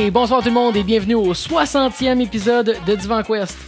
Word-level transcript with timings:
Hey, 0.00 0.10
bonsoir 0.10 0.40
tout 0.42 0.48
le 0.48 0.54
monde 0.54 0.76
et 0.76 0.82
bienvenue 0.82 1.14
au 1.14 1.34
60e 1.34 2.22
épisode 2.22 2.74
de 2.86 2.94
Divan 2.94 3.22
Quest. 3.22 3.58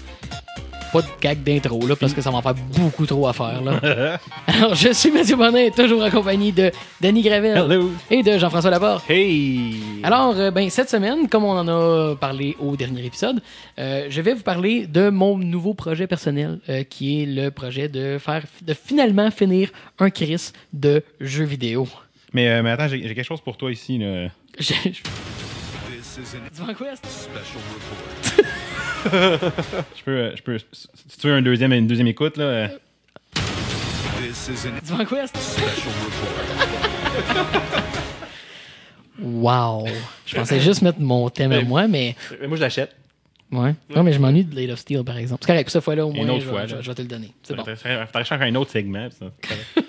Pas 0.90 1.02
de 1.02 1.06
gag 1.20 1.42
d'intro 1.42 1.86
là 1.86 1.94
parce 1.94 2.14
que 2.14 2.22
ça 2.22 2.30
va 2.30 2.40
faire 2.40 2.54
beaucoup 2.54 3.04
trop 3.04 3.26
à 3.28 3.34
faire 3.34 3.60
là. 3.60 4.18
Alors 4.46 4.74
je 4.74 4.94
suis 4.94 5.10
Mathieu 5.10 5.36
Bonnet, 5.36 5.70
toujours 5.72 6.02
en 6.02 6.08
compagnie 6.10 6.50
de 6.50 6.70
Danny 7.02 7.20
Gravel 7.20 7.58
Hello. 7.58 7.90
et 8.10 8.22
de 8.22 8.38
Jean-François 8.38 8.70
Laporte. 8.70 9.04
Hey. 9.10 9.74
Alors, 10.02 10.34
euh, 10.38 10.50
ben, 10.50 10.70
cette 10.70 10.88
semaine, 10.88 11.28
comme 11.28 11.44
on 11.44 11.50
en 11.58 11.68
a 11.68 12.16
parlé 12.16 12.56
au 12.58 12.76
dernier 12.76 13.04
épisode, 13.04 13.42
euh, 13.78 14.06
je 14.08 14.20
vais 14.22 14.32
vous 14.32 14.42
parler 14.42 14.86
de 14.86 15.10
mon 15.10 15.36
nouveau 15.36 15.74
projet 15.74 16.06
personnel, 16.06 16.60
euh, 16.70 16.82
qui 16.82 17.22
est 17.22 17.26
le 17.26 17.50
projet 17.50 17.88
de 17.88 18.16
faire, 18.18 18.44
de 18.62 18.72
finalement 18.72 19.30
finir 19.30 19.68
un 19.98 20.08
Chris 20.08 20.52
de 20.72 21.02
jeux 21.20 21.44
vidéo. 21.44 21.86
Mais, 22.32 22.62
mais 22.62 22.70
attends, 22.70 22.88
j'ai 22.88 23.06
j'ai 23.06 23.14
quelque 23.14 23.26
chose 23.26 23.42
pour 23.42 23.58
toi 23.58 23.70
ici. 23.70 23.98
Là. 23.98 24.28
Je- 24.58 24.72
je- 24.84 25.00
Je 29.04 30.02
peux, 30.04 30.10
euh, 30.10 30.36
je 30.36 30.42
peux. 30.42 30.58
Si 30.58 31.18
tu 31.18 31.26
veux 31.26 31.34
un 31.34 31.42
deuxième, 31.42 31.72
une 31.72 31.86
deuxième 31.86 32.06
écoute, 32.06 32.36
là. 32.36 32.44
euh, 32.44 32.68
This 34.20 34.48
is 34.48 34.66
an 34.68 34.72
Divan 34.82 35.04
Quest. 35.04 35.36
special 35.36 35.92
report. 36.04 37.62
Wow! 39.22 39.86
Je 40.26 40.34
pensais 40.36 40.58
juste 40.60 40.82
mettre 40.82 40.98
mon 41.00 41.28
thème 41.30 41.52
à 41.52 41.62
moi, 41.62 41.86
mais. 41.86 42.16
Moi, 42.46 42.56
je 42.56 42.62
l'achète. 42.62 42.94
Ouais. 43.52 43.74
Non, 43.94 44.02
mais 44.02 44.12
je 44.14 44.18
m'ennuie 44.18 44.44
de 44.44 44.50
Blade 44.54 44.70
of 44.70 44.78
Steel, 44.78 45.04
par 45.04 45.16
exemple. 45.18 45.42
C'est 45.44 45.52
correct, 45.52 45.68
cette 45.70 45.84
fois-là, 45.84 46.06
au 46.06 46.10
Une 46.12 46.24
moins, 46.26 46.34
autre 46.36 46.44
je, 46.44 46.48
fois, 46.48 46.66
je- 46.66 46.76
vais 46.76 46.94
te 46.94 47.02
le 47.02 47.08
donner. 47.08 47.32
C'est 47.42 47.54
bon. 47.54 47.62
Faudrait 47.64 48.24
faire 48.24 48.40
un 48.42 48.54
autre 48.54 48.70
segment. 48.70 49.08
ça. 49.10 49.26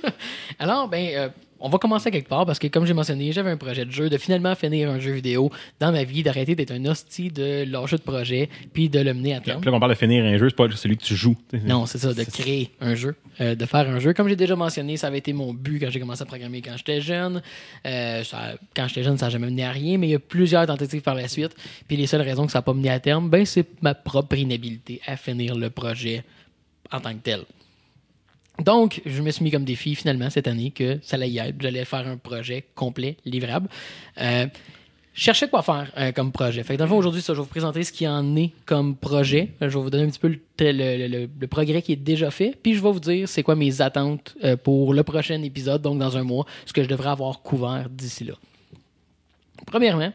Alors, 0.60 0.88
ben, 0.90 1.08
euh, 1.16 1.30
on 1.66 1.70
va 1.70 1.78
commencer 1.78 2.12
quelque 2.12 2.28
part 2.28 2.46
parce 2.46 2.60
que, 2.60 2.68
comme 2.68 2.86
j'ai 2.86 2.94
mentionné, 2.94 3.32
j'avais 3.32 3.50
un 3.50 3.58
projet 3.58 3.86
de 3.86 3.92
jeu 3.92 4.10
de 4.10 4.18
finalement 4.18 4.54
finir 4.54 4.90
un 4.92 5.00
jeu 5.00 5.14
vidéo 5.14 5.50
dans 5.80 5.92
ma 5.94 6.04
vie, 6.04 6.22
d'arrêter 6.22 6.56
d'être 6.56 6.72
un 6.72 6.86
hostie 6.86 7.30
de 7.30 7.64
lâcher 7.64 7.96
de 7.96 8.02
projet, 8.02 8.50
puis 8.74 8.90
de 8.90 9.00
le 9.00 9.14
mener 9.14 9.34
à 9.36 9.40
terme. 9.40 9.62
Puis 9.62 9.66
là, 9.68 9.72
quand 9.72 9.78
on 9.78 9.80
parle 9.80 9.94
de 9.94 9.98
finir 9.98 10.26
un 10.26 10.38
jeu, 10.38 10.50
c'est 10.50 10.56
pas 10.58 10.70
celui 10.76 10.98
que 10.98 11.04
tu 11.04 11.16
joues. 11.16 11.38
Non, 11.64 11.86
c'est 11.86 11.98
ça, 11.98 12.14
de 12.14 12.24
créer 12.26 12.70
un 12.82 12.96
jeu, 12.96 13.16
euh, 13.42 13.56
de 13.56 13.66
faire 13.66 13.90
un 13.90 14.00
jeu. 14.00 14.14
Comme 14.14 14.28
j'ai 14.28 14.36
déjà 14.36 14.56
mentionné, 14.56 14.98
ça 14.98 15.08
avait 15.08 15.20
été 15.20 15.32
mon 15.34 15.54
but 15.54 15.80
quand 15.80 15.90
j'ai 15.90 16.00
commencé 16.00 16.22
à 16.22 16.26
programmer 16.26 16.62
quand 16.62 16.76
j'étais 16.78 17.00
jeune. 17.02 17.42
Euh, 17.86 18.24
ça- 18.24 18.56
quand 18.76 18.88
j'étais 18.90 19.04
jeune, 19.04 19.18
ça 19.18 19.28
n'a 19.28 19.30
jamais 19.32 19.48
mené 19.48 19.64
à 19.64 19.72
rien, 19.72 19.98
mais 19.98 20.08
il 20.08 20.12
y 20.12 20.16
a 20.16 20.20
plusieurs 20.20 20.68
tentatives 20.68 21.02
par 21.02 21.16
la 21.16 21.28
suite. 21.28 21.56
Puis 21.88 21.96
les 21.98 22.08
seules 22.08 22.22
raisons 22.22 22.46
que 22.46 22.52
ça 22.52 22.58
n'a 22.60 22.64
pas 22.64 22.74
mené 22.74 22.90
à 22.90 23.00
terme, 23.00 23.30
ben, 23.30 23.46
c'est 23.46 23.68
ma 23.82 23.94
propre 23.94 24.36
inhabilité 24.36 25.00
à 25.08 25.16
finir 25.16 25.56
le 25.56 25.70
projet 25.70 26.24
en 26.92 27.00
tant 27.00 27.12
que 27.14 27.20
tel. 27.24 27.40
Donc, 28.60 29.02
je 29.06 29.22
me 29.22 29.32
suis 29.32 29.44
mis 29.44 29.52
comme 29.52 29.66
défi 29.66 29.96
finalement 29.96 30.30
cette 30.30 30.48
année 30.48 30.72
que 30.72 31.00
ça 31.02 31.16
allait 31.16 31.30
y 31.30 31.40
être. 31.40 31.56
J'allais 31.60 31.86
faire 31.86 32.08
un 32.08 32.18
projet 32.18 32.66
complet, 32.76 33.18
livrable. 33.26 33.68
Euh, 34.22 34.46
cherchais 35.14 35.48
quoi 35.48 35.62
faire 35.62 35.92
euh, 35.98 36.12
comme 36.12 36.32
projet. 36.32 36.64
Fait 36.64 36.74
que 36.74 36.80
dans 36.80 36.86
le 36.86 36.90
fond, 36.90 36.98
aujourd'hui, 36.98 37.22
ça, 37.22 37.34
je 37.34 37.40
vais 37.40 37.44
vous 37.44 37.50
présenter 37.50 37.84
ce 37.84 37.92
qui 37.92 38.08
en 38.08 38.36
est 38.36 38.52
comme 38.66 38.96
projet. 38.96 39.50
Euh, 39.62 39.70
Je 39.70 39.78
vais 39.78 39.84
vous 39.84 39.90
donner 39.90 40.06
un 40.06 40.10
petit 40.10 40.20
peu 40.20 40.36
le, 40.60 41.46
progrès 41.48 41.82
qui 41.82 41.94
est 41.94 41.98
déjà 41.98 42.32
fait. 42.32 42.58
Puis 42.62 42.74
je 42.74 42.82
vais 42.82 42.92
vous 42.92 43.00
dire 43.00 43.28
c'est 43.28 43.44
quoi 43.44 43.56
mes 43.56 43.82
attentes 43.82 44.36
euh, 44.44 44.58
pour 44.58 44.94
le 44.94 45.04
prochain 45.04 45.42
épisode, 45.44 45.82
donc 45.82 46.00
dans 46.00 46.18
un 46.18 46.24
mois, 46.24 46.46
ce 46.66 46.74
que 46.74 46.84
je 46.84 46.90
devrais 46.90 47.10
avoir 47.10 47.42
couvert 47.42 47.90
d'ici 47.90 48.24
là. 48.24 48.34
Premièrement, 49.66 50.12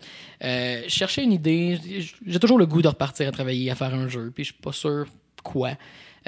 cherchais 0.89 1.23
une 1.23 1.33
idée. 1.33 1.79
J'ai 2.27 2.39
toujours 2.39 2.59
le 2.59 2.67
goût 2.67 2.83
de 2.83 2.89
repartir 2.89 3.29
à 3.29 3.33
travailler, 3.33 3.71
à 3.71 3.75
faire 3.75 3.95
un 3.95 4.07
jeu, 4.07 4.31
puis 4.35 4.45
je 4.45 4.53
suis 4.53 4.61
pas 4.61 4.73
sûr 4.73 5.07
quoi. 5.43 5.71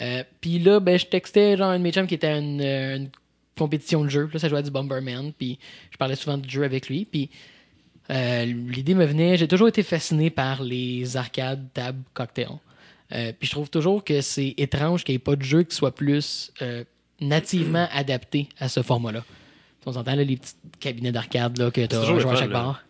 Euh, 0.00 0.24
puis 0.40 0.58
là, 0.58 0.80
ben, 0.80 0.98
je 0.98 1.06
textais 1.06 1.56
genre 1.56 1.70
un 1.70 1.78
de 1.78 1.82
mes 1.82 1.92
chums 1.92 2.06
qui 2.06 2.14
était 2.14 2.28
à 2.28 2.38
une, 2.38 2.60
euh, 2.60 2.96
une 2.96 3.10
compétition 3.58 4.04
de 4.04 4.08
jeu. 4.08 4.26
Puis 4.26 4.34
Là, 4.34 4.40
ça 4.40 4.48
jouait 4.48 4.58
à 4.58 4.62
du 4.62 4.70
Bomberman, 4.70 5.32
puis 5.36 5.58
je 5.90 5.96
parlais 5.96 6.16
souvent 6.16 6.38
de 6.38 6.48
jeu 6.48 6.64
avec 6.64 6.88
lui. 6.88 7.04
Puis 7.04 7.30
euh, 8.10 8.44
l'idée 8.44 8.94
me 8.94 9.04
venait. 9.04 9.36
J'ai 9.36 9.48
toujours 9.48 9.68
été 9.68 9.82
fasciné 9.82 10.30
par 10.30 10.62
les 10.62 11.16
arcades, 11.16 11.66
table, 11.74 12.02
cocktail. 12.14 12.48
Euh, 13.12 13.32
puis 13.38 13.48
je 13.48 13.52
trouve 13.52 13.68
toujours 13.68 14.04
que 14.04 14.20
c'est 14.20 14.54
étrange 14.56 15.04
qu'il 15.04 15.14
n'y 15.14 15.16
ait 15.16 15.18
pas 15.18 15.36
de 15.36 15.42
jeu 15.42 15.64
qui 15.64 15.74
soit 15.74 15.94
plus 15.94 16.52
nativement 17.20 17.88
adapté 17.92 18.48
à 18.58 18.68
ce 18.68 18.82
format-là. 18.82 19.24
On 19.86 19.92
s'entend 19.92 20.14
là, 20.14 20.24
les 20.24 20.36
petits 20.36 20.54
cabinets 20.78 21.12
d'arcade 21.12 21.58
là, 21.58 21.70
que 21.70 21.84
tu 21.84 21.96
as 21.96 22.00
à 22.00 22.36
chaque 22.36 22.50
là. 22.50 22.52
bar. 22.52 22.84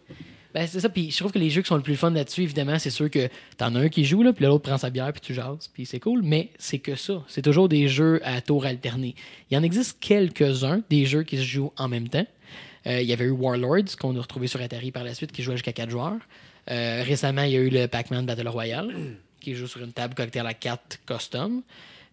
Ben, 0.55 0.67
c'est 0.67 0.81
ça, 0.81 0.89
puis 0.89 1.11
je 1.11 1.17
trouve 1.17 1.31
que 1.31 1.39
les 1.39 1.51
jeux 1.51 1.63
qui 1.63 1.69
sont 1.69 1.77
le 1.77 1.83
plus 1.83 1.97
fun 1.97 2.11
là-dessus, 2.11 2.43
évidemment, 2.43 2.79
c'est 2.79 2.91
sûr 2.91 3.09
que 3.09 3.29
t'en 3.57 3.75
as 3.77 3.81
un 3.81 3.89
qui 3.89 4.05
joue, 4.05 4.23
là, 4.23 4.33
puis 4.33 4.45
l'autre 4.45 4.65
prend 4.65 4.79
sa 4.79 4.91
bière, 4.91 5.13
puis 5.13 5.21
tu 5.21 5.33
jases, 5.33 5.71
puis 5.73 5.87
c'est 5.87 6.01
cool, 6.01 6.23
mais 6.23 6.51
c'est 6.59 6.79
que 6.79 6.97
ça. 6.97 7.23
C'est 7.29 7.43
toujours 7.43 7.69
des 7.69 7.87
jeux 7.89 8.21
à 8.25 8.41
tour 8.41 8.67
alterné. 8.67 9.15
Il 9.51 9.55
y 9.55 9.59
en 9.59 9.63
existe 9.63 9.99
quelques-uns, 10.01 10.83
des 10.91 11.07
jeux 11.07 11.23
qui 11.23 11.37
se 11.37 11.43
jouent 11.43 11.73
en 11.77 11.89
même 11.89 12.09
temps. 12.09 12.27
Euh, 12.87 13.01
il 13.01 13.09
y 13.09 13.13
avait 13.13 13.27
eu 13.27 13.31
Warlords, 13.31 13.97
qu'on 14.01 14.17
a 14.17 14.21
retrouvé 14.21 14.47
sur 14.47 14.61
Atari 14.61 14.91
par 14.91 15.05
la 15.05 15.15
suite, 15.15 15.33
qui 15.33 15.43
jouait 15.43 15.57
jusqu'à 15.57 15.73
4 15.73 15.91
joueurs. 15.91 16.19
Euh, 16.71 17.03
récemment, 17.05 17.43
il 17.43 17.53
y 17.53 17.57
a 17.57 17.61
eu 17.61 17.71
le 17.71 17.87
Pac-Man 17.87 18.27
Battle 18.27 18.49
Royale, 18.49 18.95
qui 19.41 19.55
joue 19.55 19.67
sur 19.67 19.83
une 19.83 19.93
table 19.93 20.15
cocktail 20.15 20.47
à 20.47 20.55
4 20.55 21.01
custom. 21.07 21.63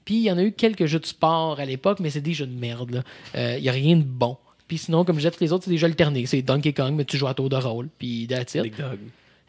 Puis 0.05 0.15
il 0.15 0.23
y 0.23 0.31
en 0.31 0.37
a 0.37 0.43
eu 0.43 0.53
quelques 0.53 0.85
jeux 0.85 0.99
de 0.99 1.05
sport 1.05 1.59
à 1.59 1.65
l'époque, 1.65 1.99
mais 1.99 2.09
c'est 2.09 2.21
des 2.21 2.33
jeux 2.33 2.47
de 2.47 2.57
merde. 2.57 3.03
Euh, 3.35 3.55
Il 3.57 3.63
n'y 3.63 3.69
a 3.69 3.73
rien 3.73 3.97
de 3.97 4.03
bon. 4.03 4.37
Puis 4.67 4.77
sinon, 4.77 5.05
comme 5.05 5.15
je 5.15 5.19
disais, 5.21 5.31
tous 5.31 5.41
les 5.43 5.53
autres, 5.53 5.63
c'est 5.65 5.71
des 5.71 5.77
jeux 5.77 5.85
alternés. 5.87 6.25
C'est 6.25 6.41
Donkey 6.41 6.73
Kong, 6.73 6.93
mais 6.95 7.05
tu 7.05 7.17
joues 7.17 7.27
à 7.27 7.33
tour 7.33 7.49
de 7.49 7.55
rôle. 7.55 7.87
Puis 7.97 8.27
that's 8.29 8.53
it. 8.55 8.63
Big 8.63 8.75
Dog. 8.77 8.99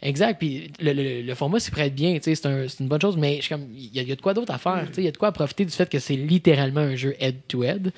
Exact. 0.00 0.38
Puis 0.38 0.70
le, 0.80 0.92
le- 0.92 1.22
le 1.22 1.34
format 1.34 1.58
s'y 1.58 1.70
prête 1.72 1.92
bien. 1.94 2.16
C'est 2.22 2.46
un- 2.46 2.68
c'est 2.68 2.78
une 2.80 2.88
bonne 2.88 3.00
chose, 3.00 3.16
mais 3.16 3.36
je 3.38 3.42
suis 3.42 3.48
comme, 3.54 3.66
il 3.74 3.86
y, 3.96 4.00
y 4.04 4.12
a 4.12 4.14
de 4.16 4.20
quoi 4.20 4.32
d'autre 4.34 4.52
à 4.54 4.58
faire. 4.58 4.86
sais, 4.92 5.00
Il 5.02 5.04
y 5.04 5.08
a 5.08 5.10
de 5.10 5.16
quoi 5.16 5.28
à 5.28 5.32
profiter 5.32 5.64
du 5.64 5.72
fait 5.72 5.90
que 5.90 5.98
c'est 5.98 6.14
littéralement 6.14 6.80
un 6.82 6.94
jeu 6.94 7.16
head-to-head. 7.18 7.90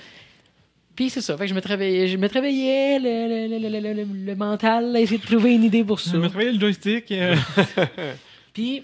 Puis 0.96 1.10
c'est 1.10 1.20
ça. 1.20 1.36
Fait 1.36 1.44
que 1.44 1.50
je 1.50 1.54
me 1.54 1.60
travaillais, 1.60 2.08
je 2.08 2.16
me 2.16 2.28
travaillais 2.28 2.98
le, 2.98 3.48
le- 3.48 3.58
le- 3.58 3.68
le- 3.68 3.80
le- 3.80 4.02
le- 4.04 4.24
le 4.26 4.34
mental, 4.34 4.96
à 4.96 5.00
essayer 5.00 5.18
de 5.18 5.24
trouver 5.26 5.52
une 5.54 5.64
idée 5.64 5.84
pour 5.84 6.00
ça. 6.00 6.10
Tu 6.12 6.16
m'as 6.18 6.28
travaillé 6.28 6.52
le 6.52 6.60
joystick. 6.60 7.12
euh, 7.12 7.36
Puis, 8.54 8.82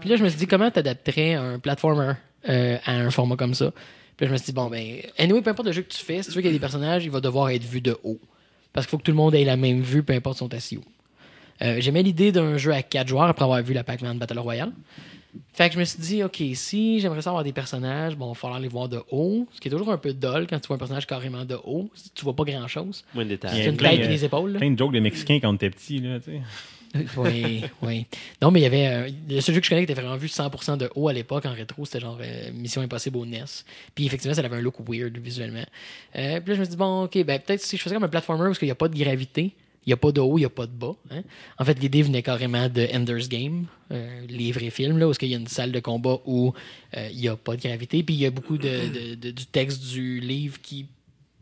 puis 0.00 0.08
là, 0.10 0.16
je 0.16 0.22
me 0.24 0.28
suis 0.28 0.38
dit, 0.38 0.46
comment 0.46 0.70
t'adapterais 0.70 1.34
un 1.34 1.58
platformer 1.58 2.12
euh, 2.48 2.76
à 2.84 2.92
un 2.96 3.10
format 3.10 3.36
comme 3.36 3.54
ça? 3.54 3.72
Puis 4.20 4.26
je 4.28 4.32
me 4.32 4.36
suis 4.36 4.44
dit, 4.46 4.52
bon, 4.52 4.68
ben, 4.68 4.98
anyway, 5.18 5.40
peu 5.40 5.48
importe 5.48 5.66
le 5.68 5.72
jeu 5.72 5.80
que 5.80 5.88
tu 5.90 6.04
fais, 6.04 6.22
si 6.22 6.28
tu 6.28 6.34
veux 6.36 6.42
qu'il 6.42 6.50
y 6.50 6.54
ait 6.54 6.58
des 6.58 6.60
personnages, 6.60 7.04
il 7.06 7.10
va 7.10 7.20
devoir 7.22 7.48
être 7.48 7.64
vu 7.64 7.80
de 7.80 7.96
haut. 8.04 8.20
Parce 8.74 8.84
qu'il 8.86 8.90
faut 8.90 8.98
que 8.98 9.02
tout 9.02 9.10
le 9.12 9.16
monde 9.16 9.34
ait 9.34 9.44
la 9.44 9.56
même 9.56 9.80
vue, 9.80 10.02
peu 10.02 10.12
importe 10.12 10.36
son 10.38 10.52
assis 10.52 10.76
où. 10.76 10.84
Euh, 11.62 11.76
J'aimais 11.80 12.02
l'idée 12.02 12.30
d'un 12.30 12.58
jeu 12.58 12.72
à 12.72 12.82
4 12.82 13.08
joueurs 13.08 13.24
après 13.28 13.44
avoir 13.44 13.62
vu 13.62 13.72
la 13.72 13.82
Pac-Man 13.82 14.18
Battle 14.18 14.38
Royale. 14.38 14.72
Fait 15.54 15.68
que 15.68 15.74
je 15.74 15.78
me 15.80 15.84
suis 15.84 16.00
dit, 16.00 16.22
OK, 16.22 16.42
si 16.54 17.00
j'aimerais 17.00 17.22
ça 17.22 17.30
avoir 17.30 17.44
des 17.44 17.52
personnages, 17.52 18.14
bon, 18.16 18.26
il 18.26 18.28
va 18.30 18.34
falloir 18.34 18.60
les 18.60 18.68
voir 18.68 18.88
de 18.90 19.00
haut. 19.10 19.46
Ce 19.54 19.60
qui 19.60 19.68
est 19.68 19.70
toujours 19.70 19.90
un 19.90 19.96
peu 19.96 20.12
dull 20.12 20.46
quand 20.48 20.58
tu 20.60 20.66
vois 20.66 20.76
un 20.76 20.78
personnage 20.78 21.06
carrément 21.06 21.44
de 21.46 21.56
haut. 21.64 21.88
Tu 22.14 22.22
vois 22.24 22.36
pas 22.36 22.44
grand-chose. 22.44 23.04
Moins 23.14 23.24
de 23.24 23.30
Il 23.30 23.32
y 23.32 23.36
détails. 23.36 23.60
a 23.60 23.64
C'est 23.64 23.70
une 23.70 23.76
plein, 23.76 23.90
tête 23.90 24.00
et 24.00 24.08
des 24.08 24.24
épaules. 24.24 24.52
là. 24.52 24.58
Plein 24.58 24.70
de 24.72 24.78
jokes 24.78 24.92
de 24.92 25.00
Mexicains 25.00 25.38
quand 25.40 25.54
était 25.54 25.70
petit. 25.70 25.98
Là, 26.00 26.18
tu 26.20 26.26
sais. 26.32 26.40
Oui, 27.16 27.62
oui. 27.82 28.06
Non, 28.42 28.50
mais 28.50 28.60
il 28.60 28.62
y 28.64 28.66
avait. 28.66 28.86
euh, 28.88 29.10
le 29.28 29.40
seul 29.40 29.54
jeu 29.54 29.60
que 29.60 29.64
je 29.66 29.70
connais 29.70 29.84
qui 29.86 29.92
était 29.92 30.00
vraiment 30.00 30.16
vu 30.16 30.26
100% 30.28 30.76
de 30.78 30.90
haut 30.94 31.08
à 31.08 31.12
l'époque 31.12 31.46
en 31.46 31.52
rétro, 31.52 31.84
c'était 31.84 32.00
genre 32.00 32.18
euh, 32.20 32.50
Mission 32.52 32.82
Impossible 32.82 33.16
au 33.18 33.26
NES. 33.26 33.44
Puis 33.94 34.06
effectivement, 34.06 34.34
ça 34.34 34.42
avait 34.44 34.56
un 34.56 34.60
look 34.60 34.76
weird 34.88 35.16
visuellement. 35.18 35.64
Euh, 36.16 36.40
puis 36.40 36.48
là, 36.50 36.54
je 36.54 36.60
me 36.60 36.64
suis 36.64 36.70
dit, 36.72 36.76
bon, 36.76 37.04
ok, 37.04 37.24
ben 37.24 37.38
peut-être 37.40 37.60
si 37.62 37.76
je 37.76 37.82
faisais 37.82 37.94
comme 37.94 38.04
un 38.04 38.08
platformer 38.08 38.44
parce 38.46 38.58
qu'il 38.58 38.66
n'y 38.66 38.72
a 38.72 38.76
pas 38.76 38.88
de 38.88 38.98
gravité, 38.98 39.52
il 39.86 39.88
n'y 39.88 39.92
a 39.94 39.96
pas 39.96 40.12
de 40.12 40.20
haut, 40.20 40.36
il 40.36 40.42
n'y 40.42 40.46
a 40.46 40.50
pas 40.50 40.66
de 40.66 40.72
bas. 40.72 40.94
hein. 41.10 41.22
En 41.58 41.64
fait, 41.64 41.78
l'idée 41.80 42.02
venait 42.02 42.22
carrément 42.22 42.68
de 42.68 42.86
Ender's 42.92 43.28
Game, 43.28 43.66
euh, 43.92 44.26
les 44.28 44.52
vrais 44.52 44.70
films, 44.70 44.98
là, 44.98 45.08
où 45.08 45.12
il 45.22 45.28
y 45.28 45.34
a 45.34 45.38
une 45.38 45.46
salle 45.46 45.72
de 45.72 45.80
combat 45.80 46.18
où 46.26 46.52
euh, 46.96 47.08
il 47.12 47.18
n'y 47.18 47.28
a 47.28 47.36
pas 47.36 47.56
de 47.56 47.62
gravité. 47.62 48.02
Puis 48.02 48.14
il 48.16 48.20
y 48.20 48.26
a 48.26 48.30
beaucoup 48.30 48.58
de- 48.58 49.14
de- 49.14 49.30
du 49.30 49.46
texte 49.46 49.82
du 49.90 50.20
livre 50.20 50.60
qui 50.60 50.86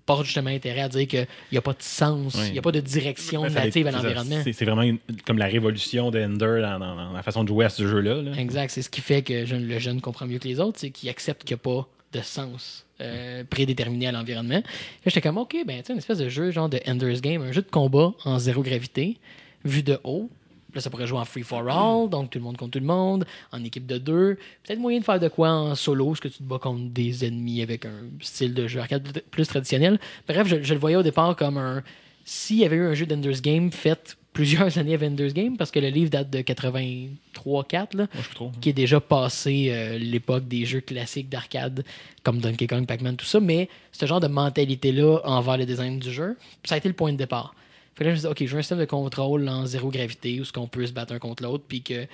porte 0.08 0.24
justement 0.24 0.50
intérêt 0.50 0.80
à 0.80 0.88
dire 0.88 1.06
qu'il 1.06 1.26
n'y 1.52 1.58
a 1.58 1.60
pas 1.62 1.74
de 1.74 1.82
sens, 1.82 2.34
il 2.34 2.40
Oui. 2.40 2.50
n'y 2.52 2.58
a 2.58 2.62
pas 2.62 2.72
de 2.72 2.80
direction 2.80 3.42
native 3.48 3.86
à 3.86 3.90
l'environnement. 3.92 4.42
C'est 4.42 4.64
vraiment 4.64 4.82
une- 4.82 4.98
comme 5.26 5.38
la 5.38 5.46
révolution 5.46 6.10
d'Ender 6.10 6.60
dans, 6.62 6.78
dans- 6.80 6.96
dans 6.96 7.12
la 7.12 7.22
façon 7.22 7.44
de 7.44 7.48
jouer 7.48 7.66
à 7.66 7.68
ce 7.68 7.86
jeu-là. 7.86 8.22
là. 8.22 8.32
Exact, 8.36 8.70
c'est 8.70 8.82
ce 8.82 8.88
qui 8.90 9.00
fait 9.02 9.22
que 9.22 9.44
le 9.54 9.78
jeune 9.78 10.00
comprend 10.00 10.26
mieux 10.26 10.38
que 10.38 10.48
les 10.48 10.58
autres, 10.60 10.78
c'est 10.80 10.90
qu'il 10.90 11.08
accepte 11.10 11.44
qu'il 11.44 11.54
n'y 11.56 11.60
a 11.60 11.74
pas 11.74 11.86
de 12.14 12.20
sens 12.22 12.86
euh, 13.00 13.44
prédéterminé 13.48 14.08
à 14.08 14.12
l'environnement. 14.12 14.60
J'étais 15.06 15.20
comme, 15.20 15.38
OK, 15.38 15.54
ben, 15.66 15.78
tu 15.82 15.86
sais, 15.86 15.92
une 15.92 15.98
espèce 16.00 16.18
de 16.18 16.28
jeu 16.28 16.50
genre 16.50 16.68
de 16.68 16.80
Ender's 16.86 17.20
Game, 17.20 17.42
un 17.42 17.52
jeu 17.52 17.62
de 17.62 17.70
combat 17.70 18.12
en 18.24 18.38
zéro 18.40 18.62
gravité, 18.62 19.18
vu 19.64 19.82
de 19.84 20.00
haut. 20.04 20.28
Là, 20.74 20.80
ça 20.82 20.90
pourrait 20.90 21.06
jouer 21.06 21.18
en 21.18 21.24
free 21.24 21.42
for 21.42 21.66
all, 21.66 22.10
donc 22.10 22.30
tout 22.30 22.38
le 22.38 22.44
monde 22.44 22.56
contre 22.58 22.72
tout 22.72 22.78
le 22.80 22.84
monde, 22.84 23.24
en 23.52 23.64
équipe 23.64 23.86
de 23.86 23.96
deux. 23.96 24.36
Peut-être 24.64 24.78
moyen 24.78 24.98
de 25.00 25.04
faire 25.04 25.18
de 25.18 25.28
quoi 25.28 25.48
en 25.50 25.74
solo, 25.74 26.14
ce 26.14 26.20
que 26.20 26.28
tu 26.28 26.38
te 26.38 26.42
bats 26.42 26.58
contre 26.58 26.90
des 26.90 27.24
ennemis 27.24 27.62
avec 27.62 27.86
un 27.86 28.02
style 28.20 28.52
de 28.52 28.66
jeu 28.68 28.80
arcade 28.80 29.22
plus- 29.30 29.46
traditionnel. 29.46 29.98
Bref, 30.28 30.46
je, 30.46 30.62
je 30.62 30.74
le 30.74 30.80
voyais 30.80 30.96
au 30.96 31.02
départ 31.02 31.34
comme 31.36 31.56
un. 31.56 31.82
S'il 32.24 32.58
y 32.58 32.64
avait 32.66 32.76
eu 32.76 32.84
un 32.86 32.92
jeu 32.92 33.06
d'Ender's 33.06 33.40
Game 33.40 33.72
fait 33.72 34.14
plusieurs 34.34 34.76
années 34.76 34.92
avant 34.94 35.06
Ender's 35.06 35.32
Game, 35.32 35.56
parce 35.56 35.70
que 35.70 35.80
le 35.80 35.88
livre 35.88 36.10
date 36.10 36.28
de 36.28 36.40
83-4, 36.40 37.96
là, 37.96 38.06
Moi, 38.12 38.22
je 38.28 38.34
trouve. 38.34 38.52
qui 38.60 38.68
est 38.68 38.72
déjà 38.74 39.00
passé 39.00 39.68
euh, 39.70 39.98
l'époque 39.98 40.46
des 40.46 40.64
jeux 40.64 40.80
classiques 40.80 41.28
d'arcade 41.28 41.84
comme 42.22 42.38
Donkey 42.38 42.66
Kong, 42.66 42.86
Pac-Man, 42.86 43.16
tout 43.16 43.24
ça, 43.24 43.40
mais 43.40 43.68
ce 43.92 44.06
genre 44.06 44.20
de 44.20 44.28
mentalité-là 44.28 45.20
envers 45.24 45.56
le 45.56 45.66
design 45.66 45.98
du 45.98 46.12
jeu, 46.12 46.36
ça 46.64 46.74
a 46.74 46.78
été 46.78 46.88
le 46.88 46.94
point 46.94 47.12
de 47.12 47.16
départ. 47.16 47.54
Fait 47.98 48.04
que 48.04 48.10
là, 48.10 48.14
je 48.14 48.28
OK, 48.28 48.36
je 48.40 48.52
veux 48.52 48.58
un 48.58 48.62
système 48.62 48.78
de 48.78 48.84
contrôle 48.84 49.48
en 49.48 49.66
zéro 49.66 49.90
gravité 49.90 50.40
où 50.40 50.44
ce 50.44 50.52
qu'on 50.52 50.68
peut 50.68 50.86
se 50.86 50.92
battre 50.92 51.12
un 51.12 51.18
contre 51.18 51.42
l'autre, 51.42 51.64
puis 51.66 51.82
que, 51.82 52.06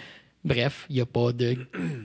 bref, 0.43 0.87
il 0.89 0.97
n'y 0.97 1.03
a 1.03 1.07
pas 1.07 1.33
de. 1.33 1.57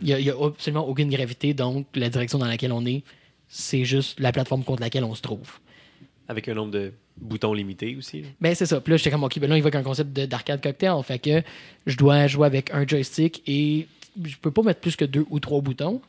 Il 0.01 0.07
y 0.09 0.13
a, 0.13 0.19
il 0.19 0.25
y 0.25 0.29
a 0.29 0.35
absolument 0.45 0.85
aucune 0.85 1.09
gravité, 1.09 1.53
donc 1.53 1.87
la 1.95 2.09
direction 2.09 2.37
dans 2.39 2.45
laquelle 2.47 2.73
on 2.73 2.85
est, 2.85 3.03
c'est 3.47 3.85
juste 3.85 4.19
la 4.19 4.33
plateforme 4.33 4.65
contre 4.65 4.81
laquelle 4.81 5.05
on 5.05 5.15
se 5.15 5.21
trouve. 5.21 5.59
Avec 6.27 6.49
un 6.49 6.55
nombre 6.55 6.71
de 6.71 6.91
boutons 7.15 7.53
limité 7.53 7.95
aussi. 7.95 8.21
là. 8.21 8.27
Ben, 8.41 8.53
c'est 8.53 8.65
ça. 8.65 8.81
Puis 8.81 8.91
là, 8.91 8.97
j'étais 8.97 9.11
comme, 9.11 9.23
OK, 9.23 9.39
ben 9.39 9.49
là, 9.49 9.55
il 9.57 9.61
va 9.63 9.67
avec 9.67 9.75
un 9.75 9.83
concept 9.83 10.11
de- 10.13 10.25
d'arcade 10.25 10.61
cocktail. 10.61 11.01
Fait 11.03 11.19
que 11.19 11.41
je 11.87 11.95
dois 11.95 12.27
jouer 12.27 12.47
avec 12.47 12.71
un 12.73 12.85
joystick 12.85 13.41
et 13.47 13.87
je 14.23 14.35
peux 14.41 14.51
pas 14.51 14.61
mettre 14.61 14.81
plus 14.81 14.95
que 14.97 15.05
deux 15.05 15.25
ou 15.29 15.39
trois 15.39 15.61
boutons. 15.61 16.01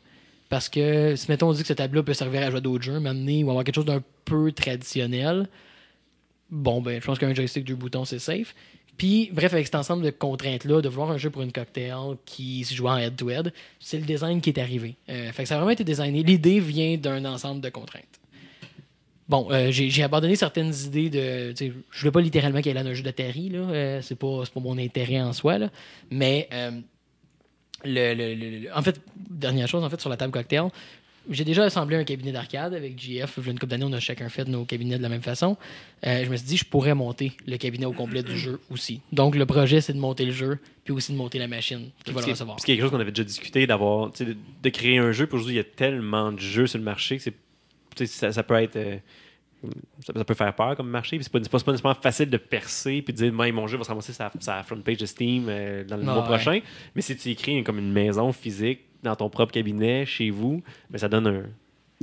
Parce 0.49 0.69
que 0.69 1.15
si, 1.15 1.31
mettons, 1.31 1.49
on 1.49 1.53
dit 1.53 1.63
que 1.63 1.69
ce 1.69 1.73
tableau 1.73 2.03
peut 2.03 2.15
servir 2.15 2.43
à 2.43 2.51
jouer 2.51 2.59
à 2.59 2.61
d'autres 2.61 2.83
jeux, 2.83 2.99
m'amener 2.99 3.45
ou 3.45 3.51
avoir 3.51 3.65
quelque 3.65 3.77
chose 3.77 3.85
d'un 3.85 4.03
peu 4.25 4.51
traditionnel, 4.51 5.49
bon, 6.51 6.81
ben, 6.81 7.01
je 7.01 7.07
pense 7.07 7.19
qu'un 7.19 7.35
joystick, 7.35 7.65
deux 7.65 7.75
boutons, 7.75 8.05
c'est 8.05 8.19
safe. 8.19 8.55
Puis, 8.97 9.31
bref, 9.33 9.55
avec 9.55 9.65
cet 9.67 9.77
ensemble 9.77 10.05
de 10.05 10.11
contraintes-là, 10.11 10.83
de 10.83 10.89
vouloir 10.91 11.11
un 11.11 11.17
jeu 11.17 11.31
pour 11.31 11.41
une 11.41 11.53
cocktail 11.53 12.17
qui 12.27 12.65
se 12.65 12.75
joue 12.75 12.87
en 12.87 12.99
head-to-head, 12.99 13.53
c'est 13.79 13.99
le 13.99 14.05
design 14.05 14.41
qui 14.43 14.51
est 14.51 14.59
arrivé. 14.59 14.97
Euh, 15.09 15.31
ça 15.45 15.55
a 15.55 15.57
vraiment 15.57 15.71
été 15.71 15.85
designé. 15.85 16.23
L'idée 16.23 16.61
vient 16.61 16.99
d'un 16.99 17.25
ensemble 17.25 17.63
de 17.63 17.71
contraintes. 17.71 18.21
Bon, 19.27 19.47
euh, 19.53 19.71
j'ai 19.71 20.03
abandonné 20.03 20.35
certaines 20.35 20.75
idées 20.87 21.09
de. 21.09 21.55
Je 21.57 22.01
voulais 22.01 22.11
pas 22.11 22.21
littéralement 22.21 22.61
qu'il 22.61 22.75
y 22.75 22.77
ait 22.77 22.81
un 22.81 22.93
jeu 22.93 23.05
d'Atari, 23.05 23.49
là. 23.49 23.59
Euh, 23.61 24.03
c'est 24.03 24.17
pas, 24.17 24.43
pas 24.53 24.61
mon 24.61 24.77
intérêt 24.77 25.21
en 25.21 25.33
soi, 25.33 25.57
là. 25.57 25.71
Mais 26.11 26.49
euh, 26.53 26.73
le- 27.85 28.15
le- 28.15 28.35
le- 28.35 28.77
en 28.77 28.83
fait, 28.83 29.01
dernière 29.17 29.69
chose, 29.69 29.85
en 29.85 29.89
fait, 29.89 30.01
sur 30.01 30.11
la 30.11 30.17
table 30.17 30.33
cocktail, 30.33 30.65
j'ai 31.29 31.45
déjà 31.45 31.65
assemblé 31.65 31.97
un 31.97 32.05
cabinet 32.05 32.33
d'arcade 32.33 32.73
avec 32.75 32.99
JF. 32.99 33.39
Une 33.47 33.59
couple 33.59 33.67
d'années, 33.69 33.85
on 33.85 33.93
a 33.93 34.01
chacun 34.01 34.29
fait 34.29 34.47
nos 34.49 34.65
cabinets 34.65 34.97
de 34.99 35.03
la 35.03 35.09
même 35.09 35.23
façon. 35.23 35.57
Euh, 36.07 36.25
je 36.25 36.31
me 36.31 36.37
suis 36.37 36.47
dit, 36.47 36.57
je 36.57 36.65
pourrais 36.65 36.95
monter 36.95 37.33
le 37.47 37.57
cabinet 37.59 37.85
au 37.87 37.93
complet 37.93 38.23
du 38.23 38.37
jeu 38.39 38.61
aussi. 38.71 39.01
Donc, 39.13 39.37
le 39.37 39.45
projet, 39.47 39.81
c'est 39.81 39.93
de 39.93 39.99
monter 39.99 40.25
le 40.25 40.33
jeu, 40.33 40.59
puis 40.85 40.95
aussi 40.95 41.13
de 41.13 41.19
monter 41.19 41.39
la 41.39 41.49
machine 41.49 41.91
qui 42.05 42.13
va 42.13 42.21
le 42.23 42.27
recevoir. 42.29 42.57
a 42.57 42.61
quelque 42.65 42.81
chose 42.81 42.91
qu'on 42.91 43.01
avait 43.01 43.13
déjà 43.13 43.25
discuté, 43.25 43.67
d'avoir, 43.67 44.11
de, 44.13 44.37
de 44.63 44.69
créer 44.71 44.99
un 44.99 45.13
jeu. 45.13 45.27
Pour 45.27 45.37
aujourd'hui, 45.37 45.55
il 45.55 45.59
y 45.59 45.61
a 45.61 45.65
tellement 45.65 46.33
de 46.33 46.39
jeux 46.41 46.67
sur 46.67 46.79
le 46.79 46.85
marché 46.85 47.19
que 47.19 47.23
c'est, 47.97 48.07
ça, 48.07 48.33
ça 48.33 48.43
peut 48.43 48.55
être. 48.55 48.77
euh, 48.77 48.97
ça, 50.07 50.15
ça 50.17 50.25
peut 50.25 50.33
faire 50.33 50.55
peur 50.55 50.75
comme 50.75 50.89
marché. 50.89 51.19
puis 51.19 51.25
C'est 51.25 51.31
pas, 51.33 51.39
c'est 51.43 51.51
pas, 51.51 51.59
c'est 51.59 51.65
pas 51.67 51.73
nécessairement 51.73 52.01
facile 52.01 52.31
de 52.31 52.39
percer 52.39 53.03
puis 53.03 53.13
de 53.13 53.19
dire 53.19 53.53
mon 53.53 53.67
jeu 53.67 53.77
va 53.77 53.85
se 53.85 53.91
ramasser 53.91 54.13
la 54.47 54.63
front 54.63 54.81
page 54.81 54.97
de 54.97 55.05
Steam 55.07 55.47
euh, 55.51 55.85
dans 55.85 55.97
le 55.97 56.03
Ah, 56.03 56.07
mois 56.07 56.21
ouais. 56.23 56.25
prochain. 56.25 56.61
Mais 56.95 57.03
si 57.03 57.15
tu 57.15 57.29
écris 57.29 57.63
comme 57.63 57.79
une 57.79 57.93
maison 57.93 58.33
physique 58.33 58.81
dans 59.03 59.17
ton 59.17 59.29
propre 59.31 59.53
cabinet, 59.53 60.05
chez 60.07 60.31
vous, 60.31 60.63
ben, 60.91 60.99
ça 60.99 61.09
donne 61.09 61.27
un, 61.27 61.43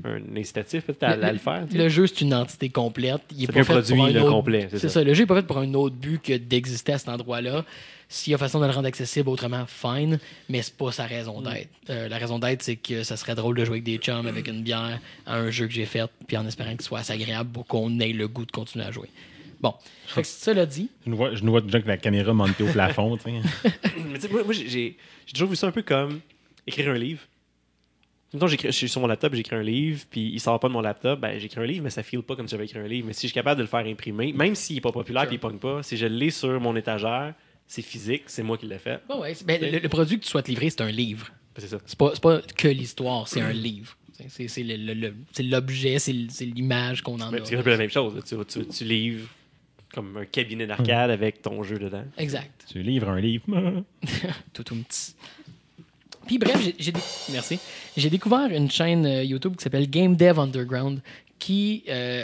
un 0.09 0.21
incitatif 0.37 0.85
peut-être 0.85 1.03
à, 1.03 1.09
à 1.27 1.31
le 1.31 1.37
faire. 1.39 1.65
Le 1.73 1.89
jeu, 1.89 2.07
c'est 2.07 2.21
une 2.21 2.33
entité 2.33 2.69
complète. 2.69 3.21
Il 3.35 3.43
est 3.43 3.47
pas 3.47 3.59
un 3.59 3.63
fait 3.63 3.73
pour 3.73 3.81
produit, 3.83 4.01
un 4.01 4.09
le 4.09 4.21
autre... 4.21 4.31
complet, 4.31 4.67
c'est 4.71 4.79
ça. 4.79 4.89
ça. 4.89 5.03
Le 5.03 5.13
jeu 5.13 5.23
n'est 5.23 5.27
pas 5.27 5.35
fait 5.35 5.47
pour 5.47 5.57
un 5.57 5.73
autre 5.73 5.95
but 5.95 6.21
que 6.21 6.33
d'exister 6.37 6.93
à 6.93 6.97
cet 6.97 7.09
endroit-là. 7.09 7.65
S'il 8.09 8.31
y 8.31 8.33
a 8.33 8.37
façon 8.37 8.61
de 8.61 8.65
le 8.65 8.71
rendre 8.71 8.87
accessible 8.87 9.27
autrement, 9.27 9.65
fine, 9.67 10.17
mais 10.47 10.61
c'est 10.61 10.77
pas 10.77 10.91
sa 10.93 11.05
Mm. 11.05 11.09
raison 11.09 11.41
d'être. 11.41 11.67
Euh, 11.89 12.07
la 12.07 12.17
raison 12.17 12.39
d'être, 12.39 12.61
c'est 12.63 12.77
que 12.77 13.03
ça 13.03 13.17
serait 13.17 13.35
drôle 13.35 13.57
de 13.57 13.65
jouer 13.65 13.75
avec 13.75 13.83
des 13.83 13.97
chums, 13.97 14.27
avec 14.27 14.47
une 14.47 14.61
bière, 14.63 14.99
à 15.25 15.35
un 15.37 15.49
jeu 15.51 15.67
que 15.67 15.73
j'ai 15.73 15.85
fait, 15.85 16.09
puis 16.25 16.37
en 16.37 16.45
espérant 16.47 16.71
qu'il 16.71 16.83
soit 16.83 16.99
assez 16.99 17.11
agréable 17.13 17.49
pour 17.51 17.65
qu'on 17.67 17.99
ait 17.99 18.13
le 18.13 18.27
goût 18.29 18.45
de 18.45 18.51
continuer 18.51 18.85
à 18.85 18.91
jouer. 18.91 19.09
Bon, 19.59 19.73
fait 20.05 20.21
que 20.21 20.27
cela 20.27 20.65
dit, 20.65 20.89
Je 21.05 21.09
nous 21.09 21.17
vois, 21.17 21.33
je 21.35 21.43
nous 21.43 21.51
vois 21.51 21.59
déjà 21.61 21.77
avec 21.79 21.87
la 21.87 21.97
caméra 21.97 22.31
montée 22.31 22.63
au 22.63 22.67
plafond. 22.67 23.17
tu 23.17 23.23
sais. 23.23 23.31
Mais 24.07 24.19
tu 24.19 24.27
sais, 24.27 24.29
moi, 24.31 24.43
moi, 24.45 24.53
j'ai 24.53 24.69
j'ai 24.69 24.95
toujours 25.33 25.49
vu 25.49 25.55
ça 25.57 25.67
un 25.67 25.71
peu 25.71 25.81
comme 25.81 26.19
écrire 26.67 26.89
un 26.89 26.97
livre. 26.97 27.21
Mettons, 28.33 28.47
j'écris- 28.47 28.67
je 28.67 28.71
suis 28.73 28.89
sur 28.89 28.99
mon 28.99 29.07
laptop, 29.07 29.33
j'écris 29.33 29.55
un 29.55 29.63
livre, 29.63 30.03
puis 30.09 30.29
il 30.33 30.39
sort 30.41 30.59
pas 30.59 30.67
de 30.67 30.73
mon 30.73 30.81
laptop, 30.81 31.19
ben 31.19 31.39
j'écris 31.39 31.61
un 31.61 31.65
livre, 31.65 31.83
mais 31.83 31.89
ça 31.89 32.03
file 32.03 32.21
pas 32.21 32.35
comme 32.35 32.47
si 32.47 32.51
j'avais 32.51 32.65
écrit 32.65 32.77
un 32.79 32.87
livre. 32.87 33.07
Mais 33.07 33.13
si 33.13 33.21
je 33.21 33.27
suis 33.27 33.33
capable 33.33 33.57
de 33.57 33.63
le 33.63 33.69
faire 33.69 33.85
imprimer, 33.85 34.33
même 34.33 34.53
s'il 34.53 34.77
est 34.77 34.81
pas 34.81 34.91
populaire 34.91 35.21
Sure. 35.23 35.27
puis 35.29 35.35
il 35.37 35.39
pogne 35.39 35.57
pas, 35.59 35.81
si 35.81 35.95
je 35.95 36.05
l'ai 36.05 36.29
sur 36.29 36.59
mon 36.59 36.75
étagère, 36.75 37.33
c'est 37.67 37.81
physique, 37.81 38.23
c'est 38.27 38.43
moi 38.43 38.57
qui 38.57 38.65
l'ai 38.65 38.79
fait. 38.79 39.01
bon, 39.07 39.21
ouais, 39.21 39.33
ben, 39.45 39.61
le, 39.61 39.79
le 39.79 39.89
produit 39.89 40.19
que 40.19 40.23
tu 40.25 40.29
souhaites 40.29 40.47
livrer, 40.49 40.69
c'est 40.69 40.81
un 40.81 40.91
livre. 40.91 41.27
Ben, 41.55 41.61
c'est 41.61 41.67
ça. 41.69 41.77
C'est 41.85 41.97
pas, 41.97 42.11
c'est 42.13 42.21
pas 42.21 42.41
que 42.41 42.67
l'histoire, 42.67 43.27
c'est 43.29 43.41
un 43.41 43.53
livre. 43.53 43.95
C'est- 44.13 44.29
C'est 44.29 44.47
c'est 44.49 44.63
le- 44.63 44.75
le- 44.77 44.93
le- 44.93 45.13
c'est 45.31 45.43
l'objet, 45.43 45.97
c'est 45.99 46.11
l'image 46.45 47.03
qu'on 47.03 47.19
en 47.21 47.31
Mais 47.31 47.39
a. 47.41 47.45
c'est 47.45 47.55
un 47.55 47.61
peu 47.61 47.69
la 47.69 47.77
même 47.77 47.89
chose. 47.89 48.21
Tu, 48.27 48.35
tu, 48.45 48.67
tu 48.67 48.83
livres 48.83 49.29
comme 49.93 50.17
un 50.17 50.25
cabinet 50.25 50.65
d'arcade 50.67 51.11
avec 51.11 51.41
ton 51.41 51.63
jeu 51.63 51.77
dedans. 51.79 52.03
Exact. 52.17 52.65
Tu 52.69 52.81
livres 52.81 53.09
un 53.09 53.19
livre. 53.21 53.45
tout 54.53 54.65
un 54.71 54.77
petit. 54.81 55.13
Puis 56.27 56.37
bref, 56.37 56.59
j'ai- 57.95 58.09
découvert 58.09 58.49
une 58.51 58.69
chaîne 58.69 59.05
euh, 59.05 59.23
YouTube 59.23 59.55
qui 59.55 59.63
s'appelle 59.63 59.89
Game 59.89 60.15
Dev 60.15 60.39
Underground 60.39 61.01
qui 61.39 61.83
euh, 61.89 62.23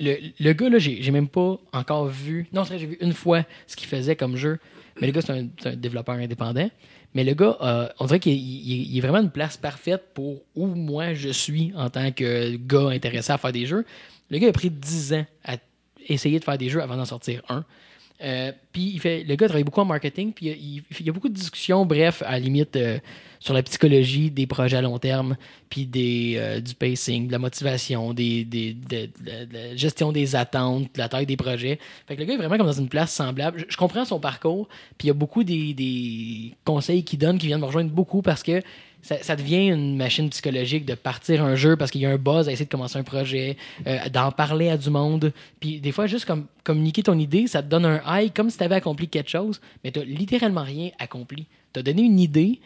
le, 0.00 0.52
gars 0.52 0.68
là, 0.68 0.78
j'ai 0.78 1.10
même 1.10 1.28
pas 1.28 1.58
encore 1.72 2.06
vu. 2.06 2.48
Non, 2.52 2.64
j'ai 2.64 2.76
vu 2.86 2.98
une 3.00 3.12
fois 3.12 3.44
ce 3.66 3.76
qu'il 3.76 3.88
faisait 3.88 4.16
comme 4.16 4.36
jeu. 4.36 4.58
Mais 5.00 5.06
le 5.06 5.12
gars, 5.12 5.20
c'est 5.22 5.32
un, 5.32 5.76
développeur 5.76 6.16
indépendant. 6.16 6.68
Mais 7.14 7.24
le 7.24 7.32
gars, 7.34 7.56
euh, 7.62 7.88
on 8.00 8.06
dirait 8.06 8.18
qu'il 8.20 8.32
il- 8.32 8.90
il 8.92 8.98
est 8.98 9.00
vraiment 9.00 9.20
une 9.20 9.30
place 9.30 9.56
parfaite 9.56 10.02
pour 10.14 10.42
où 10.56 10.66
moi 10.66 11.14
je 11.14 11.28
suis 11.30 11.72
en 11.76 11.88
tant 11.90 12.10
que 12.12 12.56
gars 12.56 12.88
intéressé 12.88 13.32
à 13.32 13.38
faire 13.38 13.52
des 13.52 13.66
jeux. 13.66 13.84
Le 14.30 14.38
gars 14.38 14.48
a 14.48 14.52
pris 14.52 14.70
10 14.70 15.14
ans 15.14 15.26
à 15.44 15.56
essayer 16.08 16.38
de 16.38 16.44
faire 16.44 16.58
des 16.58 16.68
jeux 16.68 16.82
avant 16.82 16.96
d'en 16.96 17.04
sortir 17.04 17.42
un. 17.48 17.64
Euh, 18.20 18.52
puis 18.72 18.90
il 18.94 19.00
fait, 19.00 19.22
le 19.22 19.36
gars 19.36 19.46
travaille 19.46 19.64
beaucoup 19.64 19.80
en 19.80 19.84
marketing, 19.84 20.32
puis 20.32 20.46
il, 20.46 21.06
y 21.06 21.08
a 21.08 21.12
beaucoup 21.12 21.28
de 21.28 21.34
discussions, 21.34 21.86
bref, 21.86 22.22
à 22.26 22.32
la 22.32 22.38
limite, 22.40 22.74
euh, 22.74 22.98
sur 23.38 23.54
la 23.54 23.62
psychologie 23.62 24.30
des 24.32 24.48
projets 24.48 24.76
à 24.76 24.82
long 24.82 24.98
terme, 24.98 25.36
puis 25.70 25.88
euh, 25.96 26.60
du 26.60 26.74
pacing, 26.74 27.28
de 27.28 27.32
la 27.32 27.38
motivation, 27.38 28.12
des, 28.12 28.44
des- 28.44 28.74
de, 28.74 29.08
la 29.52 29.76
gestion 29.76 30.10
des 30.10 30.34
attentes, 30.34 30.92
de 30.94 30.98
la 30.98 31.08
taille 31.08 31.26
des 31.26 31.36
projets. 31.36 31.78
Fait 32.08 32.16
que 32.16 32.20
le 32.20 32.26
gars 32.26 32.34
est 32.34 32.38
vraiment 32.38 32.56
comme 32.56 32.66
dans 32.66 32.72
une 32.72 32.88
place 32.88 33.12
semblable. 33.12 33.60
Je, 33.60 33.64
je 33.68 33.76
comprends 33.76 34.04
son 34.04 34.18
parcours, 34.18 34.68
puis 34.96 35.06
il 35.06 35.08
y 35.08 35.10
a 35.10 35.14
beaucoup 35.14 35.44
des, 35.44 35.72
des 35.74 36.54
conseils 36.64 37.04
qu'il 37.04 37.20
donne 37.20 37.38
qui 37.38 37.46
viennent 37.46 37.60
me 37.60 37.66
rejoindre 37.66 37.90
beaucoup 37.92 38.22
parce 38.22 38.42
que 38.42 38.62
ça, 39.02 39.36
devient 39.36 39.68
une 39.68 39.96
machine 39.96 40.28
psychologique 40.30 40.84
de 40.84 40.94
partir 40.94 41.42
un 41.42 41.54
jeu 41.54 41.76
parce 41.76 41.90
qu'il 41.90 42.00
y 42.00 42.06
a 42.06 42.10
un 42.10 42.18
buzz 42.18 42.48
à 42.48 42.52
essayer 42.52 42.66
de 42.66 42.70
commencer 42.70 42.98
un 42.98 43.04
projet, 43.04 43.56
euh, 43.86 44.08
d'en 44.10 44.30
parler 44.32 44.68
à 44.68 44.76
du 44.76 44.90
monde. 44.90 45.32
Puis 45.60 45.80
des 45.80 45.92
fois, 45.92 46.06
juste 46.06 46.24
comme 46.24 46.46
communiquer 46.64 47.02
ton 47.02 47.18
idée, 47.18 47.46
ça 47.46 47.62
te 47.62 47.68
donne 47.68 47.86
un 47.86 48.02
high 48.06 48.32
comme 48.34 48.50
si 48.50 48.58
tu 48.58 48.64
avais 48.64 48.74
accompli 48.74 49.08
quelque 49.08 49.30
chose, 49.30 49.60
mais 49.82 49.92
tu 49.92 50.04
littéralement 50.04 50.62
rien 50.62 50.90
accompli. 50.98 51.46
Tu 51.72 51.80
as 51.80 51.82
donné 51.82 52.02
une 52.02 52.20
idée, 52.20 52.60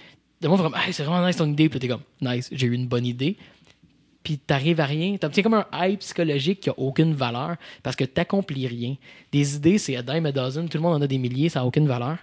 monde 0.49 0.59
fait 0.59 0.65
comme 0.65 0.77
hey, 0.77 0.93
c'est 0.93 1.05
vraiment 1.05 1.27
nice 1.27 1.37
ton 1.37 1.51
idée, 1.51 1.69
puis 1.69 1.79
tu 1.79 1.87
es 1.87 1.89
comme 1.89 2.03
nice, 2.21 2.49
j'ai 2.53 2.67
eu 2.67 2.75
une 2.75 2.87
bonne 2.87 3.07
idée. 3.07 3.37
Puis 4.23 4.39
t'arrives 4.39 4.81
à 4.81 4.87
rien. 4.87 5.17
C'est 5.33 5.43
comme 5.43 5.55
un 5.55 5.67
high 5.73 5.99
psychologique 5.99 6.61
qui 6.61 6.71
a 6.71 6.79
aucune 6.79 7.13
valeur 7.13 7.57
parce 7.83 7.97
que 7.97 8.05
t'accomplis 8.05 8.69
rien. 8.69 8.97
Des 9.33 9.57
idées, 9.57 9.79
c'est 9.79 9.97
a 9.97 10.03
dime 10.03 10.27
a 10.27 10.33
dozen, 10.33 10.69
tout 10.69 10.79
le 10.79 10.83
monde 10.83 10.95
en 10.95 11.03
a 11.03 11.07
des 11.07 11.19
milliers, 11.19 11.49
ça 11.49 11.61
n'a 11.61 11.67
aucune 11.67 11.89
valeur. 11.89 12.19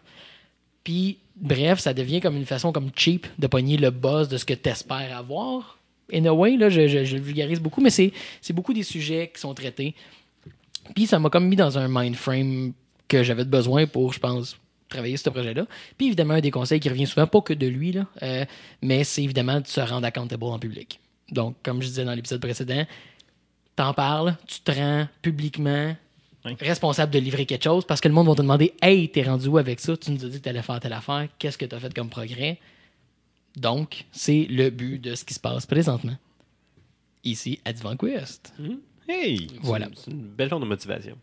Puis, 0.83 1.17
bref, 1.39 1.79
ça 1.79 1.93
devient 1.93 2.21
comme 2.21 2.35
une 2.35 2.45
façon 2.45 2.71
comme 2.71 2.89
cheap 2.95 3.27
de 3.37 3.47
pogner 3.47 3.77
le 3.77 3.91
buzz 3.91 4.27
de 4.29 4.37
ce 4.37 4.45
que 4.45 4.53
tu 4.53 4.69
espères 4.69 5.15
avoir. 5.15 5.77
In 6.11 6.25
a 6.25 6.33
way, 6.33 6.57
là, 6.57 6.69
je, 6.69 6.81
le 6.81 7.21
vulgarise 7.21 7.59
beaucoup, 7.59 7.81
mais 7.81 7.91
c'est 7.91 8.11
beaucoup 8.51 8.73
des 8.73 8.83
sujets 8.83 9.31
qui 9.33 9.39
sont 9.39 9.53
traités. 9.53 9.95
Puis 10.95 11.05
ça 11.05 11.19
m'a 11.19 11.29
comme 11.29 11.47
mis 11.47 11.55
dans 11.55 11.77
un 11.77 11.87
mind 11.87 12.15
frame 12.15 12.73
que 13.07 13.23
j'avais 13.23 13.45
besoin 13.45 13.85
pour, 13.85 14.13
je 14.13 14.19
pense, 14.19 14.57
travailler 14.87 15.17
ce 15.17 15.29
projet-là. 15.29 15.65
Puis 15.97 16.07
évidemment, 16.07 16.35
un 16.35 16.41
des 16.41 16.51
conseils 16.51 16.79
qui 16.79 16.89
revient 16.89 17.05
souvent, 17.05 17.27
pas 17.27 17.41
que 17.41 17.53
de 17.53 17.67
lui, 17.67 17.91
là, 17.91 18.07
euh, 18.23 18.45
mais 18.81 19.03
c'est 19.03 19.23
évidemment 19.23 19.61
de 19.61 19.67
se 19.67 19.81
rendre 19.81 20.05
accountable 20.05 20.45
en 20.45 20.57
public. 20.57 20.99
Donc, 21.31 21.55
comme 21.63 21.81
je 21.81 21.87
disais 21.87 22.05
dans 22.05 22.13
l'épisode 22.13 22.41
précédent, 22.41 22.85
t'en 23.75 23.93
parles, 23.93 24.35
tu 24.47 24.61
te 24.61 24.71
rends 24.71 25.07
publiquement 25.21 25.95
Oui. 26.45 26.55
responsable 26.61 27.11
de 27.13 27.19
livrer 27.19 27.45
quelque 27.45 27.63
chose 27.65 27.85
parce 27.85 27.99
que 27.99 28.07
le 28.07 28.13
monde 28.13 28.27
va 28.27 28.33
te 28.35 28.41
demander 28.41 28.73
Hey, 28.81 29.09
t'es 29.09 29.23
rendu 29.23 29.47
où 29.49 29.57
avec 29.57 29.79
ça? 29.79 29.97
Tu 29.97 30.11
nous 30.11 30.23
as 30.23 30.29
dit 30.29 30.37
que 30.39 30.43
t'allais 30.43 30.61
faire 30.61 30.79
telle 30.79 30.93
affaire, 30.93 31.27
qu'est-ce 31.37 31.57
que 31.57 31.65
t'as 31.65 31.79
fait 31.79 31.93
comme 31.93 32.09
progrès? 32.09 32.57
Donc, 33.57 34.05
c'est 34.11 34.47
le 34.49 34.69
but 34.69 34.99
de 34.99 35.15
ce 35.15 35.25
qui 35.25 35.33
se 35.33 35.39
passe 35.39 35.65
présentement. 35.65 36.15
Ici, 37.23 37.59
à 37.65 37.73
Divan 37.73 37.97
Quest. 37.97 38.53
Hey! 39.07 39.47
Voilà. 39.61 39.89
C'est 39.95 40.11
une 40.11 40.21
belle 40.21 40.49
forme 40.49 40.63
de 40.63 40.67
motivation. 40.67 41.17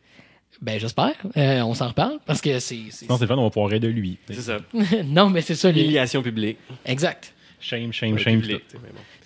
Ben, 0.60 0.78
j'espère. 0.78 1.14
Euh, 1.36 1.60
on 1.62 1.74
s'en 1.74 1.88
reparle 1.88 2.18
parce 2.26 2.40
que 2.40 2.58
c'est. 2.58 2.76
le 2.76 3.26
fun, 3.26 3.36
on 3.36 3.44
va 3.44 3.50
pouvoir 3.50 3.70
rire 3.70 3.80
de 3.80 3.88
lui. 3.88 4.18
C'est 4.28 4.34
ça. 4.34 4.58
non, 5.04 5.30
mais 5.30 5.40
c'est 5.40 5.54
ça. 5.54 5.70
les- 5.70 5.80
L'humiliation 5.82 6.22
publique. 6.22 6.58
Exact. 6.84 7.32
Shame, 7.60 7.92
shame, 7.92 8.14
Ouais, 8.14 8.18
shame. 8.22 8.40
publique, 8.40 8.64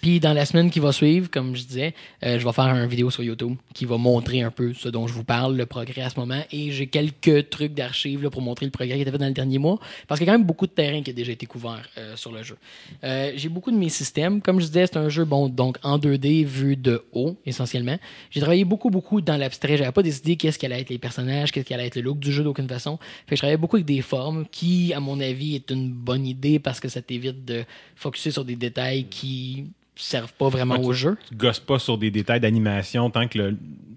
Puis 0.01 0.19
dans 0.19 0.33
la 0.33 0.47
semaine 0.47 0.71
qui 0.71 0.81
va 0.81 0.93
suivre, 0.93 1.31
comme 1.31 1.55
je 1.55 1.65
disais, 1.65 1.95
euh, 2.25 2.39
je 2.39 2.45
vais 2.45 2.53
faire 2.53 2.67
une 2.67 2.87
vidéo 2.87 3.11
sur 3.11 3.23
YouTube 3.23 3.57
qui 3.75 3.85
va 3.85 3.99
montrer 3.99 4.43
un 4.43 4.51
peu 4.51 4.73
ce 4.73 4.89
dont 4.89 5.07
je 5.07 5.13
vous 5.13 5.25
parle, 5.25 5.57
le 5.57 5.67
progrès 5.67 6.03
à 6.03 6.11
ce 6.11 6.19
moment. 6.19 6.43
Et 6.51 6.71
j'ai 6.71 6.87
quelques 6.87 7.51
trucs 7.51 7.75
d'archives 7.75 8.29
pour 8.31 8.41
montrer 8.41 8.67
le 8.67 8.73
progrès 8.73 8.95
qui 8.95 9.01
a 9.01 9.03
été 9.03 9.11
fait 9.11 9.19
dans 9.19 9.27
le 9.27 9.33
dernier 9.33 9.59
mois. 9.59 9.79
Parce 10.09 10.19
qu'il 10.19 10.27
y 10.27 10.31
a 10.31 10.33
quand 10.33 10.39
même 10.39 10.47
beaucoup 10.47 10.67
de 10.67 10.73
terrain 10.73 11.03
qui 11.03 11.11
a 11.11 11.13
déjà 11.13 11.33
été 11.33 11.47
couvert 11.47 11.87
euh, 11.99 12.17
sur 12.17 12.33
le 12.33 12.43
jeu. 12.43 12.57
Euh, 13.05 13.33
j'ai 13.37 13.49
beaucoup 13.49 13.71
de 13.71 13.77
mes 13.77 13.91
systèmes. 13.91 14.41
Comme 14.41 14.61
je 14.61 14.67
disais, 14.67 14.87
c'est 14.87 14.97
un 14.97 15.09
jeu 15.09 15.25
bon, 15.25 15.49
donc 15.49 15.77
en 15.83 15.99
2D 15.99 16.45
vu 16.45 16.77
de 16.77 17.05
haut, 17.13 17.37
essentiellement. 17.45 17.99
J'ai 18.31 18.41
travaillé 18.41 18.65
beaucoup, 18.65 18.91
beaucoup 18.91 19.21
dans 19.21 19.37
l'abstrait. 19.37 19.77
J'avais 19.77 19.93
pas 19.93 20.03
décidé 20.03 20.37
qu'est-ce 20.37 20.59
qu'allait 20.59 20.81
être 20.81 20.91
les 20.91 20.99
personnages, 20.99 21.53
qu'est-ce 21.53 21.67
qu'allait 21.67 21.87
être 21.87 21.97
le 21.97 22.03
look 22.03 22.19
du 22.19 22.33
jeu 22.33 22.43
d'aucune 22.43 22.69
façon. 22.69 22.99
Fait 23.27 23.37
je 23.37 23.41
travaillais 23.41 23.59
beaucoup 23.59 23.77
avec 23.77 23.87
des 23.87 24.01
formes 24.01 24.47
qui, 24.51 24.95
à 24.95 25.01
mon 25.01 25.21
avis, 25.21 25.57
est 25.57 25.71
une 25.71 25.91
bonne 25.91 26.27
idée 26.27 26.59
parce 26.59 26.81
que 26.81 26.89
ça 26.89 27.03
t'évite 27.03 27.45
de 27.45 27.65
focuser 27.97 28.31
sur 28.31 28.45
des 28.45 28.57
détails 28.57 29.05
qui 29.05 29.67
servent 30.03 30.33
pas 30.35 30.49
vraiment 30.49 30.77
Ouais, 30.79 30.87
au 30.87 30.93
jeu. 30.93 31.17
Tu 31.29 31.35
gosses 31.37 31.61
pas 31.61 31.79
sur 31.79 31.99
des 31.99 32.11
détails 32.11 32.41
d'animation 32.41 33.11
tant 33.11 33.27
que 33.29 33.39
le, 33.39 33.51
tu 33.53 33.57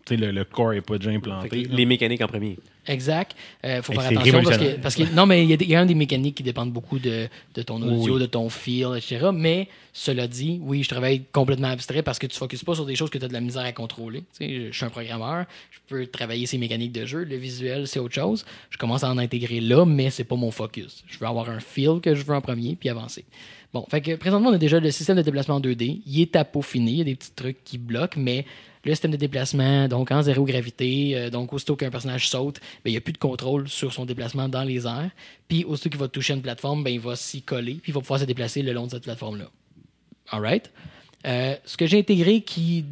sais, 0.10 0.18
le, 0.18 0.32
le 0.32 0.44
corps 0.44 0.74
est 0.74 0.82
pas 0.82 0.98
déjà 0.98 1.12
implanté. 1.12 1.64
les 1.70 1.86
mécaniques 1.86 2.22
en 2.22 2.28
premier. 2.28 2.58
Exact. 2.86 3.34
Il 3.64 3.82
faut 3.82 3.94
Hey, 3.94 4.00
faire 4.00 4.08
attention 4.20 4.44
parce 4.44 4.58
que, 4.58 4.76
parce 4.82 4.96
que- 4.96 5.16
non, 5.16 5.26
mais 5.26 5.42
il 5.46 5.50
y 5.50 5.54
a 5.54 5.58
des- 5.58 5.64
il 5.64 5.72
y, 5.72 5.76
a 5.76 5.80
un 5.80 5.86
des 5.86 5.96
mécaniques 5.96 6.36
qui 6.36 6.44
dépendent 6.44 6.74
beaucoup 6.74 7.00
de, 7.00 7.30
de 7.56 7.62
ton 7.62 7.82
audio, 7.82 8.16
Oui. 8.16 8.20
de 8.22 8.26
ton 8.26 8.50
feel, 8.50 8.90
etc. 8.98 9.28
Mais 9.34 9.70
cela 9.94 10.28
dit, 10.28 10.60
oui, 10.62 10.84
je 10.84 10.90
travaille 10.90 11.24
complètement 11.32 11.70
abstrait 11.70 12.02
parce 12.04 12.20
que 12.20 12.28
tu 12.28 12.36
ne 12.36 12.40
focuses 12.40 12.64
pas 12.66 12.76
sur 12.76 12.86
des 12.86 12.96
choses 12.96 13.10
que 13.10 13.18
tu 13.18 13.24
as 13.24 13.30
de 13.30 13.34
la 13.34 13.40
misère 13.40 13.64
à 13.64 13.72
contrôler. 13.72 14.20
Tu 14.38 14.46
sais, 14.46 14.50
je, 14.54 14.72
je 14.74 14.76
suis 14.76 14.86
un 14.86 14.90
programmeur, 14.90 15.46
je 15.72 15.80
peux 15.88 16.06
travailler 16.08 16.46
ces 16.46 16.58
mécaniques 16.58 16.92
de 16.92 17.06
jeu. 17.06 17.24
Le 17.24 17.38
visuel, 17.38 17.88
c'est 17.88 18.00
autre 18.00 18.16
chose. 18.16 18.44
Je 18.70 18.78
commence 18.78 19.06
à 19.06 19.10
en 19.10 19.18
intégrer 19.18 19.62
là, 19.62 19.86
mais 19.86 20.10
c'est 20.10 20.26
pas 20.26 20.36
mon 20.36 20.52
focus. 20.52 21.06
Je 21.08 21.18
veux 21.20 21.28
avoir 21.28 21.50
un 21.50 21.62
feel 21.62 22.02
que 22.02 22.14
je 22.16 22.26
veux 22.26 22.36
en 22.36 22.42
premier 22.42 22.76
puis 22.76 22.90
avancer. 22.90 23.24
Bon, 23.74 23.86
fait 23.90 24.02
que 24.02 24.16
présentement, 24.16 24.50
on 24.50 24.54
a 24.54 24.60
déjà 24.60 24.80
le 24.80 24.92
système 24.92 25.18
de 25.18 25.24
déplacement 25.24 25.56
en 25.56 25.60
2D. 25.60 26.02
Il 26.06 26.22
est 26.22 26.36
à 26.36 26.46
peaufiner. 26.46 26.92
Il 26.92 26.98
y 26.98 27.02
a 27.02 27.06
des 27.06 27.16
petits 27.16 27.32
trucs 27.32 27.64
qui 27.64 27.80
bloquent, 27.80 28.20
mais 28.20 28.46
le 28.86 28.92
système 28.92 29.12
de 29.12 29.18
déplacement, 29.18 29.88
donc 29.88 30.12
en 30.12 30.22
zéro 30.22 30.44
gravité, 30.44 31.16
euh, 31.16 31.30
donc 31.30 31.54
aussitôt 31.54 31.76
qu'un 31.76 31.90
personnage 31.90 32.30
saute, 32.30 32.60
ben, 32.84 32.90
il 32.90 32.92
n'y 32.92 32.98
a 32.98 33.02
plus 33.02 33.14
de 33.14 33.18
contrôle 33.18 33.68
sur 33.68 33.94
son 33.94 34.06
déplacement 34.06 34.48
dans 34.48 34.64
les 34.64 34.86
airs. 34.86 35.10
Puis 35.48 35.64
aussitôt 35.64 35.90
qu'il 35.90 36.00
va 36.00 36.08
toucher 36.08 36.34
une 36.34 36.42
plateforme, 36.42 36.84
ben, 36.84 36.94
il 36.94 37.00
va 37.00 37.16
s'y 37.16 37.42
coller, 37.42 37.76
puis 37.76 37.92
il 37.92 37.96
va 37.96 38.02
pouvoir 38.02 38.20
se 38.20 38.26
déplacer 38.26 38.62
le 38.62 38.74
long 38.74 38.86
de 38.86 38.92
cette 38.92 39.04
plateforme-là. 39.04 39.50
Alright? 40.30 40.72
Euh, 41.26 41.56
ce 41.66 41.78
que 41.78 41.88
j'ai 41.88 42.00
intégré 42.00 42.42
qui, 42.42 42.86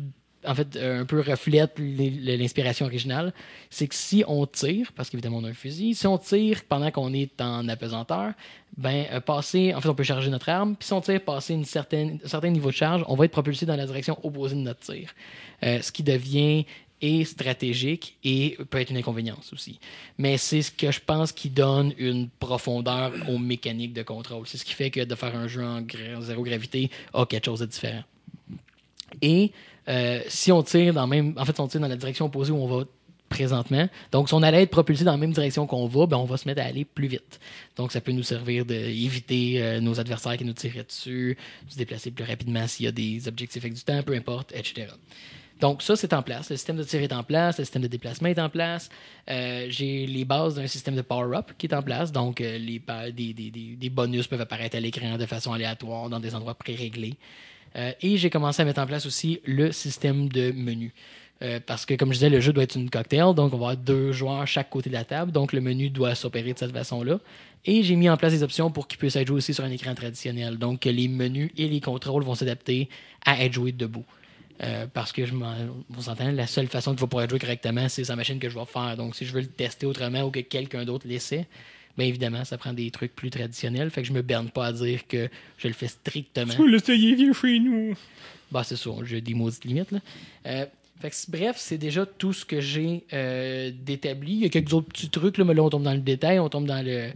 en 0.46 0.56
fait, 0.56 0.76
euh, 0.76 1.02
un 1.02 1.06
peu 1.06 1.20
reflète 1.22 1.74
l'in- 1.78 2.38
l'inspiration 2.38 2.86
originale, 2.86 3.34
c'est 3.70 3.88
que 3.88 3.96
si 3.96 4.24
on 4.28 4.46
tire, 4.46 4.92
parce 4.96 5.10
qu'évidemment 5.10 5.38
on 5.38 5.44
a 5.44 5.50
un 5.50 5.54
fusil, 5.54 5.96
si 5.96 6.08
on 6.08 6.18
tire 6.18 6.64
pendant 6.68 6.92
qu'on 6.92 7.14
est 7.14 7.40
en 7.42 7.68
apesanteur, 7.68 8.34
ben, 8.78 9.06
euh, 9.12 9.20
passer, 9.20 9.74
en 9.74 9.82
fait, 9.82 9.90
on 9.90 9.96
peut 9.96 10.04
charger 10.04 10.30
notre 10.30 10.50
arme, 10.50 10.76
puis 10.76 10.88
si 10.88 10.94
on 10.94 11.02
tire 11.02 11.22
passer 11.22 11.54
une 11.54 11.66
certaine, 11.66 12.20
un 12.24 12.28
certain 12.28 12.50
niveau 12.50 12.70
de 12.70 12.76
charge, 12.76 13.04
on 13.08 13.16
va 13.16 13.26
être 13.26 13.32
propulsé 13.32 13.66
dans 13.66 13.76
la 13.76 13.86
direction 13.86 14.18
opposée 14.24 14.56
de 14.56 14.62
notre 14.62 14.80
tir. 14.80 15.10
Euh, 15.64 15.82
ce 15.82 15.92
qui 15.92 16.04
devient 16.04 16.66
et 17.04 17.26
stratégique 17.26 18.16
et 18.24 18.58
peut 18.70 18.80
être 18.80 18.92
une 18.92 18.98
inconvénience 18.98 19.52
aussi. 19.54 19.80
Mais 20.20 20.38
c'est 20.38 20.62
ce 20.62 20.72
que 20.72 20.92
je 20.92 21.00
pense 21.00 21.32
qui 21.32 21.50
donne 21.50 21.94
une 21.98 22.30
profondeur 22.30 23.12
aux 23.28 23.40
mécaniques 23.40 23.94
de 23.94 24.04
contrôle. 24.04 24.46
C'est 24.46 24.60
ce 24.60 24.66
qui 24.66 24.74
fait 24.74 24.92
que 24.92 25.04
de 25.04 25.16
faire 25.16 25.36
un 25.36 25.48
jeu 25.48 25.66
en 25.66 25.84
zéro 26.22 26.44
gravité 26.44 26.92
a 27.14 27.26
quelque 27.26 27.46
chose 27.46 27.62
de 27.62 27.66
différent. 27.66 28.04
Et 29.22 29.52
euh, 29.92 30.22
si 30.28 30.52
on 30.52 30.64
tire 30.64 30.94
dans 30.94 31.06
la 31.08 31.96
direction 31.98 32.26
opposée 32.26 32.52
où 32.52 32.58
on 32.58 32.68
va 32.68 32.86
présentement, 33.30 33.88
donc 34.12 34.28
si 34.28 34.34
on 34.34 34.42
allait 34.44 34.64
être 34.64 34.72
propulsé 34.72 35.06
dans 35.06 35.12
la 35.12 35.18
même 35.18 35.32
direction 35.32 35.66
qu'on 35.66 35.88
va, 35.88 36.06
ben 36.06 36.18
on 36.18 36.26
va 36.26 36.36
se 36.36 36.46
mettre 36.48 36.62
à 36.62 36.66
aller 36.66 36.84
plus 36.84 37.08
vite. 37.08 37.40
Donc 37.78 37.92
ça 37.94 38.02
peut 38.02 38.12
nous 38.12 38.24
servir 38.24 38.66
d'éviter 38.66 39.62
euh, 39.64 39.80
nos 39.80 40.00
adversaires 40.02 40.36
qui 40.38 40.44
nous 40.44 40.52
tireraient 40.54 40.84
dessus, 40.84 41.38
de 41.66 41.72
se 41.72 41.78
déplacer 41.78 42.12
plus 42.12 42.26
rapidement 42.26 42.68
s'il 42.68 42.86
y 42.86 42.90
a 42.90 42.92
des 42.92 43.28
objectifs 43.30 43.64
avec 43.64 43.74
du 43.74 43.84
temps, 43.84 44.02
peu 44.04 44.14
importe, 44.16 44.52
etc. 44.54 44.88
Donc, 45.62 45.84
ça, 45.84 45.96
c'est 45.96 46.12
en 46.14 46.24
place. 46.24 46.50
Le 46.50 46.56
système 46.58 46.78
de 46.78 46.84
tir 46.84 47.02
est 47.04 47.14
en 47.14 47.22
place, 47.24 47.60
le 47.60 47.66
système 47.66 47.84
de 47.84 47.88
déplacement 47.88 48.30
est 48.30 48.40
en 48.40 48.50
place. 48.50 48.90
Euh, 49.30 49.68
J'ai 49.70 50.08
les 50.08 50.26
bases 50.26 50.56
d'un 50.56 50.66
système 50.66 50.96
de 50.96 51.04
power-up 51.04 51.52
qui 51.56 51.68
est 51.68 51.76
en 51.76 51.84
place. 51.84 52.12
Donc, 52.12 52.42
des- 52.42 52.82
des 53.78 53.90
bonus 53.92 54.26
peuvent 54.26 54.42
apparaître 54.42 54.76
à 54.76 54.80
l'écran 54.80 55.20
de 55.20 55.26
façon 55.28 55.54
aléatoire 55.54 56.10
dans 56.10 56.20
des 56.20 56.34
endroits 56.34 56.56
pré-réglés. 56.56 57.14
Euh, 57.76 57.92
et 58.02 58.18
j'ai 58.18 58.30
commencé 58.30 58.62
à 58.62 58.66
mettre 58.66 58.82
en 58.82 58.88
place 58.88 59.06
aussi 59.06 59.40
le 59.46 59.72
système 59.72 60.30
de 60.30 60.52
menu. 60.52 60.94
Euh, 61.42 61.60
parce 61.66 61.86
que, 61.86 61.96
comme 61.96 62.10
je 62.10 62.16
disais, 62.16 62.30
le 62.30 62.40
jeu 62.40 62.54
doit 62.54 62.64
être 62.64 62.76
une 62.76 62.90
cocktail, 62.90 63.34
donc 63.34 63.54
on 63.54 63.58
va 63.58 63.72
avoir 63.72 63.78
deux 63.78 64.12
joueurs 64.12 64.42
à 64.42 64.46
chaque 64.46 64.70
côté 64.70 64.90
de 64.90 64.94
la 64.94 65.06
table, 65.06 65.32
donc 65.32 65.54
le 65.54 65.62
menu 65.62 65.90
doit 65.90 66.14
s'opérer 66.14 66.54
de 66.54 66.60
cette 66.60 66.72
façon-là. 66.72 67.20
Et 67.66 67.84
j'ai 67.84 67.96
mis 67.96 68.10
en 68.10 68.18
place 68.18 68.34
des 68.34 68.44
options 68.44 68.72
pour 68.72 68.88
qu'il 68.88 69.00
puisse 69.00 69.16
être 69.16 69.28
joué 69.28 69.38
aussi 69.38 69.54
sur 69.54 69.64
un 69.64 69.72
écran 69.72 69.96
traditionnel. 69.96 70.58
Donc, 70.58 70.86
les 70.86 71.08
menus 71.08 71.52
et 71.58 71.68
les 71.68 71.80
contrôles 71.80 72.24
vont 72.24 72.36
s'adapter 72.36 72.90
à 73.26 73.44
être 73.44 73.54
joués 73.54 73.72
debout. 73.72 74.06
Euh, 74.64 74.86
parce 74.92 75.12
que 75.12 75.24
on 75.34 76.02
s'entend, 76.02 76.32
la 76.32 76.46
seule 76.46 76.68
façon 76.68 76.92
qu'il 76.92 77.02
va 77.02 77.08
pouvoir 77.08 77.24
être 77.24 77.32
joué 77.32 77.40
correctement, 77.40 77.90
c'est 77.90 78.04
sa 78.04 78.16
machine 78.16 78.38
que 78.38 78.50
je 78.50 78.58
vais 78.58 78.66
faire. 78.66 78.96
Donc, 78.96 79.16
si 79.16 79.26
je 79.26 79.34
veux 79.34 79.42
le 79.42 79.48
tester 79.48 79.88
autrement 79.88 80.22
ou 80.22 80.30
que 80.30 80.40
quelqu'un 80.40 80.86
d'autre 80.86 81.08
l'essaie, 81.08 81.48
bien 82.02 82.08
évidemment, 82.10 82.44
ça 82.44 82.58
prend 82.58 82.74
des 82.74 82.90
trucs 82.92 83.16
plus 83.16 83.30
traditionnels. 83.30 83.90
Fait 83.92 84.02
que 84.02 84.08
je 84.08 84.14
me 84.14 84.22
berne 84.22 84.50
pas 84.50 84.68
à 84.68 84.74
dire 84.74 85.08
que 85.08 85.30
je 85.58 85.68
le 85.68 85.74
fais 85.74 85.88
strictement. 85.88 86.54
Tu 86.54 86.70
l'essayer, 86.70 87.16
viens 87.16 87.34
chez 87.34 87.60
nous. 87.60 87.94
Bah, 88.52 88.64
c'est 88.64 88.76
ça, 88.76 88.90
j'ai 89.06 89.22
des 89.22 89.34
maudites 89.34 89.64
limites. 89.66 89.92
Là. 89.92 90.00
Euh, 90.48 90.66
fait 91.00 91.10
que, 91.10 91.16
c'est- 91.16 91.32
bref, 91.32 91.56
c'est 91.58 91.78
déjà 91.78 92.06
tout 92.06 92.34
ce 92.34 92.44
que 92.46 92.60
j'ai 92.60 93.04
euh, 93.14 93.72
d'établi. 93.86 94.34
Il 94.34 94.40
y 94.42 94.46
a 94.46 94.50
quelques 94.50 94.74
autres 94.74 94.88
petits 94.88 95.10
trucs, 95.10 95.38
là, 95.38 95.46
mais 95.46 95.54
là, 95.54 95.64
on 95.64 95.70
tombe 95.70 95.84
dans 95.84 95.94
le 95.94 96.00
détail, 96.00 96.40
on 96.40 96.50
tombe 96.50 96.66
dans 96.66 96.84
le, 96.84 97.12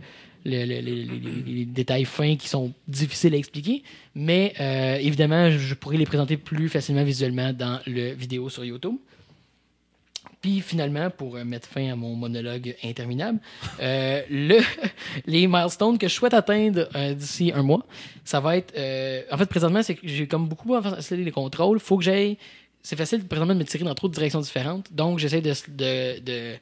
le- 0.46 0.66
le- 0.66 0.82
le- 0.82 0.82
les, 0.82 1.04
les- 1.06 1.54
les 1.54 1.66
détails 1.66 2.06
fins 2.06 2.36
qui 2.36 2.48
sont 2.48 2.72
difficiles 2.88 3.34
à 3.34 3.38
expliquer. 3.38 3.84
Mais 4.16 4.54
euh, 4.60 4.98
évidemment, 4.98 5.50
je 5.52 5.74
pourrais 5.74 5.98
les 5.98 6.06
présenter 6.06 6.38
plus 6.38 6.70
facilement 6.70 7.04
visuellement 7.04 7.52
dans 7.54 7.80
le 7.88 8.14
vidéo 8.14 8.50
sur 8.50 8.64
YouTube. 8.64 8.96
Puis 10.42 10.62
finalement, 10.62 11.10
pour 11.10 11.36
euh, 11.36 11.44
mettre 11.44 11.68
fin 11.68 11.92
à 11.92 11.96
mon 11.96 12.16
monologue 12.16 12.76
interminable, 12.84 13.40
euh, 13.82 14.22
le, 14.30 14.60
les 15.26 15.48
milestones 15.48 15.98
que 15.98 16.08
je 16.08 16.14
souhaite 16.14 16.34
atteindre 16.34 16.88
euh, 16.96 17.14
d'ici 17.14 17.52
un 17.54 17.64
mois, 17.64 17.86
ça 18.24 18.40
va 18.40 18.58
être. 18.58 18.74
euh, 18.78 19.22
en 19.32 19.38
fait, 19.38 19.46
présentement, 19.48 19.82
c'est 19.84 19.96
que 19.96 20.08
j'ai 20.08 20.28
comme 20.28 20.48
beaucoup 20.48 20.76
à 20.76 20.80
installer 20.86 21.24
les 21.24 21.32
contrôles. 21.32 21.80
faut 21.80 21.98
que 21.98 22.04
j'aille. 22.04 22.38
C'est 22.84 22.96
facile 22.96 23.26
présentement 23.26 23.56
de 23.56 23.60
me 23.60 23.66
tirer 23.66 23.84
dans 23.84 23.96
trop 23.96 24.08
de 24.08 24.14
directions 24.14 24.40
différentes. 24.42 24.94
Donc, 24.94 25.18
j'essaie 25.20 25.42
de. 25.42 25.54
de, 25.70 26.20
de 26.20 26.54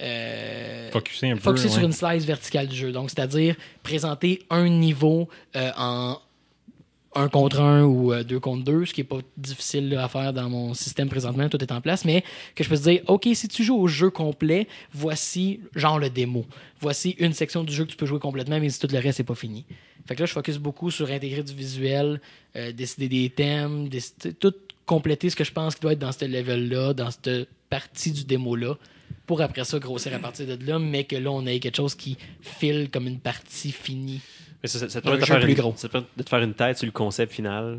euh, 0.00 0.90
Focuser 0.90 1.30
un 1.30 1.36
peu. 1.36 1.50
ouais. 1.50 1.56
sur 1.56 1.78
une 1.82 1.92
slice 1.92 2.24
verticale 2.24 2.66
du 2.66 2.76
jeu. 2.76 2.92
Donc, 2.92 3.10
c'est-à-dire 3.10 3.54
présenter 3.82 4.42
un 4.50 4.68
niveau 4.68 5.28
euh, 5.56 5.70
en 5.78 6.18
un 7.14 7.28
contre 7.28 7.60
un 7.60 7.84
ou 7.84 8.12
euh, 8.12 8.24
deux 8.24 8.40
contre 8.40 8.64
deux, 8.64 8.86
ce 8.86 8.94
qui 8.94 9.02
est 9.02 9.04
pas 9.04 9.18
difficile 9.36 9.94
à 9.96 10.08
faire 10.08 10.32
dans 10.32 10.48
mon 10.48 10.74
système 10.74 11.08
présentement, 11.08 11.48
tout 11.48 11.62
est 11.62 11.72
en 11.72 11.80
place, 11.80 12.04
mais 12.04 12.24
que 12.54 12.64
je 12.64 12.68
peux 12.68 12.76
dire, 12.76 13.02
OK, 13.06 13.28
si 13.34 13.48
tu 13.48 13.62
joues 13.64 13.76
au 13.76 13.86
jeu 13.86 14.10
complet, 14.10 14.66
voici 14.92 15.60
genre 15.74 15.98
le 15.98 16.10
démo. 16.10 16.46
Voici 16.80 17.10
une 17.18 17.32
section 17.32 17.64
du 17.64 17.72
jeu 17.72 17.84
que 17.84 17.90
tu 17.90 17.96
peux 17.96 18.06
jouer 18.06 18.18
complètement, 18.18 18.58
mais 18.58 18.70
si 18.70 18.80
tout 18.80 18.88
le 18.90 18.98
reste 18.98 19.18
n'est 19.18 19.24
pas 19.24 19.34
fini. 19.34 19.64
Fait 20.06 20.14
que 20.14 20.20
là, 20.20 20.26
je 20.26 20.32
focus 20.32 20.58
beaucoup 20.58 20.90
sur 20.90 21.10
intégrer 21.10 21.42
du 21.42 21.54
visuel, 21.54 22.20
euh, 22.56 22.72
décider 22.72 23.08
des 23.08 23.30
thèmes, 23.30 23.88
tout 24.40 24.54
compléter 24.86 25.30
ce 25.30 25.36
que 25.36 25.44
je 25.44 25.52
pense 25.52 25.74
qui 25.74 25.80
doit 25.80 25.92
être 25.92 25.98
dans 25.98 26.12
ce 26.12 26.24
level-là, 26.24 26.92
dans 26.94 27.10
cette 27.10 27.48
partie 27.70 28.10
du 28.10 28.24
démo-là, 28.24 28.76
pour 29.26 29.40
après 29.40 29.64
ça 29.64 29.78
grossir 29.78 30.14
à 30.14 30.18
partir 30.18 30.46
de 30.46 30.66
là, 30.66 30.78
mais 30.78 31.04
que 31.04 31.16
là, 31.16 31.30
on 31.30 31.46
ait 31.46 31.60
quelque 31.60 31.76
chose 31.76 31.94
qui 31.94 32.16
file 32.40 32.88
comme 32.90 33.06
une 33.06 33.20
partie 33.20 33.70
finie. 33.70 34.20
Mais 34.62 34.68
ça, 34.68 34.78
ça- 34.78 34.88
ça 34.88 35.00
te 35.00 35.06
Un 35.08 35.10
permet 35.10 35.20
de 35.20 35.26
faire 35.26 35.40
plus 35.40 35.50
une- 35.52 35.58
gros. 35.58 35.74
ça 35.76 35.88
te 35.88 35.92
permet 35.92 36.06
de 36.16 36.22
te 36.22 36.28
faire 36.28 36.40
une 36.42 36.54
tête 36.54 36.78
sur 36.78 36.86
le 36.86 36.92
concept 36.92 37.32
final 37.32 37.78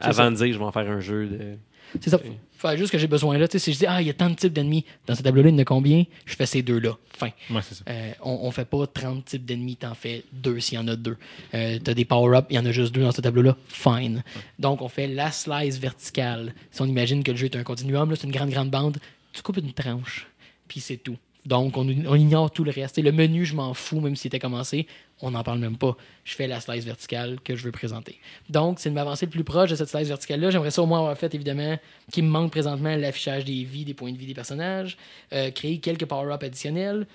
avant 0.00 0.12
ça. 0.14 0.30
de 0.30 0.36
dire 0.36 0.52
je 0.52 0.58
vais 0.58 0.64
en 0.64 0.72
faire 0.72 0.88
un 0.90 1.00
jeu 1.00 1.26
de. 1.26 1.56
C'est 2.00 2.10
ça. 2.10 2.20
Faut 2.56 2.76
juste 2.76 2.92
que 2.92 2.98
j'ai 2.98 3.06
besoin 3.08 3.36
là. 3.38 3.48
Tu 3.48 3.58
si 3.58 3.72
je 3.72 3.78
dis, 3.78 3.86
ah, 3.86 4.00
il 4.00 4.06
y 4.06 4.10
a 4.10 4.14
tant 4.14 4.28
de 4.30 4.34
types 4.36 4.52
d'ennemis, 4.52 4.84
dans 5.06 5.14
ce 5.14 5.22
tableau-là, 5.22 5.48
il 5.48 5.54
y 5.54 5.56
en 5.56 5.58
a 5.60 5.64
combien? 5.64 6.04
Je 6.26 6.34
fais 6.36 6.46
ces 6.46 6.62
deux-là. 6.62 6.96
Fin. 7.16 7.30
Ouais, 7.50 7.62
c'est 7.62 7.74
ça. 7.74 7.84
Euh, 7.88 8.12
on, 8.22 8.40
on 8.42 8.50
fait 8.52 8.66
pas 8.66 8.86
30 8.86 9.24
types 9.24 9.44
d'ennemis, 9.44 9.76
t'en 9.76 9.94
fais 9.94 10.22
deux 10.32 10.60
s'il 10.60 10.76
y 10.76 10.78
en 10.78 10.86
a 10.86 10.94
deux. 10.94 11.16
Euh, 11.54 11.78
T'as 11.82 11.94
des 11.94 12.04
power-ups, 12.04 12.46
il 12.50 12.56
y 12.56 12.58
en 12.58 12.66
a 12.66 12.70
juste 12.70 12.94
deux 12.94 13.00
dans 13.02 13.10
ce 13.12 13.20
tableau-là. 13.22 13.56
Fine. 13.68 14.22
Donc, 14.58 14.82
on 14.82 14.88
fait 14.88 15.08
la 15.08 15.32
slice 15.32 15.78
verticale. 15.78 16.54
Si 16.70 16.80
on 16.82 16.86
imagine 16.86 17.24
que 17.24 17.30
le 17.32 17.36
jeu 17.38 17.46
est 17.46 17.56
un 17.56 17.64
continuum, 17.64 18.14
c'est 18.14 18.24
une 18.26 18.32
grande, 18.32 18.50
grande 18.50 18.70
bande, 18.70 18.98
tu 19.32 19.42
coupes 19.42 19.56
une 19.56 19.72
tranche, 19.72 20.26
puis 20.68 20.80
c'est 20.80 20.98
tout. 20.98 21.16
Donc, 21.50 21.76
on, 21.76 21.84
ignore 21.88 22.52
tout 22.52 22.62
le 22.62 22.70
reste. 22.70 23.02
Le 23.02 23.10
menu, 23.10 23.44
je 23.44 23.56
m'en 23.56 23.74
fous, 23.74 23.98
même 23.98 24.14
s'il 24.14 24.28
était 24.28 24.38
commencé. 24.38 24.86
On 25.20 25.32
n'en 25.32 25.42
parle 25.42 25.58
même 25.58 25.76
pas. 25.76 25.96
Je 26.22 26.36
fais 26.36 26.46
la 26.46 26.60
slice 26.60 26.84
verticale 26.84 27.40
que 27.42 27.56
je 27.56 27.64
veux 27.64 27.72
présenter. 27.72 28.20
Donc, 28.48 28.78
c'est 28.78 28.88
de 28.88 28.94
m'avancer 28.94 29.26
le 29.26 29.32
plus 29.32 29.42
proche 29.42 29.68
de 29.70 29.74
cette 29.74 29.88
slice 29.88 30.06
verticale-là. 30.06 30.50
J'aimerais 30.50 30.70
ça 30.70 30.80
au 30.80 30.86
moins 30.86 31.00
avoir 31.00 31.18
fait, 31.18 31.34
évidemment, 31.34 31.76
qui 32.12 32.22
me 32.22 32.28
manque 32.28 32.52
présentement 32.52 32.94
l'affichage 32.94 33.44
des 33.44 33.64
vies, 33.64 33.84
des 33.84 33.94
points 33.94 34.12
de 34.12 34.16
vie 34.16 34.26
des 34.26 34.34
personnages, 34.34 34.96
euh, 35.32 35.50
créer 35.50 35.78
quelques 35.78 36.06
power-ups 36.06 36.44
additionnels, 36.44 37.08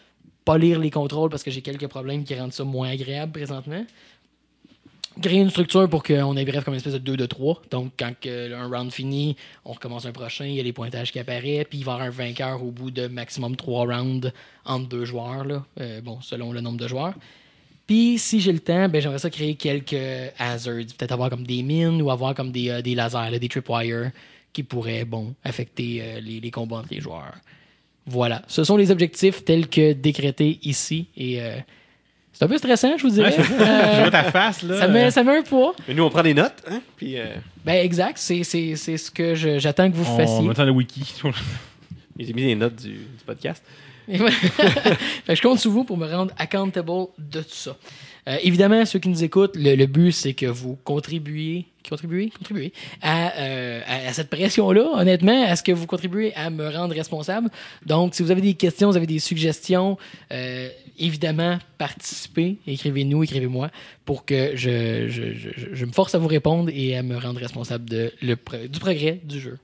pas 0.43 0.57
lire 0.57 0.79
les 0.79 0.91
contrôles 0.91 1.29
parce 1.29 1.41
que 1.41 1.49
j'ai 1.49 1.61
quelques 1.61 1.87
problèmes 1.87 2.25
qui 2.25 2.35
rendent 2.35 2.51
ça 2.51 2.65
moins 2.65 2.89
agréable 2.89 3.31
présentement. 3.31 3.85
Créer 5.21 5.39
une 5.39 5.49
structure 5.49 5.87
pour 5.89 6.03
qu'on 6.03 6.35
ait 6.35 6.43
bref 6.43 6.65
comme 6.65 6.73
une 6.73 6.77
espèce 6.77 6.93
de 6.93 6.99
2 6.99 7.15
de 7.15 7.25
3. 7.25 7.61
Donc, 7.71 7.93
quand 7.97 8.13
un 8.25 8.67
round 8.67 8.91
fini, 8.91 9.37
on 9.63 9.71
recommence 9.71 10.05
un 10.05 10.11
prochain, 10.11 10.45
il 10.45 10.55
y 10.55 10.59
a 10.59 10.63
les 10.63 10.73
pointages 10.73 11.11
qui 11.13 11.19
apparaissent, 11.19 11.67
puis 11.69 11.79
il 11.79 11.85
va 11.85 11.93
y 11.93 11.95
avoir 11.95 12.07
un 12.07 12.11
vainqueur 12.11 12.61
au 12.61 12.71
bout 12.71 12.91
de 12.91 13.07
maximum 13.07 13.55
3 13.55 13.85
rounds 13.85 14.33
entre 14.65 14.89
deux 14.89 15.05
joueurs, 15.05 15.45
là. 15.45 15.65
Euh, 15.79 16.01
bon, 16.01 16.19
selon 16.21 16.51
le 16.51 16.59
nombre 16.59 16.77
de 16.77 16.87
joueurs. 16.87 17.13
Puis, 17.87 18.17
si 18.17 18.41
j'ai 18.41 18.51
le 18.51 18.59
temps, 18.59 18.89
ben, 18.89 19.01
j'aimerais 19.01 19.19
ça 19.19 19.29
créer 19.29 19.55
quelques 19.55 19.95
hazards. 20.37 20.93
Peut-être 20.97 21.13
avoir 21.13 21.29
comme 21.29 21.47
des 21.47 21.63
mines 21.63 22.01
ou 22.01 22.11
avoir 22.11 22.35
comme 22.35 22.51
des, 22.51 22.69
euh, 22.69 22.81
des 22.81 22.93
lasers, 22.93 23.39
des 23.39 23.47
tripwires 23.47 24.11
qui 24.51 24.63
pourraient, 24.63 25.05
bon, 25.05 25.33
affecter 25.45 26.01
euh, 26.01 26.19
les, 26.19 26.41
les 26.41 26.51
combats 26.51 26.77
entre 26.77 26.89
les 26.91 26.99
joueurs. 26.99 27.35
Voilà. 28.05 28.41
Ce 28.47 28.65
sont 28.65 28.75
les 28.75 28.91
objectifs 28.91 29.45
tels 29.45 29.69
que 29.69 29.93
décrétés 29.93 30.59
ici. 30.63 31.07
Et 31.15 31.39
c'est 32.37 32.43
un 32.45 32.47
peu 32.49 32.57
stressant, 32.57 32.97
je 32.97 33.03
vous 33.03 33.09
dirais. 33.13 33.33
Euh, 33.39 33.95
Je 33.95 34.01
vois 34.01 34.11
ta 34.11 34.23
face, 34.23 34.61
là. 34.61 34.77
ça, 34.79 34.87
met, 34.89 35.09
ça 35.09 35.23
met 35.23 35.37
un 35.37 35.41
poids. 35.41 35.73
Mais 35.87 35.93
nous, 35.93 36.03
on 36.03 36.09
prend 36.09 36.21
des 36.21 36.33
notes, 36.33 36.61
hein? 36.69 36.81
Puis 36.97 37.17
euh, 37.17 37.25
Ben, 37.63 37.83
exact. 37.83 38.17
C'est, 38.17 38.43
c'est, 38.43 38.75
c'est 38.75 38.97
ce 38.97 39.09
que 39.09 39.33
j'attends 39.35 39.89
que 39.89 39.95
vous 39.95 40.05
On 40.11 40.17
fassiez. 40.17 40.49
attend 40.49 40.65
le 40.65 40.71
wiki. 40.71 41.01
j'ai 42.19 42.33
mis 42.33 42.43
des 42.43 42.55
notes 42.55 42.75
du, 42.75 42.89
du 42.89 43.23
podcast. 43.25 43.63
Je 44.07 45.41
compte 45.41 45.59
sur 45.59 45.71
vous 45.71 45.83
pour 45.83 45.97
me 45.97 46.07
rendre 46.07 46.31
accountable 46.37 47.07
de 47.17 47.39
tout 47.41 47.49
ça. 47.49 47.75
Euh, 48.27 48.37
évidemment, 48.41 48.85
ceux 48.85 48.99
qui 48.99 49.09
nous 49.09 49.23
écoutent, 49.23 49.55
le, 49.55 49.85
but, 49.85 50.11
c'est 50.11 50.33
que 50.33 50.47
vous 50.47 50.77
contribuez, 50.83 51.65
contribuez 51.87 52.31
à, 53.01 53.33
euh, 53.37 53.81
à, 53.85 54.13
cette 54.13 54.29
pression-là, 54.29 54.93
honnêtement, 54.95 55.45
à 55.45 55.55
ce 55.55 55.61
que 55.61 55.71
vous 55.71 55.85
contribuez 55.85 56.33
à 56.35 56.49
me 56.49 56.67
rendre 56.69 56.95
responsable. 56.95 57.49
Donc, 57.85 58.15
si 58.15 58.23
vous 58.23 58.31
avez 58.31 58.41
des 58.41 58.55
questions, 58.55 58.89
vous 58.89 58.97
avez 58.97 59.05
des 59.05 59.19
suggestions, 59.19 59.97
euh, 60.31 60.69
évidemment, 60.97 61.59
participez, 61.77 62.57
écrivez-nous, 62.65 63.23
écrivez-moi, 63.23 63.69
pour 64.05 64.25
que 64.25 64.55
je, 64.55 65.85
me 65.85 65.91
force 65.91 66.15
à 66.15 66.17
vous 66.17 66.27
répondre 66.27 66.71
et 66.73 66.97
à 66.97 67.03
me 67.03 67.17
rendre 67.17 67.39
responsable 67.39 67.85
du 67.85 68.35
progrès 68.79 69.19
du 69.23 69.39
jeu 69.39 69.59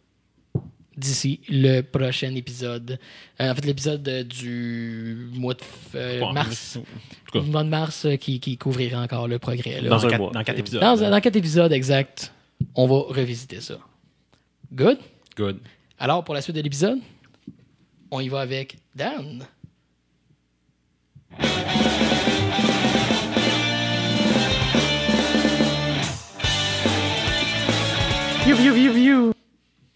d'ici 1.01 1.41
le 1.49 1.81
prochain 1.81 2.33
épisode. 2.35 2.99
Euh, 3.39 3.51
en 3.51 3.55
fait, 3.55 3.65
l'épisode 3.65 4.07
du 4.27 5.27
mois 5.33 5.53
de 5.55 5.59
f- 5.59 5.63
euh, 5.95 6.31
mars. 6.31 6.77
en 6.77 6.81
tout 6.81 7.31
cas. 7.33 7.39
Du 7.43 7.49
mois 7.51 7.63
de 7.63 7.69
mars 7.69 8.05
euh, 8.05 8.15
qui, 8.15 8.39
qui 8.39 8.57
couvrira 8.57 9.01
encore 9.01 9.27
le 9.27 9.39
progrès. 9.39 9.81
là. 9.81 9.89
Dans 9.89 9.97
Dans 9.97 10.05
un 10.05 10.09
quatre- 10.09 10.19
mois. 10.21 10.31
dans 10.31 10.43
quatre 10.43 10.59
épisodes. 10.59 10.81
Dans, 10.81 10.95
dans 11.09 11.19
quatre 11.21 11.35
épisodes 11.35 11.71
exact, 11.73 12.31
on 12.75 12.87
va 12.87 12.99
revisiter 13.13 13.59
ça. 13.61 13.77
Good? 14.73 14.99
Good. 15.35 15.57
Alors, 15.99 16.23
pour 16.23 16.33
la 16.35 16.41
suite 16.41 16.55
de 16.55 16.61
l'épisode, 16.61 16.99
on 18.11 18.19
y 18.21 18.29
va 18.29 18.41
avec 18.41 18.77
Dan. 18.95 19.45
Piu, 28.43 28.55
piu, 28.55 28.73
piu, 28.73 28.91
piu. 28.93 29.31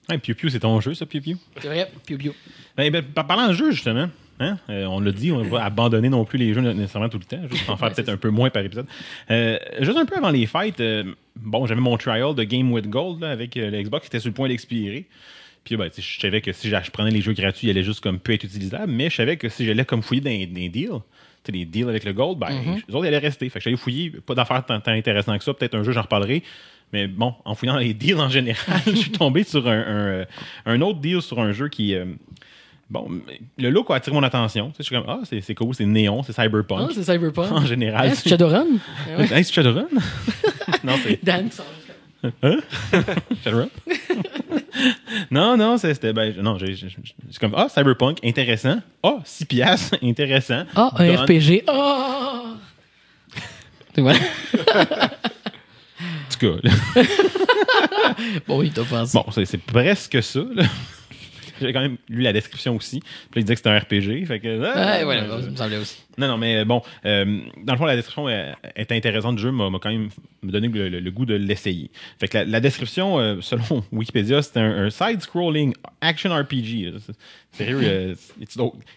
Ouais, 0.09 0.17
Pew 0.17 0.33
Pew, 0.35 0.49
c'est 0.49 0.59
ton 0.59 0.79
jeu, 0.81 0.93
ça, 0.93 1.05
Pew 1.05 1.19
Pew? 1.21 1.35
C'est 1.59 1.67
vrai, 1.67 1.91
piu, 2.05 2.17
piu. 2.17 2.31
Ben, 2.77 2.91
ben, 2.91 3.03
par- 3.03 3.25
parlant 3.25 3.47
de 3.47 3.53
jeu, 3.53 3.71
justement, 3.71 4.09
hein, 4.39 4.57
euh, 4.69 4.85
on 4.85 4.99
l'a 4.99 5.11
dit, 5.11 5.31
on 5.31 5.41
va 5.43 5.63
abandonner 5.65 6.09
non 6.09 6.25
plus 6.25 6.37
les 6.37 6.53
jeux 6.53 6.61
nécessairement 6.61 7.09
tout 7.09 7.17
le 7.19 7.23
temps, 7.25 7.41
juste 7.49 7.69
en 7.69 7.77
faire 7.77 7.91
peut-être 7.91 8.09
un 8.09 8.17
peu 8.17 8.29
moins 8.29 8.49
par 8.49 8.63
épisode. 8.63 8.85
Euh, 9.31 9.57
juste 9.81 9.97
un 9.97 10.05
peu 10.05 10.15
avant 10.17 10.29
les 10.29 10.45
fêtes, 10.45 10.79
euh, 10.79 11.03
bon, 11.35 11.65
j'avais 11.65 11.81
mon 11.81 11.97
trial 11.97 12.35
de 12.35 12.43
Game 12.43 12.71
with 12.71 12.89
Gold 12.89 13.21
là, 13.21 13.31
avec 13.31 13.55
le 13.55 13.81
Xbox 13.81 14.03
qui 14.03 14.07
était 14.07 14.19
sur 14.19 14.29
le 14.29 14.35
point 14.35 14.47
d'expirer. 14.47 15.05
Puis 15.63 15.77
ben, 15.77 15.89
je 15.97 16.19
savais 16.19 16.41
que 16.41 16.51
si 16.51 16.69
je 16.69 16.91
prenais 16.91 17.09
les 17.09 17.21
jeux 17.21 17.33
gratuits, 17.33 17.67
ils 17.67 17.71
allaient 17.71 17.83
juste 17.83 18.01
comme 18.01 18.19
peu 18.19 18.33
être 18.33 18.43
utilisables, 18.43 18.91
mais 18.91 19.09
je 19.09 19.15
savais 19.15 19.35
que 19.35 19.49
si 19.49 19.65
j'allais 19.65 19.83
comme 19.83 20.03
fouiller 20.03 20.21
dans 20.21 20.53
dans 20.53 20.59
les 20.59 20.69
deals, 20.69 21.01
les 21.51 21.65
deals 21.65 21.89
avec 21.89 22.03
le 22.03 22.13
Gold, 22.13 22.37
ben, 22.39 22.49
les 22.87 22.93
autres 22.95 23.05
ils 23.05 23.07
allaient 23.07 23.17
rester. 23.17 23.47
Fait 23.49 23.59
que 23.59 23.63
j'allais 23.63 23.77
fouiller, 23.77 24.11
pas 24.25 24.35
d'affaires 24.35 24.65
tant, 24.65 24.79
tant 24.79 24.91
intéressantes 24.91 25.37
que 25.39 25.43
ça, 25.43 25.53
peut-être 25.53 25.75
un 25.75 25.83
jeu, 25.83 25.91
j'en 25.91 26.01
reparlerai. 26.03 26.43
Mais 26.93 27.07
bon, 27.07 27.33
en 27.45 27.55
fouillant 27.55 27.77
les 27.77 27.93
deals 27.93 28.19
en 28.19 28.29
général, 28.29 28.79
je 28.85 28.91
suis 28.95 29.11
tombé 29.11 29.43
sur 29.43 29.67
un, 29.67 29.71
un, 29.71 30.07
euh, 30.07 30.25
un 30.65 30.81
autre 30.81 30.99
deal 30.99 31.21
sur 31.21 31.39
un 31.39 31.51
jeu 31.51 31.67
qui. 31.67 31.95
euh, 31.95 32.05
bon, 32.89 33.07
le 33.57 33.69
look 33.69 33.89
a 33.89 33.95
attiré 33.95 34.15
mon 34.15 34.23
attention. 34.23 34.71
Je 34.77 34.83
suis 34.83 34.95
comme, 34.95 35.05
ah, 35.07 35.19
c'est 35.23 35.41
c'est 35.41 35.55
cool, 35.55 35.73
c'est 35.73 35.85
néon, 35.85 36.21
c'est 36.23 36.33
Ah, 36.37 36.43
cyberpunk. 36.43 36.91
c'est 36.93 37.03
Cyberpunk. 37.03 37.51
en 37.51 37.65
général. 37.65 38.09
Hein, 38.09 38.13
c'est 38.15 38.29
Shadowrun? 38.29 38.65
Ah. 39.17 39.23
Hey, 39.35 39.43
c'est 39.43 39.53
Shadowrun? 39.53 39.87
non, 40.83 40.93
c'est 41.03 41.23
Dan 41.25 41.49
va. 41.49 42.51
Shadowrun? 43.43 43.69
non, 45.31 45.57
non, 45.57 45.77
c'était. 45.77 46.13
Ben, 46.13 46.33
non, 46.41 46.57
j'ai- 46.57 46.75
comme, 47.39 47.53
ah, 47.55 47.67
cyberpunk, 47.69 48.19
intéressant. 48.23 48.77
Ah, 49.03 49.17
6 49.23 49.45
piastres, 49.45 49.97
intéressant. 50.03 50.63
Ah, 50.75 50.91
un 50.97 51.07
Done. 51.07 51.15
RPG. 51.25 51.63
Ah! 51.67 52.43
Et 53.97 54.01
voilà. 54.01 54.19
En 54.19 55.07
tout 56.29 56.59
cas. 56.61 57.01
Bon, 58.47 58.61
il 58.61 58.71
t'a 58.71 58.83
pensé. 58.83 59.17
Bon, 59.17 59.25
c'est 59.31 59.45
c'est 59.45 59.57
presque 59.57 60.21
ça. 60.23 60.39
là. 60.53 60.63
J'ai 61.61 61.73
quand 61.73 61.81
même 61.81 61.97
lu 62.09 62.21
la 62.21 62.33
description 62.33 62.75
aussi. 62.75 62.99
Puis 63.31 63.41
il 63.41 63.43
disait 63.43 63.55
que 63.55 63.59
c'était 63.59 63.69
un 63.69 63.77
RPG. 63.79 64.25
Fait 64.25 64.39
que, 64.39 64.61
ah, 64.63 64.97
Ouais, 64.97 65.03
voilà, 65.03 65.27
ça 65.41 65.49
me 65.49 65.55
semblait 65.55 65.77
aussi. 65.77 66.01
Non, 66.17 66.27
non, 66.29 66.37
mais 66.37 66.63
bon, 66.63 66.81
euh, 67.05 67.39
dans 67.63 67.73
le 67.73 67.77
fond, 67.77 67.85
la 67.85 67.95
description 67.95 68.27
euh, 68.29 68.53
est 68.75 68.91
intéressante 68.93 69.35
du 69.35 69.41
jeu, 69.41 69.51
m'a 69.51 69.69
quand 69.81 69.89
même 69.89 70.09
me 70.43 70.51
donné 70.51 70.67
le, 70.69 70.87
le- 70.87 70.99
le 71.01 71.11
goût 71.11 71.25
de 71.25 71.35
l'essayer. 71.35 71.91
Fait 72.19 72.27
que 72.29 72.37
la, 72.37 72.45
la 72.45 72.59
description, 72.61 73.19
euh, 73.19 73.37
selon 73.41 73.83
Wikipédia, 73.91 74.41
c'est 74.41 74.57
un, 74.57 74.85
un 74.85 74.89
side-scrolling 74.89 75.73
action 76.01 76.33
RPG. 76.33 76.93
Sérieux, 77.57 77.79
euh, 77.83 78.15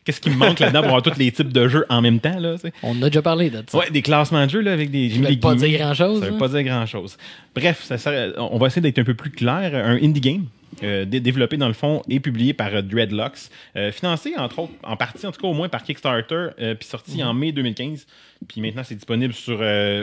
qu'est-ce 0.05 0.21
qui 0.21 0.31
me 0.31 0.37
manque 0.37 0.59
là-dedans 0.59 0.81
pour 0.81 0.89
avoir 0.97 1.03
tous 1.03 1.19
les 1.19 1.31
types 1.33 1.53
de 1.53 1.69
jeux 1.69 1.87
en 1.89 2.01
même 2.03 2.21
temps, 2.21 2.39
là? 2.39 2.57
On 2.83 3.01
a 3.03 3.09
déjà 3.09 3.23
parlé 3.23 3.51
de 3.51 3.63
ça. 3.69 3.79
Ouais, 3.79 3.91
des 3.91 4.03
classements 4.03 4.45
de 4.45 4.51
jeux, 4.51 4.61
là, 4.61 4.73
avec 4.73 4.91
des. 4.91 5.11
Ça 5.11 5.17
veut 5.17 5.23
pas 5.39 5.55
guillemets. 5.55 5.69
dire 5.69 5.79
grand-chose, 5.79 6.21
Ça 6.21 6.27
veut 6.27 6.35
hein? 6.35 6.39
pas 6.39 6.49
dire 6.49 6.63
grand-chose. 6.65 7.17
Bref, 7.55 7.83
ça 7.85 7.99
sert- 7.99 8.33
on 8.39 8.59
va 8.59 8.67
essayer 8.67 8.83
d'être 8.83 8.99
un 8.99 9.05
peu 9.05 9.15
plus 9.15 9.31
clair. 9.31 9.75
Un 9.75 9.97
indie 10.03 10.21
game. 10.21 10.45
euh, 10.85 11.05
dé- 11.05 11.19
développé 11.19 11.57
dans 11.57 11.67
le 11.67 11.75
fond 11.75 12.03
et 12.09 12.21
publié 12.21 12.53
par 12.53 12.73
euh, 12.73 12.83
Dreadlocks, 12.83 13.49
euh, 13.75 13.91
financé 13.91 14.35
entre 14.37 14.61
autres, 14.61 14.73
en 14.85 14.97
partie 14.97 15.27
en 15.27 15.33
tout 15.33 15.41
cas 15.41 15.49
au 15.49 15.53
moins 15.55 15.69
par 15.69 15.83
Kickstarter, 15.83 16.49
puis 16.79 16.87
sorti 16.89 17.21
en 17.25 17.35
mai 17.35 17.51
2015. 17.51 18.07
Puis 18.47 18.61
maintenant 18.61 18.83
c'est 18.85 18.95
disponible 18.95 19.33
sur 19.35 19.61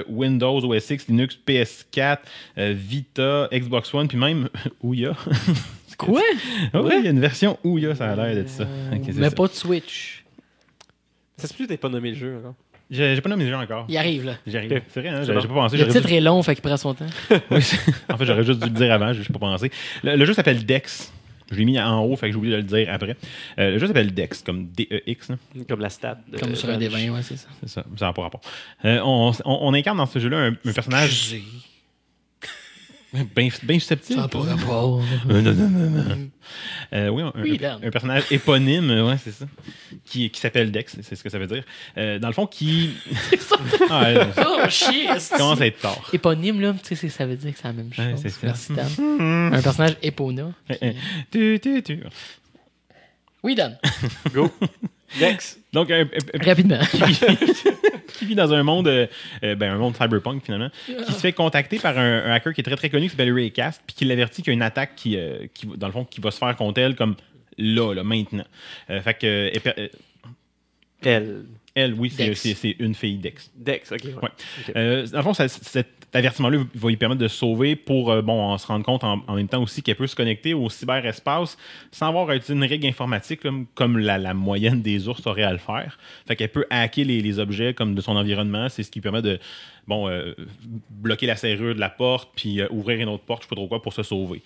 Windows, 0.10 0.60
OS 0.66 0.90
X, 0.90 1.08
Linux, 1.08 1.38
PS4, 1.48 2.18
euh, 2.58 2.74
Vita, 2.76 3.48
Xbox 3.54 3.94
One, 3.94 4.08
puis 4.10 4.18
même 4.18 4.50
Ouya. 4.84 5.14
Quoi? 5.98 6.22
Ah 6.74 6.82
oui, 6.82 6.94
il 7.00 7.06
y 7.06 7.08
a 7.08 7.12
une 7.12 7.20
version 7.20 7.58
Ouya, 7.64 7.96
ça 7.96 8.12
a 8.12 8.16
l'air 8.16 8.36
d'être 8.36 8.50
ça. 8.50 8.66
C'est 8.92 9.14
Mais 9.16 9.30
ça. 9.30 9.36
pas 9.36 9.48
de 9.48 9.54
Switch. 9.54 10.24
Ça 11.38 11.48
se 11.48 11.54
peut 11.54 11.64
que 11.66 11.70
t'aies 11.70 11.78
pas 11.78 11.90
nommé 11.90 12.12
le 12.12 12.16
jeu 12.18 12.38
encore. 12.40 12.56
J'ai 12.92 13.16
j'ai 13.16 13.22
pas 13.22 13.30
nommé 13.30 13.44
les 13.46 13.50
jeux 13.50 13.56
encore. 13.58 13.86
Il 13.90 13.98
arrive, 13.98 14.26
là. 14.26 14.34
J'y 14.46 14.58
arrive. 14.58 14.72
Ok. 14.74 14.82
C'est 14.90 15.00
vrai, 15.02 15.10
hein, 15.10 15.18
C'est 15.22 15.28
j'ai 15.28 15.34
bon. 15.34 15.40
j'ai 15.40 15.48
pas 15.48 15.54
pensé. 15.56 15.78
Le 15.78 15.86
dû- 15.86 15.92
titre 15.92 16.12
est 16.12 16.22
long, 16.22 16.42
fait 16.44 16.54
qu'il 16.56 16.62
prend 16.62 16.78
son 16.78 16.94
temps. 16.94 17.06
Oui, 17.52 17.62
c'est- 17.62 17.80
en 18.12 18.18
fait, 18.18 18.26
j'aurais 18.26 18.44
juste 18.44 18.60
dû 18.60 18.70
le 18.70 18.76
dire 18.76 18.92
avant, 18.94 19.12
je 19.12 19.20
n'ai 19.20 19.26
pas 19.26 19.40
pensé. 19.40 19.72
Le, 20.04 20.16
le 20.16 20.26
jeu 20.26 20.34
s'appelle 20.34 20.66
Dex. 20.66 21.12
Je 21.52 21.58
l'ai 21.58 21.66
mis 21.66 21.80
en 21.80 22.04
haut, 22.04 22.16
fait 22.16 22.28
que 22.28 22.32
j'ai 22.32 22.38
oublié 22.38 22.54
de 22.56 22.62
le 22.62 22.64
dire 22.64 22.88
après. 22.92 23.16
Euh, 23.60 23.72
le 23.72 23.78
jeu 23.80 23.86
s'appelle 23.88 24.12
Dex, 24.14 24.42
comme 24.42 24.68
D-E-X. 24.68 25.30
là. 25.30 25.36
Comme 25.68 25.80
la 25.80 25.90
stat. 25.90 26.18
de- 26.32 26.38
Comme 26.40 26.56
sur 26.56 26.70
un 26.70 26.78
des 26.78 26.88
20, 26.88 27.10
ouais, 27.10 27.22
c'est 27.22 27.38
ça. 27.38 27.48
C'est 27.62 27.70
ça, 27.70 27.84
ça 27.98 28.06
n'a 28.08 28.14
pas 28.14 28.24
rapport. 28.24 28.42
Euh, 28.84 29.00
on, 29.04 29.32
on- 29.46 29.58
on 29.62 29.74
incarne 29.74 29.98
dans 29.98 30.06
ce 30.08 30.18
jeu-là 30.20 30.38
un, 30.38 30.52
un 30.66 30.74
personnage 30.74 31.36
bien 33.24 33.50
bien 33.64 33.80
susceptible. 33.80 34.20
Ça 34.20 34.24
n'a 34.24 34.28
pas 34.28 34.40
rapport. 34.40 35.02
Euh, 35.30 35.42
non, 35.42 35.54
non, 35.54 35.70
non, 35.70 35.90
non. 35.90 36.30
Euh, 36.94 37.10
oui, 37.10 37.24
un, 37.24 37.32
Oui, 37.42 37.54
un- 37.54 37.62
Dan. 37.62 37.80
un 37.84 37.90
personnage 37.90 38.24
éponyme, 38.32 38.90
ouais, 38.90 39.18
c'est 39.24 39.32
ça, 39.32 39.46
qui, 40.06 40.30
qui 40.30 40.40
s'appelle 40.40 40.72
Dex, 40.72 40.98
c'est 41.02 41.16
ce 41.16 41.24
que 41.24 41.30
ça 41.30 41.40
veut 41.40 41.48
dire. 41.48 41.64
Euh, 41.98 42.20
dans 42.20 42.28
le 42.28 42.34
fond, 42.34 42.46
qui 42.46 42.92
ah, 43.90 44.04
ouais, 44.04 44.32
ça 44.34 44.48
oh, 44.48 44.70
shit! 44.70 45.10
commence 45.38 45.62
à 45.62 45.68
être 45.68 45.80
tard. 45.80 46.10
Éponyme, 46.14 46.62
là, 46.62 46.76
tu 46.84 46.96
sais, 46.96 47.10
ça 47.10 47.26
veut 47.26 47.36
dire 47.36 47.52
que 47.52 47.58
c'est 47.58 47.68
la 47.68 47.74
même 47.74 47.92
chose. 47.92 48.06
Ouais, 48.06 48.16
c'est 48.18 48.30
ça. 48.30 48.40
Merci, 48.44 48.74
Dan. 48.74 49.54
Un 49.54 49.62
personnage 49.62 49.98
épona. 50.02 50.52
Tu, 51.32 51.60
tu, 51.62 51.82
tu. 51.84 52.00
Oui, 53.44 53.56
Dan. 53.56 53.78
Go. 54.34 54.52
Dex. 55.20 55.58
Donc, 55.74 55.92
un- 55.92 56.02
un- 56.04 56.46
Rapidement. 56.46 56.80
qui 58.18 58.26
vit 58.26 58.36
dans 58.36 58.54
un 58.54 58.64
monde, 58.64 58.88
euh, 58.88 59.08
euh, 59.44 59.56
ben, 59.56 59.74
un 59.74 59.78
monde 59.78 59.96
cyberpunk 59.96 60.44
finalement, 60.46 60.70
qui 60.86 61.14
se 61.14 61.20
fait 61.20 61.34
contacter 61.34 61.80
par 61.80 61.98
un, 61.98 62.24
un 62.26 62.32
hacker 62.34 62.54
qui 62.54 62.62
est 62.62 62.64
très 62.64 62.76
très 62.78 62.90
connu 62.90 63.06
qui 63.06 63.10
s'appelle 63.12 63.34
Raycast, 63.34 63.82
puis 63.86 63.96
qui 63.96 64.06
l'avertit 64.06 64.42
qu'il 64.42 64.52
y 64.52 64.54
a 64.54 64.56
une 64.56 64.62
attaque 64.62 64.96
qui, 64.96 65.18
euh, 65.18 65.48
qui, 65.54 65.68
dans 65.68 65.88
le 65.88 65.94
fond, 65.94 66.06
qui 66.06 66.22
va 66.22 66.32
se 66.32 66.38
faire 66.38 66.56
contre 66.56 66.80
elle 66.80 66.96
comme 66.96 67.16
là, 67.58 67.94
là, 67.94 68.04
maintenant. 68.04 68.46
Euh, 68.90 69.02
fait 69.02 69.14
que 69.16 69.26
euh, 69.28 69.50
elle 69.54 69.74
euh, 69.80 69.88
Elle. 71.04 71.46
elle, 71.76 71.94
oui, 71.94 72.10
c'est- 72.16 72.76
une 72.80 72.96
fille 72.96 73.18
d'ex. 73.18 73.52
Dex, 73.56 73.92
ok. 73.92 74.04
ouais. 74.04 74.14
Ouais. 74.14 74.30
Ok. 74.70 74.74
Euh, 74.76 75.08
dans 75.08 75.18
le 75.18 75.24
fond, 75.24 75.34
ça- 75.34 75.48
cet 75.50 76.05
avertissement-là 76.16 76.64
va 76.74 76.90
lui 76.90 76.98
permettre 76.98 77.22
de 77.22 77.28
se 77.28 77.38
sauver 77.38 77.76
pour 77.76 78.12
euh, 78.12 78.22
bon, 78.22 78.54
on 78.54 78.58
se 78.58 78.68
rendre 78.68 78.86
compte 78.86 79.04
en, 79.04 79.24
en 79.28 79.36
même 79.36 79.48
temps 79.48 79.62
aussi 79.62 79.82
qu'elle 79.82 79.96
peut 79.96 80.08
se 80.08 80.16
connecter 80.16 80.54
au 80.54 80.70
cyberespace 80.70 81.58
sans 81.92 82.08
avoir 82.08 82.30
à 82.30 82.36
utiliser 82.36 82.54
une 82.54 82.64
règle 82.64 82.88
informatique 82.88 83.42
comme, 83.42 83.66
comme 83.76 83.98
la, 83.98 84.18
la 84.18 84.34
moyenne 84.34 84.82
des 84.82 85.08
ours 85.08 85.26
aurait 85.28 85.44
à 85.44 85.52
le 85.52 85.58
faire. 85.58 85.98
Fait 86.28 86.36
qu'elle 86.36 86.52
peut 86.52 86.66
hacker 86.70 87.06
les, 87.06 87.22
les 87.22 87.40
objets 87.40 87.74
comme 87.74 87.96
de 87.96 88.02
son 88.02 88.16
environnement. 88.16 88.70
C'est 88.70 88.84
ce 88.84 88.92
qui 88.92 89.02
permet 89.02 89.22
de 89.22 89.40
bon, 89.88 90.10
euh, 90.10 90.34
bloquer 90.90 91.28
la 91.28 91.36
serrure 91.36 91.76
de 91.76 91.80
la 91.80 91.90
porte 91.90 92.32
puis 92.36 92.62
euh, 92.62 92.68
ouvrir 92.72 93.00
une 93.00 93.10
autre 93.10 93.24
porte, 93.24 93.44
je 93.44 93.46
sais 93.46 93.50
pas 93.50 93.56
trop 93.56 93.68
quoi, 93.68 93.82
pour 93.82 93.94
se 93.94 94.04
sauver. 94.04 94.42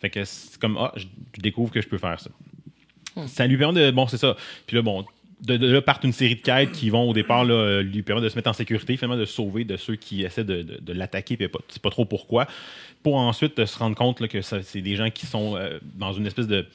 Fait 0.00 0.10
que 0.10 0.24
c'est 0.24 0.58
comme, 0.60 0.76
ah, 0.78 0.92
je 0.96 1.06
je 1.36 1.42
découvre 1.42 1.70
que 1.72 1.80
je 1.80 1.88
peux 1.88 1.98
faire 1.98 2.18
ça. 2.20 2.30
Ça 3.26 3.46
lui 3.46 3.56
permet 3.56 3.86
de. 3.86 3.90
Bon, 3.90 4.06
c'est 4.06 4.16
ça. 4.16 4.36
Puis 4.66 4.76
là, 4.76 4.82
bon, 4.82 5.04
de, 5.42 5.56
de 5.56 5.72
là 5.72 5.80
partent 5.80 6.04
une 6.04 6.12
série 6.12 6.34
de 6.36 6.40
quêtes 6.40 6.72
qui 6.72 6.90
vont 6.90 7.08
au 7.08 7.12
départ 7.12 7.44
là, 7.44 7.54
euh, 7.54 7.82
lui 7.82 8.02
permettre 8.02 8.24
de 8.24 8.28
se 8.28 8.36
mettre 8.36 8.50
en 8.50 8.52
sécurité, 8.52 8.96
finalement 8.96 9.16
de 9.18 9.24
se 9.24 9.34
sauver 9.34 9.64
de 9.64 9.76
ceux 9.76 9.96
qui 9.96 10.24
essaient 10.24 10.44
de, 10.44 10.62
de- 10.62 10.78
de 10.80 10.92
l'attaquer, 10.92 11.36
puis 11.36 11.48
pas, 11.48 11.60
c'est 11.68 11.82
pas 11.82 11.90
trop 11.90 12.04
pourquoi. 12.04 12.46
Pour 13.02 13.16
ensuite 13.16 13.58
euh, 13.58 13.66
se 13.66 13.78
rendre 13.78 13.96
compte 13.96 14.20
là, 14.20 14.28
que 14.28 14.42
c'est 14.42 14.80
des 14.80 14.96
gens 14.96 15.10
qui 15.10 15.26
sont 15.26 15.56
euh, 15.56 15.78
dans 15.94 16.12
une 16.12 16.26
espèce 16.26 16.46
de 16.48 16.66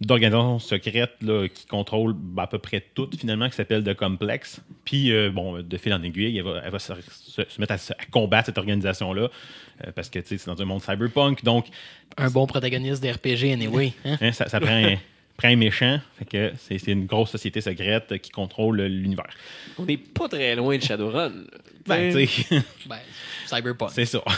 d'organisation 0.00 0.58
secrète 0.58 1.12
là, 1.22 1.46
qui 1.48 1.66
contrôle 1.66 2.14
ben, 2.14 2.42
à 2.42 2.46
peu 2.48 2.58
près 2.58 2.84
tout 2.94 3.08
finalement 3.16 3.48
qui 3.48 3.54
s'appelle 3.54 3.84
The 3.84 3.94
Complex 3.94 4.60
puis 4.84 5.12
euh, 5.12 5.30
bon 5.30 5.62
de 5.62 5.76
fil 5.76 5.94
en 5.94 6.02
aiguille 6.02 6.36
elle 6.36 6.44
va, 6.44 6.60
elle 6.64 6.72
va 6.72 6.80
se, 6.80 6.92
mettre 7.60 7.74
à, 7.74 7.78
combattre 8.10 8.46
cette 8.46 8.58
organisation 8.58 9.12
là 9.12 9.30
parce 9.94 10.10
que 10.10 10.18
c'est 10.24 10.44
dans 10.46 10.60
un 10.60 10.64
monde 10.64 10.82
cyberpunk 10.82 11.44
donc 11.44 11.66
Un 12.16 12.28
bon 12.28 12.44
protagoniste 12.46 13.02
de 13.04 13.08
RPG, 13.08 13.52
anyway. 13.52 13.92
Hein? 14.04 14.18
Hein, 14.20 14.32
ça, 14.32 14.48
ça 14.48 14.58
prend, 14.58 14.72
un, 14.72 14.96
prend 15.36 15.48
un 15.48 15.56
méchant. 15.56 16.00
Fait 16.18 16.24
que 16.24 16.52
c'est, 16.58 16.78
c'est 16.78 16.92
une 16.92 17.06
grosse 17.06 17.30
société 17.30 17.60
secrète 17.60 18.18
qui 18.18 18.30
contrôle 18.30 18.80
l'univers. 18.82 19.30
On 19.78 19.84
n'est 19.84 19.96
pas 19.96 20.28
très 20.28 20.54
loin 20.54 20.76
de 20.76 20.82
Shadowrun. 20.82 21.32
Ben, 21.86 22.12
tu 22.12 22.26
sais, 22.26 22.62
Ben, 22.86 22.98
Cyberpunk. 23.46 23.90
c'est 23.92 24.06
ça. 24.06 24.22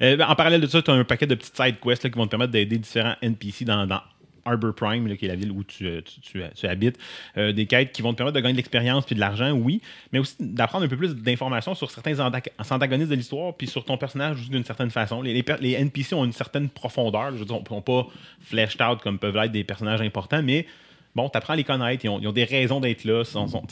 Euh, 0.00 0.16
ben, 0.16 0.26
en 0.26 0.34
parallèle 0.34 0.62
de 0.62 0.66
ça, 0.66 0.80
tu 0.80 0.90
as 0.90 0.94
un 0.94 1.04
paquet 1.04 1.26
de 1.26 1.34
petites 1.34 1.54
side 1.54 1.78
quests 1.78 2.04
là, 2.04 2.08
qui 2.08 2.16
vont 2.16 2.24
te 2.24 2.30
permettre 2.30 2.50
d'aider 2.52 2.78
différents 2.78 3.14
NPC 3.20 3.66
dans, 3.66 3.86
dans 3.86 4.00
Harbor 4.46 4.74
Prime, 4.74 5.06
là, 5.06 5.16
qui 5.16 5.24
est 5.24 5.28
la 5.28 5.34
ville 5.36 5.50
où 5.50 5.64
tu, 5.64 5.86
euh, 5.86 6.00
tu- 6.02 6.20
tu- 6.20 6.42
tu 6.54 6.66
habites. 6.66 6.98
Euh, 7.36 7.52
des 7.52 7.66
quêtes 7.66 7.92
qui 7.92 8.02
vont 8.02 8.12
te 8.12 8.16
permettre 8.18 8.36
de 8.36 8.40
gagner 8.40 8.52
de 8.52 8.58
l'expérience 8.58 9.04
puis 9.04 9.14
de 9.14 9.20
l'argent, 9.20 9.50
oui, 9.52 9.80
mais 10.12 10.18
aussi 10.18 10.36
d'apprendre 10.40 10.84
un 10.84 10.88
peu 10.88 10.96
plus 10.96 11.14
d'informations 11.14 11.74
sur 11.74 11.90
certains 11.90 12.14
anta- 12.14 12.48
antagonistes 12.70 13.10
de 13.10 13.14
l'histoire 13.16 13.54
puis 13.54 13.66
sur 13.66 13.84
ton 13.84 13.96
personnage 13.96 14.48
d'une 14.48 14.64
certaine 14.64 14.90
façon. 14.90 15.22
Les, 15.22 15.44
les 15.60 15.72
NPC 15.72 16.14
ont 16.14 16.24
une 16.24 16.32
certaine 16.32 16.68
profondeur. 16.68 17.32
Je 17.32 17.36
veux 17.38 17.44
dire, 17.44 17.58
ils 17.60 17.68
sont 17.68 17.82
pas 17.82 18.06
fleshed 18.40 18.80
out 18.82 19.00
comme 19.02 19.18
peuvent 19.18 19.36
l'être 19.36 19.52
des 19.52 19.64
personnages 19.64 20.00
importants, 20.00 20.42
mais 20.42 20.66
bon, 21.14 21.28
tu 21.28 21.36
apprends 21.38 21.54
à 21.54 21.56
les 21.56 21.64
connaître. 21.64 22.04
Ils 22.04 22.08
ont, 22.08 22.20
ils 22.20 22.28
ont 22.28 22.32
des 22.32 22.44
raisons 22.44 22.78
d'être 22.80 23.04
là. 23.04 23.24
Sont, 23.24 23.48
sont- 23.48 23.62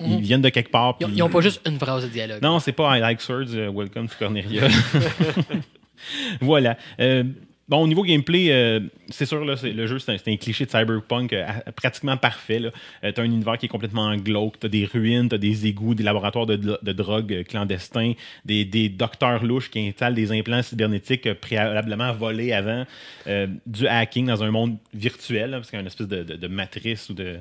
Ils 0.00 0.20
viennent 0.20 0.40
de 0.42 0.48
quelque 0.48 0.70
part. 0.70 0.96
Ils 1.00 1.04
ont- 1.04 1.08
puis- 1.08 1.16
Ils 1.18 1.22
ont 1.22 1.28
pas 1.28 1.40
juste 1.40 1.60
une 1.68 1.78
phrase 1.78 2.04
de 2.04 2.08
dialogue. 2.08 2.40
non, 2.42 2.58
c'est 2.60 2.72
pas 2.72 2.96
I 2.96 3.00
like 3.00 3.20
swords, 3.20 3.54
euh, 3.54 3.70
welcome 3.70 4.08
to 4.08 4.14
Corneria. 4.18 4.62
voilà. 6.40 6.76
Euh, 7.00 7.24
bon, 7.68 7.78
au 7.82 7.86
niveau 7.88 8.02
gameplay, 8.02 8.48
euh, 8.50 8.80
c'est 9.08 9.24
sûr, 9.26 9.44
là, 9.44 9.56
c'est- 9.56 9.72
le 9.72 9.86
jeu, 9.86 9.98
c'est 9.98 10.12
un, 10.12 10.36
cliché 10.36 10.64
de 10.66 10.70
cyberpunk 10.70 11.32
euh, 11.32 11.46
pratiquement 11.76 12.16
parfait. 12.16 12.60
Tu 13.02 13.08
as 13.20 13.22
un 13.22 13.24
univers 13.24 13.56
qui 13.58 13.66
est 13.66 13.68
complètement 13.68 14.14
glauque. 14.16 14.58
Tu 14.60 14.66
as 14.66 14.68
des 14.68 14.84
ruines, 14.84 15.28
tu 15.28 15.34
as 15.34 15.38
des 15.38 15.66
égouts, 15.66 15.94
des 15.94 16.02
laboratoires 16.02 16.46
de, 16.46 16.56
de 16.56 16.92
drogue 16.92 17.32
euh, 17.32 17.42
clandestins, 17.44 18.12
des, 18.44 18.64
des 18.64 18.88
docteurs 18.88 19.44
louches 19.44 19.70
qui 19.70 19.78
installent 19.88 20.14
des 20.14 20.32
implants 20.32 20.62
cybernétiques 20.62 21.26
euh, 21.26 21.34
préalablement 21.34 22.12
volés 22.12 22.52
avant, 22.52 22.84
euh, 23.26 23.46
du 23.66 23.86
hacking 23.86 24.26
dans 24.26 24.42
un 24.42 24.50
monde 24.50 24.76
virtuel, 24.92 25.50
là, 25.50 25.56
parce 25.58 25.70
qu'il 25.70 25.76
y 25.76 25.78
a 25.78 25.82
une 25.82 25.86
espèce 25.86 26.08
de, 26.08 26.22
de- 26.24 26.36
de 26.36 26.46
matrice 26.48 27.08
ou 27.10 27.14
de 27.14 27.38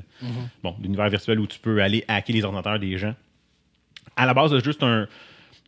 bon, 0.63 0.75
d'univers 0.79 1.09
virtuel 1.09 1.39
où 1.39 1.47
tu 1.47 1.59
peux 1.59 1.81
aller 1.81 2.05
hacker 2.07 2.35
les 2.35 2.43
ordinateurs 2.45 2.79
des 2.79 2.97
gens. 2.97 3.15
À 4.15 4.25
la 4.25 4.33
base, 4.33 4.51
le 4.53 4.59
jeu, 4.59 4.71
c'est 4.73 4.83
un, 4.83 5.07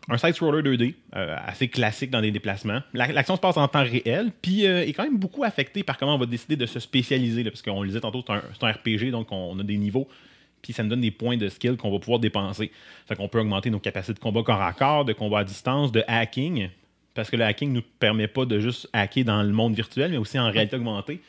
un 0.09 0.17
side-scroller 0.17 0.61
2D, 0.61 0.95
euh, 1.15 1.35
assez 1.45 1.67
classique 1.69 2.09
dans 2.11 2.21
des 2.21 2.31
déplacements. 2.31 2.81
La- 2.93 3.07
L'action 3.11 3.35
se 3.35 3.41
passe 3.41 3.57
en 3.57 3.67
temps 3.67 3.83
réel, 3.83 4.31
puis 4.41 4.65
euh, 4.65 4.85
est 4.85 4.91
quand 4.93 5.03
même 5.03 5.17
beaucoup 5.17 5.43
affecté 5.43 5.83
par 5.83 5.97
comment 5.97 6.15
on 6.15 6.17
va 6.17 6.25
décider 6.25 6.55
de 6.57 6.65
se 6.65 6.79
spécialiser, 6.79 7.43
là, 7.43 7.51
parce 7.51 7.61
qu'on 7.61 7.81
le 7.81 7.87
disait 7.87 8.01
tantôt, 8.01 8.23
c'est 8.27 8.65
un, 8.65 8.71
RPG, 8.71 9.11
donc 9.11 9.27
on 9.31 9.57
a 9.59 9.63
des 9.63 9.77
niveaux, 9.77 10.07
puis 10.61 10.73
ça 10.73 10.83
nous 10.83 10.89
donne 10.89 11.01
des 11.01 11.11
points 11.11 11.37
de 11.37 11.47
skill 11.49 11.77
qu'on 11.77 11.91
va 11.91 11.99
pouvoir 11.99 12.19
dépenser. 12.19 12.71
Fait 13.07 13.15
qu'on 13.15 13.27
peut 13.29 13.39
augmenter 13.39 13.69
nos 13.69 13.79
capacités 13.79 14.13
de 14.13 14.19
combat 14.19 14.43
corps 14.43 14.61
à 14.61 14.73
corps, 14.73 15.05
de 15.05 15.13
combat 15.13 15.39
à 15.39 15.43
distance, 15.45 15.91
de 15.91 16.03
hacking, 16.07 16.69
parce 17.13 17.29
que 17.29 17.35
le 17.37 17.43
hacking 17.45 17.69
ne 17.69 17.75
nous 17.75 17.83
permet 17.99 18.27
pas 18.27 18.45
de 18.45 18.59
juste 18.59 18.89
hacker 18.91 19.23
dans 19.23 19.41
le 19.43 19.51
monde 19.53 19.73
virtuel, 19.75 20.11
mais 20.11 20.17
aussi 20.17 20.37
en 20.39 20.49
réalité 20.51 20.75
augmentée. 20.77 21.21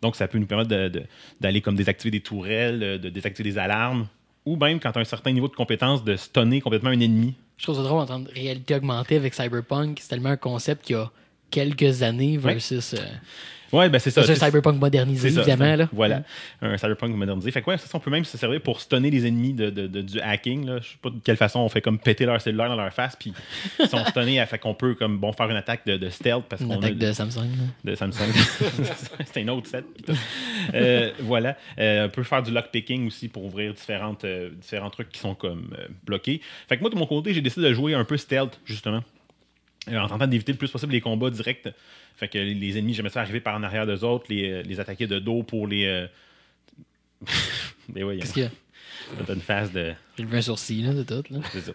Donc, 0.00 0.16
ça 0.16 0.28
peut 0.28 0.38
nous 0.38 0.46
permettre 0.46 0.68
de- 0.70 0.88
de- 0.88 1.02
d'aller 1.40 1.60
comme 1.60 1.76
désactiver 1.76 2.10
des 2.10 2.20
tourelles, 2.20 3.00
de 3.00 3.08
désactiver 3.08 3.50
des 3.50 3.58
alarmes, 3.58 4.06
ou 4.46 4.56
même 4.56 4.78
quand 4.80 4.92
tu 4.92 4.98
as 4.98 5.00
un 5.02 5.04
certain 5.04 5.32
niveau 5.32 5.48
de 5.48 5.54
compétence, 5.54 6.04
de 6.04 6.16
stunner 6.16 6.60
complètement 6.60 6.90
un 6.90 7.00
ennemi. 7.00 7.34
Je 7.56 7.62
trouve 7.64 7.76
ça 7.76 7.82
drôle 7.82 8.00
d'entendre 8.00 8.30
réalité 8.32 8.74
augmentée 8.74 9.16
avec 9.16 9.34
Cyberpunk. 9.34 9.98
C'est 10.00 10.08
tellement 10.08 10.30
un 10.30 10.36
concept 10.36 10.86
qui 10.86 10.94
a 10.94 11.10
quelques 11.50 12.02
années 12.02 12.36
versus 12.36 12.94
euh, 12.94 12.98
Ouais, 13.74 13.88
ben 13.88 13.98
c'est 13.98 14.10
ça. 14.10 14.22
C'est- 14.22 14.34
Cyberpunk 14.36 14.78
modernisé, 14.80 15.30
ça, 15.30 15.40
évidemment. 15.40 15.76
Là. 15.76 15.88
Voilà, 15.92 16.22
un 16.62 16.76
cyberpunk 16.76 17.14
modernisé. 17.14 17.50
Fait 17.50 17.62
que 17.62 17.70
ouais, 17.70 17.78
ça, 17.78 17.86
on 17.94 18.00
peut 18.00 18.10
même 18.10 18.24
se 18.24 18.36
servir 18.38 18.60
pour 18.60 18.80
stunner 18.80 19.10
les 19.10 19.26
ennemis 19.26 19.52
de, 19.52 19.70
de- 19.70 19.86
de- 19.86 20.02
du 20.02 20.20
hacking. 20.20 20.66
Là. 20.66 20.78
Je 20.80 20.88
sais 20.90 20.96
pas 21.02 21.10
de 21.10 21.18
quelle 21.24 21.36
façon 21.36 21.60
on 21.60 21.68
fait 21.68 21.80
comme 21.80 21.98
péter 21.98 22.24
leur 22.26 22.40
cellulaire 22.40 22.68
dans 22.68 22.76
leur 22.76 22.92
face, 22.92 23.16
puis 23.16 23.32
ils 23.80 23.88
sont 23.88 24.04
stunnés, 24.06 24.44
fait 24.46 24.58
qu'on 24.58 24.74
peut 24.74 24.94
comme 24.94 25.18
bon 25.18 25.32
faire 25.32 25.50
une 25.50 25.56
attaque 25.56 25.86
de, 25.86 25.96
de 25.96 26.08
stealth 26.10 26.44
parce 26.48 26.62
Une 26.62 26.68
qu'on 26.68 26.74
a 26.74 26.78
attaque 26.78 26.98
de 26.98 27.12
Samsung. 27.12 27.48
de 27.84 27.94
Samsung. 27.94 28.32
c'est 29.24 29.42
un 29.42 29.48
autre 29.48 29.66
set. 29.68 29.84
Euh, 30.74 31.10
voilà. 31.20 31.56
Euh, 31.78 32.06
on 32.06 32.08
peut 32.10 32.22
faire 32.22 32.42
du 32.42 32.50
lockpicking 32.52 33.06
aussi 33.06 33.28
pour 33.28 33.44
ouvrir 33.44 33.72
différentes, 33.74 34.24
euh, 34.24 34.50
différents 34.60 34.90
trucs 34.90 35.10
qui 35.10 35.18
sont 35.20 35.34
comme 35.34 35.74
bloqués. 36.06 36.40
Fait 36.68 36.76
que 36.76 36.80
moi, 36.82 36.90
de 36.90 36.96
mon 36.96 37.06
côté, 37.06 37.34
j'ai 37.34 37.40
décidé 37.40 37.68
de 37.68 37.74
jouer 37.74 37.94
un 37.94 38.04
peu 38.04 38.16
stealth, 38.16 38.60
justement. 38.64 39.02
En 39.92 40.08
tentant 40.08 40.26
d'éviter 40.26 40.52
le 40.52 40.58
plus 40.58 40.70
possible 40.70 40.92
les 40.92 41.00
combats 41.02 41.28
directs. 41.30 41.68
Fait 42.16 42.28
que 42.28 42.38
les, 42.38 42.78
ennemis, 42.78 42.94
j'aimais 42.94 43.08
ça 43.08 43.20
arriver 43.20 43.40
par 43.40 43.56
en 43.56 43.62
arrière 43.62 43.86
d'eux 43.86 44.04
autres, 44.04 44.26
les, 44.28 44.48
euh, 44.48 44.62
les 44.62 44.78
attaquer 44.80 45.06
de 45.06 45.18
dos 45.18 45.42
pour 45.42 45.66
les. 45.66 45.84
euh, 45.84 46.06
Qu'est-ce 47.94 48.32
qu'il 48.32 48.42
y 48.42 48.46
a? 48.46 48.50
t'as 49.26 49.34
une 49.34 49.40
phase 49.40 49.72
de. 49.72 49.92
J'ai 50.16 50.24
levé 50.24 50.38
un 50.38 50.42
sourcil, 50.42 50.86
là, 50.86 50.92
c'est 50.96 51.06
tout. 51.06 51.34
Là. 51.34 51.40
C'est 51.52 51.60
ça. 51.60 51.72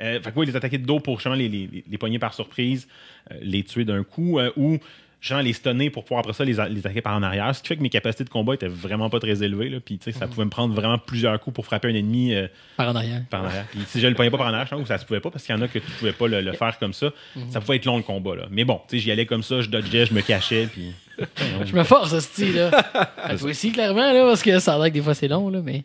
Euh, 0.00 0.20
fait 0.20 0.32
que 0.32 0.38
oui, 0.38 0.46
les 0.46 0.56
attaquer 0.56 0.78
de 0.78 0.86
dos 0.86 1.00
pour 1.00 1.16
justement 1.16 1.34
les, 1.34 1.48
les, 1.48 1.84
les 1.88 1.98
pogner 1.98 2.18
par 2.18 2.32
surprise, 2.32 2.86
euh, 3.32 3.38
les 3.40 3.64
tuer 3.64 3.84
d'un 3.84 4.04
coup, 4.04 4.38
euh, 4.38 4.52
ou 4.56 4.78
justement 5.20 5.40
les 5.40 5.52
stunner 5.52 5.90
pour 5.90 6.04
pouvoir 6.04 6.20
après 6.20 6.32
ça 6.32 6.44
les, 6.44 6.60
attaquer 6.60 7.00
par 7.00 7.16
en 7.16 7.22
arrière. 7.22 7.54
Ce 7.54 7.62
qui 7.62 7.68
fait 7.68 7.76
que 7.76 7.82
mes 7.82 7.88
capacités 7.88 8.24
de 8.24 8.28
combat 8.28 8.54
étaient 8.54 8.68
vraiment 8.68 9.10
pas 9.10 9.20
très 9.20 9.42
élevées. 9.42 9.68
Là, 9.68 9.78
puis 9.84 9.98
tu 9.98 10.10
sais, 10.12 10.18
ça 10.18 10.26
pouvait 10.26 10.44
me 10.44 10.50
prendre 10.50 10.74
vraiment 10.74 10.98
plusieurs 10.98 11.38
coups 11.40 11.54
pour 11.54 11.64
frapper 11.64 11.88
un 11.88 11.94
ennemi 11.94 12.34
euh, 12.34 12.46
Par 12.76 12.88
en 12.88 12.96
arrière. 12.96 13.22
par 13.30 13.42
en 13.42 13.46
arrière. 13.46 13.66
Puis 13.70 13.80
si 13.86 14.00
je 14.00 14.06
le 14.06 14.14
pognais 14.14 14.30
pas 14.30 14.38
par 14.38 14.46
en 14.46 14.50
arrière, 14.50 14.66
je 14.66 14.74
pense 14.74 14.82
que 14.82 14.88
ça 14.88 14.98
se 14.98 15.04
pouvait 15.04 15.20
pas 15.20 15.30
parce 15.30 15.44
qu'il 15.44 15.54
y 15.54 15.58
en 15.58 15.62
a 15.62 15.68
que 15.68 15.78
tu 15.78 15.90
pouvais 15.98 16.12
pas 16.12 16.28
le, 16.28 16.40
le 16.40 16.52
faire 16.52 16.78
comme 16.78 16.92
ça. 16.92 17.10
Ça 17.50 17.60
pouvait 17.60 17.76
être 17.76 17.84
long 17.84 17.96
le 17.96 18.02
combat. 18.02 18.36
Là. 18.36 18.46
Mais 18.50 18.64
bon, 18.64 18.80
tu 18.88 18.96
sais, 18.96 19.02
j'y 19.02 19.10
allais 19.10 19.26
comme 19.26 19.42
ça, 19.42 19.60
je 19.60 19.68
dodgeais, 19.68 20.06
je 20.06 20.14
me 20.14 20.20
cachais, 20.20 20.66
puis. 20.66 20.92
Je 21.66 21.74
me 21.74 21.82
force, 21.82 22.12
ce 22.12 22.20
style 22.20 22.54
là. 22.54 22.70
À 23.16 23.36
toi 23.36 23.50
aussi, 23.50 23.72
clairement, 23.72 24.12
là, 24.12 24.24
parce 24.24 24.40
que 24.40 24.60
ça 24.60 24.76
a 24.76 24.78
l'air 24.78 24.86
que 24.86 24.92
des 24.92 25.02
fois 25.02 25.14
c'est 25.14 25.26
long, 25.26 25.48
là, 25.48 25.60
mais. 25.64 25.82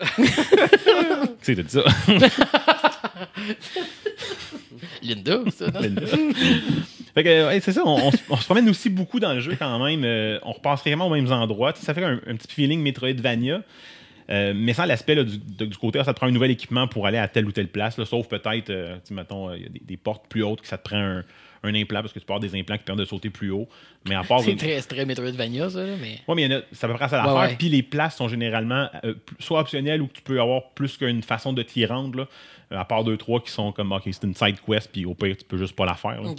T'as 1.42 1.54
dit 1.54 1.64
ça. 1.68 1.84
Linda, 5.02 5.38
ça, 5.50 5.66
non? 5.66 5.80
Fait 7.14 7.24
que, 7.24 7.46
ouais, 7.48 7.60
c'est 7.60 7.72
ça, 7.72 7.82
on, 7.84 7.96
on 8.08 8.10
se- 8.12 8.16
on 8.28 8.36
se 8.36 8.44
promène 8.44 8.68
aussi 8.68 8.88
beaucoup 8.88 9.18
dans 9.18 9.32
le 9.34 9.40
jeu 9.40 9.56
quand 9.58 9.78
même. 9.84 10.02
Euh, 10.04 10.38
on 10.44 10.52
repasse 10.52 10.80
vraiment 10.80 11.06
aux 11.08 11.10
mêmes 11.10 11.30
endroits. 11.32 11.72
Ça 11.76 11.92
fait 11.94 12.04
un, 12.04 12.20
un 12.26 12.36
petit 12.36 12.54
feeling 12.54 12.80
Metroidvania. 12.80 13.62
Euh, 14.30 14.52
mais 14.54 14.72
sans 14.74 14.84
l'aspect 14.84 15.24
du, 15.24 15.76
côté, 15.76 15.98
ah, 15.98 16.04
ça 16.04 16.12
te 16.12 16.18
prend 16.18 16.28
un 16.28 16.32
nouvel 16.32 16.52
équipement 16.52 16.86
pour 16.86 17.06
aller 17.06 17.18
à 17.18 17.28
telle 17.28 17.46
ou 17.46 17.52
telle 17.52 17.68
place. 17.68 17.98
là, 17.98 18.04
sauf 18.04 18.28
peut-être, 18.28 18.70
euh, 18.70 18.96
mettons, 19.10 19.50
euh, 19.50 19.56
il 19.56 19.62
y 19.62 19.66
a 19.66 19.68
des, 19.68 19.80
des 19.80 19.96
portes 19.96 20.26
plus 20.28 20.42
hautes 20.42 20.60
que 20.60 20.68
ça 20.68 20.78
te 20.78 20.88
prend 20.88 20.98
un, 20.98 21.24
un 21.62 21.74
implant 21.74 22.00
parce 22.00 22.12
que 22.12 22.18
tu 22.18 22.24
peux 22.24 22.32
avoir 22.32 22.40
des 22.40 22.58
implants 22.58 22.76
qui 22.76 22.84
permettent 22.84 23.04
de 23.04 23.08
sauter 23.08 23.30
plus 23.30 23.50
haut. 23.50 23.68
Mais 24.08 24.14
à 24.14 24.22
part. 24.22 24.40
C'est 24.40 24.56
très, 24.56 24.80
c'est 24.80 24.88
très 24.88 25.04
Metroidvania, 25.04 25.70
ça, 25.70 25.84
là, 25.84 25.94
mais. 26.00 26.20
Ouais, 26.26 26.34
mais 26.34 26.42
il 26.42 26.50
y 26.50 26.54
en 26.54 26.58
a, 26.58 26.62
ça 26.72 26.88
peut 26.88 26.94
près 26.94 27.08
ça 27.08 27.22
l'affaire. 27.22 27.56
Puis 27.58 27.68
les 27.68 27.82
places 27.82 28.16
sont 28.16 28.28
généralement 28.28 28.88
euh, 29.04 29.14
soit 29.38 29.60
optionnelles 29.60 30.00
ou 30.00 30.06
que 30.06 30.14
tu 30.14 30.22
peux 30.22 30.40
avoir 30.40 30.70
plus 30.70 30.96
qu'une 30.96 31.22
façon 31.22 31.52
de 31.52 31.62
t'y 31.62 31.84
rendre. 31.84 32.18
Là, 32.18 32.28
à 32.80 32.84
part 32.84 33.04
deux, 33.04 33.16
trois 33.16 33.40
qui 33.40 33.50
sont 33.50 33.72
comme, 33.72 33.92
OK, 33.92 34.02
c'est 34.04 34.24
une 34.24 34.34
side 34.34 34.56
quest, 34.66 34.90
puis 34.90 35.04
au 35.04 35.14
pire, 35.14 35.36
tu 35.36 35.44
peux 35.44 35.58
juste 35.58 35.76
pas 35.76 35.86
la 35.86 35.94
faire. 35.94 36.22
là. 36.22 36.30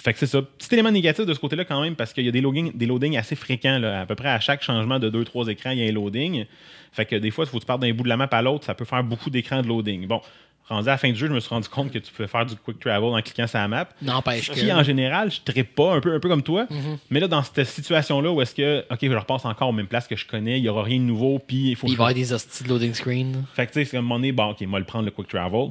Fait 0.00 0.12
que 0.12 0.18
c'est 0.18 0.26
ça. 0.26 0.40
Petit 0.42 0.74
élément 0.74 0.90
négatif 0.90 1.26
de 1.26 1.34
ce 1.34 1.38
côté-là 1.38 1.64
quand 1.64 1.80
même, 1.80 1.94
parce 1.94 2.12
qu'il 2.12 2.24
y 2.24 2.28
a 2.28 2.32
des 2.32 2.40
loadings, 2.40 2.72
des 2.74 2.86
loadings 2.86 3.16
assez 3.16 3.36
fréquents. 3.36 3.78
Là. 3.78 4.00
À 4.00 4.06
peu 4.06 4.14
près 4.14 4.28
à 4.28 4.40
chaque 4.40 4.62
changement 4.62 4.98
de 4.98 5.10
2-3 5.10 5.50
écrans, 5.50 5.70
il 5.70 5.78
y 5.78 5.86
a 5.86 5.90
un 5.90 5.92
loading. 5.92 6.46
Fait 6.92 7.04
que 7.04 7.16
des 7.16 7.30
fois, 7.30 7.44
il 7.44 7.48
faut 7.48 7.58
que 7.58 7.62
tu 7.62 7.66
partes 7.66 7.82
d'un 7.82 7.92
bout 7.92 8.04
de 8.04 8.08
la 8.08 8.16
map 8.16 8.28
à 8.30 8.42
l'autre, 8.42 8.64
ça 8.64 8.74
peut 8.74 8.84
faire 8.84 9.04
beaucoup 9.04 9.30
d'écrans 9.30 9.62
de 9.62 9.68
loading. 9.68 10.06
Bon, 10.06 10.20
rendu 10.68 10.88
à 10.88 10.92
la 10.92 10.98
fin 10.98 11.10
du 11.10 11.16
jeu, 11.16 11.26
je 11.26 11.32
me 11.32 11.40
suis 11.40 11.50
rendu 11.50 11.68
compte 11.68 11.92
que 11.92 11.98
tu 11.98 12.12
pouvais 12.12 12.28
faire 12.28 12.46
du 12.46 12.56
quick 12.56 12.78
travel 12.78 13.10
en 13.10 13.20
cliquant 13.20 13.46
sur 13.46 13.58
la 13.58 13.68
map. 13.68 13.88
N'empêche 14.00 14.50
que. 14.50 14.54
Qui, 14.54 14.72
en 14.72 14.82
général, 14.82 15.30
je 15.30 15.40
ne 15.54 15.62
pas, 15.62 15.94
un 15.94 16.00
peu, 16.00 16.14
un 16.14 16.20
peu 16.20 16.28
comme 16.28 16.42
toi. 16.42 16.66
Mhm. 16.70 16.98
Mais 17.10 17.20
là, 17.20 17.28
dans 17.28 17.42
cette 17.42 17.64
situation-là 17.64 18.32
où 18.32 18.40
est-ce 18.40 18.54
que, 18.54 18.84
OK, 18.90 18.98
je 19.02 19.14
repasse 19.14 19.44
encore 19.44 19.68
aux 19.68 19.72
mêmes 19.72 19.86
places 19.86 20.08
que 20.08 20.16
je 20.16 20.26
connais, 20.26 20.58
il 20.58 20.62
n'y 20.62 20.68
aura 20.68 20.82
rien 20.82 20.98
de 20.98 21.04
nouveau, 21.04 21.38
puis 21.38 21.70
il 21.70 21.76
faut 21.76 21.86
il 21.86 21.90
va 21.90 22.04
y 22.04 22.06
avoir 22.06 22.14
des 22.14 22.32
hosties 22.32 22.64
de 22.64 22.68
loading 22.68 22.94
screen. 22.94 23.44
fait 23.54 23.66
que 23.66 23.72
tu 23.72 23.80
sais, 23.80 23.84
c'est 23.84 23.96
comme 23.96 24.06
un 24.06 24.08
moment 24.08 24.16
donné, 24.16 24.32
bon, 24.32 24.50
ok, 24.50 24.60
moi 24.62 24.78
le 24.78 24.84
prendre 24.84 25.04
le 25.04 25.10
quick 25.10 25.28
travel. 25.28 25.70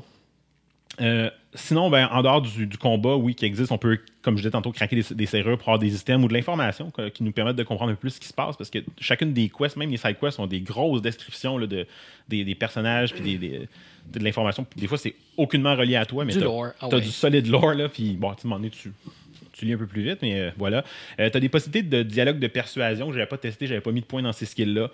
Euh, 1.01 1.29
sinon, 1.55 1.89
ben, 1.89 2.07
en 2.11 2.21
dehors 2.21 2.41
du, 2.41 2.67
du 2.67 2.77
combat, 2.77 3.15
oui, 3.15 3.33
qui 3.35 3.45
existe, 3.45 3.71
on 3.71 3.77
peut, 3.77 3.99
comme 4.21 4.35
je 4.37 4.41
disais 4.41 4.51
tantôt, 4.51 4.71
craquer 4.71 4.95
des, 5.01 5.15
des 5.15 5.25
serrures 5.25 5.57
pour 5.57 5.69
avoir 5.69 5.79
des 5.79 5.89
systèmes 5.89 6.23
ou 6.23 6.27
de 6.27 6.33
l'information 6.33 6.91
qui 7.13 7.23
nous 7.23 7.31
permettent 7.31 7.55
de 7.55 7.63
comprendre 7.63 7.91
un 7.91 7.95
peu 7.95 8.01
plus 8.01 8.11
ce 8.11 8.19
qui 8.19 8.27
se 8.27 8.33
passe. 8.33 8.55
Parce 8.57 8.69
que 8.69 8.79
chacune 8.99 9.33
des 9.33 9.49
quests, 9.49 9.75
même 9.77 9.89
les 9.89 9.97
side 9.97 10.17
quests, 10.19 10.39
ont 10.39 10.47
des 10.47 10.61
grosses 10.61 11.01
descriptions 11.01 11.57
là, 11.57 11.65
de, 11.67 11.87
des, 12.27 12.43
des 12.43 12.55
personnages 12.55 13.13
puis 13.13 13.23
des, 13.23 13.37
des- 13.37 13.67
de 14.11 14.19
l'information. 14.23 14.65
Des 14.75 14.87
fois, 14.87 14.97
c'est 14.97 15.15
aucunement 15.37 15.75
relié 15.75 15.95
à 15.95 16.05
toi, 16.05 16.25
mais 16.25 16.33
t'as- 16.39 16.45
lore, 16.45 16.67
ah 16.81 16.87
du 16.99 17.09
solide 17.09 17.47
lore, 17.47 17.73
là, 17.73 17.89
puis 17.89 18.15
bon, 18.17 18.33
tu 18.35 18.47
m'en 18.47 18.61
es 18.63 18.69
tu 18.69 18.91
tu 19.53 19.65
lis 19.65 19.73
un 19.73 19.77
peu 19.77 19.87
plus 19.87 20.03
vite, 20.03 20.19
mais 20.21 20.39
euh, 20.39 20.51
voilà. 20.57 20.83
tu 21.17 21.23
as 21.23 21.29
des 21.31 21.49
possibilités 21.49 21.83
de 21.87 22.01
dialogue 22.01 22.39
de 22.39 22.47
persuasion 22.47 23.07
que 23.07 23.11
je 23.13 23.17
n'avais 23.17 23.27
pas 23.27 23.37
testé, 23.37 23.67
j'avais 23.67 23.81
pas 23.81 23.91
mis 23.91 23.99
de 23.99 24.05
points 24.05 24.21
dans 24.21 24.31
ces 24.31 24.45
skills-là. 24.45 24.89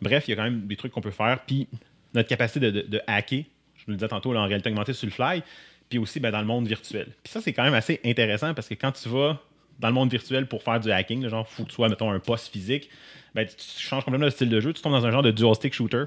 Bref, 0.00 0.24
il 0.26 0.30
y 0.30 0.32
a 0.32 0.36
quand 0.36 0.44
même 0.44 0.66
des 0.66 0.76
trucs 0.76 0.90
qu'on 0.92 1.02
peut 1.02 1.10
faire. 1.10 1.40
Puis 1.46 1.68
notre 2.14 2.26
capacité 2.28 2.60
de, 2.60 2.70
de- 2.70 2.86
de 2.88 3.00
hacker, 3.06 3.42
je 3.76 3.84
vous 3.84 3.90
le 3.90 3.96
disais 3.96 4.08
tantôt, 4.08 4.32
là, 4.32 4.40
en 4.40 4.46
réalité 4.46 4.70
augmentée 4.70 4.94
sur 4.94 5.06
le 5.06 5.12
fly, 5.12 5.42
puis 5.88 5.98
aussi 5.98 6.20
ben, 6.20 6.30
dans 6.30 6.40
le 6.40 6.46
monde 6.46 6.66
virtuel. 6.66 7.06
Puis 7.22 7.32
ça, 7.32 7.40
c'est 7.40 7.52
quand 7.52 7.62
même 7.64 7.74
assez 7.74 8.00
intéressant 8.04 8.54
parce 8.54 8.68
que 8.68 8.74
quand 8.74 8.92
tu 8.92 9.08
vas 9.08 9.40
dans 9.78 9.88
le 9.88 9.94
monde 9.94 10.10
virtuel 10.10 10.46
pour 10.46 10.62
faire 10.62 10.80
du 10.80 10.90
hacking, 10.90 11.28
genre, 11.28 11.46
faut 11.48 11.64
que 11.64 11.68
tu 11.68 11.74
sois, 11.74 11.88
mettons, 11.88 12.10
un 12.10 12.18
poste 12.18 12.48
physique, 12.52 12.88
ben, 13.34 13.46
tu, 13.46 13.54
tu 13.56 13.82
changes 13.86 14.04
complètement 14.04 14.26
le 14.26 14.30
style 14.30 14.48
de 14.48 14.60
jeu, 14.60 14.72
tu 14.72 14.80
tombes 14.82 14.92
dans 14.92 15.04
un 15.06 15.10
genre 15.10 15.22
de 15.22 15.30
dual 15.30 15.54
stick 15.54 15.74
shooter. 15.74 16.04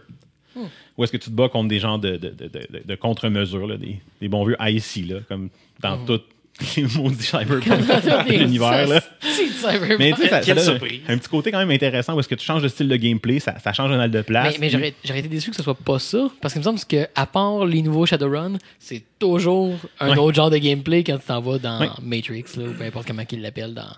Où 0.97 1.03
est-ce 1.03 1.11
que 1.11 1.17
tu 1.17 1.29
te 1.29 1.35
bats 1.35 1.47
contre 1.47 1.69
des 1.69 1.79
gens 1.79 1.97
de, 1.99 2.17
de, 2.17 2.29
de, 2.29 2.47
de- 2.47 2.81
de 2.83 2.95
contre-mesure, 2.95 3.67
là, 3.67 3.77
des, 3.77 3.99
des 4.19 4.27
bons 4.27 4.43
vieux 4.45 4.57
IC, 4.59 5.07
là, 5.09 5.19
comme 5.27 5.49
dans 5.79 5.97
tous 6.05 6.21
les 6.77 6.83
maudits 6.83 7.23
cyberpunk 7.23 8.27
l'univers. 8.29 8.87
là. 8.87 9.01
C'est 9.21 9.47
Cyberpunk. 9.47 9.99
Mais 9.99 10.11
tu 10.13 10.21
sais, 10.21 10.29
ça, 10.29 10.41
ça 10.41 10.53
donne 10.55 10.79
un, 11.07 11.13
un 11.13 11.17
petit 11.17 11.29
côté 11.29 11.51
quand 11.51 11.59
même 11.59 11.71
intéressant 11.71 12.15
où 12.15 12.19
est-ce 12.19 12.27
que 12.29 12.35
tu 12.35 12.45
changes 12.45 12.61
de 12.63 12.67
style 12.67 12.87
de 12.87 12.95
gameplay, 12.95 13.39
ça, 13.39 13.57
ça 13.59 13.73
change 13.73 13.91
un 13.91 13.99
al 13.99 14.11
de 14.11 14.21
place. 14.21 14.53
Mais, 14.53 14.65
mais 14.65 14.69
j'aurais, 14.69 14.93
j'aurais 15.03 15.19
été 15.19 15.27
déçu 15.29 15.49
que 15.49 15.55
ce 15.55 15.63
soit 15.63 15.75
pas 15.75 15.99
ça. 15.99 16.29
Parce 16.41 16.53
qu'il 16.53 16.59
me 16.61 16.63
semble 16.63 16.79
que, 16.79 17.07
à 17.15 17.25
part 17.25 17.65
les 17.65 17.81
nouveaux 17.81 18.05
Shadowrun, 18.05 18.57
c'est 18.79 19.03
toujours 19.19 19.75
un 19.99 20.11
Ouais. 20.11 20.17
autre 20.17 20.35
genre 20.35 20.49
de 20.49 20.57
gameplay 20.57 21.03
quand 21.03 21.17
tu 21.17 21.25
t'en 21.25 21.41
vas 21.41 21.57
dans 21.59 21.79
Ouais. 21.81 21.89
Matrix, 22.01 22.45
là, 22.57 22.63
ou 22.65 22.73
peu 22.73 22.83
importe 22.83 23.07
comment 23.07 23.25
qu'ils 23.25 23.41
l'appellent 23.41 23.73
dans, 23.73 23.91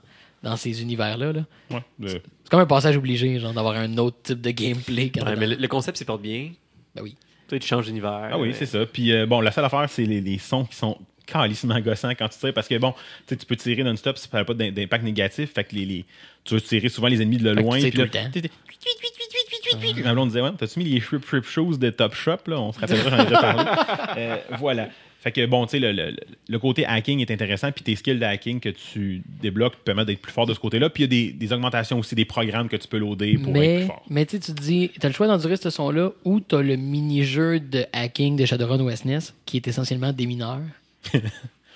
dans 0.43 0.56
ces 0.56 0.82
univers-là. 0.82 1.32
là. 1.34 1.41
Ouais, 1.69 1.84
de- 2.00 2.08
C'est 2.10 2.50
comme 2.50 2.60
un 2.62 2.65
passage 2.65 2.97
obligé, 2.97 3.39
genre 3.39 3.54
d'avoir 3.54 3.76
un 3.76 3.97
autre 3.97 4.17
type 4.24 4.41
de 4.41 4.52
gameplay. 4.52 5.10
Quand 5.13 5.24
mais 5.38 5.47
le, 5.47 5.56
le 5.56 5.67
concept 5.67 5.97
s'y 5.97 6.06
porte 6.06 6.21
bien. 6.21 6.50
Ben 6.95 7.02
oui. 7.04 7.15
Tu 7.47 7.56
sais, 7.56 7.60
tu 7.60 7.67
changes 7.67 7.86
d'univers. 7.86 8.30
Ah 8.32 8.39
oui, 8.39 8.50
euh, 8.50 8.54
c'est 8.58 8.65
ça. 8.65 8.86
Puis 8.86 9.12
euh, 9.13 9.26
bon, 9.26 9.41
la 9.41 9.52
seule 9.52 9.65
affaire, 9.65 9.86
c'est 9.89 10.06
les, 10.06 10.21
les 10.21 10.38
sons 10.38 10.65
qui 10.65 10.76
sont 10.76 10.97
calissement 11.25 11.79
gossant 11.79 12.12
quand 12.12 12.27
tu 12.29 12.38
tires 12.39 12.53
parce 12.53 12.67
que 12.67 12.77
bon, 12.77 12.93
tu 13.27 13.36
peux 13.38 13.55
tirer 13.55 13.84
non-stop, 13.84 14.17
ça 14.17 14.27
n'a 14.34 14.45
pas 14.45 14.53
d'im- 14.53 14.71
d'impact 14.71 15.03
négatif. 15.03 15.53
Fait 15.53 15.63
que 15.63 15.75
les, 15.75 15.86
les- 15.86 16.05
tu 16.43 16.53
veux 16.55 16.62
tirer 16.62 16.89
souvent 16.89 17.07
les 17.07 17.21
ennemis 17.21 17.38
de 17.38 17.49
Fait 17.49 17.55
que 17.55 17.62
loin. 17.62 17.77
tu 17.79 17.84
là, 17.86 17.91
tout 17.91 18.01
le 18.01 18.10
temps. 18.10 20.03
Ma 20.03 20.13
blonde 20.13 20.29
disait, 20.29 20.41
ouais, 20.41 20.49
t'as-tu 20.57 20.79
mis 20.79 20.86
les 20.86 20.99
Shrip 20.99 21.25
Shrip 21.25 21.45
Shoes 21.45 21.77
de 21.77 21.89
Top 21.91 22.15
Shop? 22.15 22.38
Là? 22.47 22.60
On 22.60 22.71
se 22.71 22.79
rappellera, 22.79 23.10
j'en 23.10 23.19
ai 23.23 23.25
déjà 23.25 23.39
parlé. 23.41 23.71
Euh, 24.17 24.36
voilà. 24.60 24.89
Fait 25.21 25.31
que 25.31 25.45
bon, 25.45 25.65
tu 25.65 25.71
sais, 25.71 25.79
le, 25.79 25.91
le- 25.93 26.15
le 26.49 26.60
côté 26.60 26.86
hacking 26.86 27.19
est 27.21 27.29
intéressant, 27.31 27.71
puis 27.71 27.84
tes 27.84 27.95
skills 27.95 28.17
de 28.19 28.25
hacking 28.25 28.60
que 28.60 28.69
tu 28.69 29.21
débloques 29.41 29.73
te 29.77 29.84
permettent 29.84 30.07
d'être 30.07 30.21
plus 30.21 30.31
fort 30.34 30.47
de 30.47 30.53
ce 30.53 30.60
côté-là. 30.60 30.89
Puis 30.89 31.03
il 31.03 31.13
y 31.13 31.27
a 31.27 31.27
des, 31.29 31.31
des 31.34 31.53
augmentations 31.53 31.99
aussi, 31.99 32.15
des 32.15 32.25
programmes 32.25 32.67
que 32.67 32.75
tu 32.75 32.88
peux 32.88 32.97
loader 32.97 33.38
pour 33.38 33.49
être 33.55 33.60
Mais, 33.60 33.77
plus 33.77 33.86
fort. 33.88 34.03
mais 34.10 34.25
tu 34.25 34.38
sais, 34.38 34.39
tu 34.43 34.53
te 34.53 34.62
dis, 34.62 34.91
t'as 34.99 35.07
le 35.10 35.13
choix 35.13 35.27
d'endurer 35.27 35.55
ce 35.57 35.69
son-là 35.69 36.10
ou 36.25 36.39
t'as 36.39 36.62
le 36.62 36.75
mini-jeu 36.75 37.60
de 37.60 37.86
hacking 37.93 38.36
de 38.36 38.45
Shadowrun 38.45 38.79
OS 38.81 39.05
NES 39.05 39.19
qui 39.45 39.57
est 39.57 39.67
essentiellement 39.67 40.12
des 40.12 40.25
mineurs. 40.25 40.60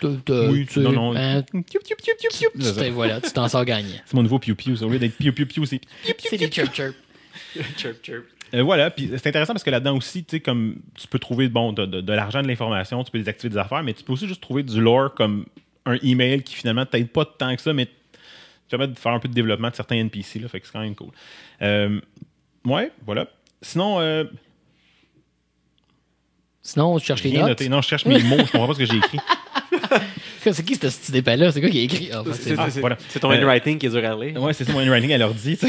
Oui, 0.03 0.65
tu- 0.65 0.79
non, 0.81 0.91
non. 0.91 1.15
hein, 1.15 1.43
tu 1.43 1.79
voilà, 2.91 3.21
tu 3.21 3.31
t'en 3.31 3.47
sors 3.47 3.63
gagnant. 3.65 3.89
C'est 4.05 4.13
mon 4.13 4.23
nouveau 4.23 4.39
piou 4.39 4.53
piou. 4.55 4.75
Au 4.83 4.89
lieu 4.89 4.99
d'être 4.99 5.17
piou 5.17 5.31
piou 5.33 5.45
piou, 5.45 5.65
c'est 5.65 5.79
C'est 6.19 6.37
des 6.37 6.51
chirp 6.51 6.73
chirp. 6.73 6.95
chirp, 7.77 8.03
chirp. 8.03 8.25
Euh, 8.53 8.61
voilà, 8.61 8.91
puis 8.91 9.09
c'est 9.17 9.27
intéressant 9.27 9.53
parce 9.53 9.63
que 9.63 9.69
là-dedans 9.69 9.95
aussi, 9.97 10.23
tu 10.23 10.35
sais, 10.35 10.39
comme 10.41 10.75
tu 10.95 11.07
peux 11.07 11.17
trouver 11.17 11.47
bon, 11.47 11.73
de, 11.73 11.85
de- 11.85 12.01
de 12.01 12.13
l'argent, 12.13 12.41
de 12.41 12.47
l'information, 12.47 13.03
tu 13.03 13.11
peux 13.11 13.17
désactiver 13.17 13.49
des 13.49 13.57
affaires, 13.57 13.83
mais 13.83 13.93
tu 13.93 14.03
peux 14.03 14.13
aussi 14.13 14.27
juste 14.27 14.41
trouver 14.41 14.63
du 14.63 14.79
lore 14.81 15.13
comme 15.15 15.45
un 15.85 15.97
email 16.03 16.43
qui 16.43 16.55
finalement 16.55 16.85
t'aide 16.85 17.09
pas 17.09 17.25
tant 17.25 17.55
que 17.55 17.61
ça, 17.61 17.73
mais 17.73 17.85
te 17.87 17.91
permet 18.69 18.87
de 18.87 18.99
faire 18.99 19.13
un 19.13 19.19
peu 19.19 19.27
de 19.29 19.33
développement 19.33 19.69
de 19.69 19.75
certains 19.75 19.95
NPC, 19.95 20.39
là, 20.39 20.47
fait 20.49 20.59
que 20.59 20.67
c'est 20.67 20.73
quand 20.73 20.81
même 20.81 20.95
cool. 20.95 21.09
Euh, 21.61 21.99
ouais, 22.65 22.91
voilà. 23.05 23.27
Sinon, 23.61 23.99
euh, 23.99 24.25
Sinon, 26.67 26.97
tu 26.97 27.05
cherches 27.05 27.21
les 27.23 27.29
rien 27.29 27.41
notes. 27.41 27.49
noté. 27.49 27.69
Non, 27.69 27.79
je 27.81 27.87
cherche 27.87 28.05
mes 28.05 28.21
mots, 28.23 28.37
je 28.39 28.51
comprends 28.51 28.67
pas 28.67 28.73
ce 28.73 28.79
que 28.79 28.85
j'ai 28.85 28.97
écrit. 28.97 29.19
C'est 30.41 30.63
qui 30.63 30.75
ce 30.75 30.79
petit 30.79 31.11
dépêt-là? 31.11 31.51
C'est 31.51 31.59
quoi 31.61 31.69
qui 31.69 31.79
a 31.79 31.83
écrit? 31.83 32.09
Ah, 32.13 32.21
C'est- 32.33 32.55
Ah, 32.57 32.67
voilà. 32.79 32.97
Ton 33.19 33.31
Euh, 33.31 33.35
handwriting 33.37 33.77
qui 33.79 33.85
est 33.87 33.89
dur 33.89 34.03
à 34.05 34.15
lire. 34.23 34.39
Ouais, 34.41 34.53
c'est 34.53 34.67
mon 34.71 34.79
handwriting 34.79 35.11
à 35.13 35.17
l'ordi. 35.19 35.57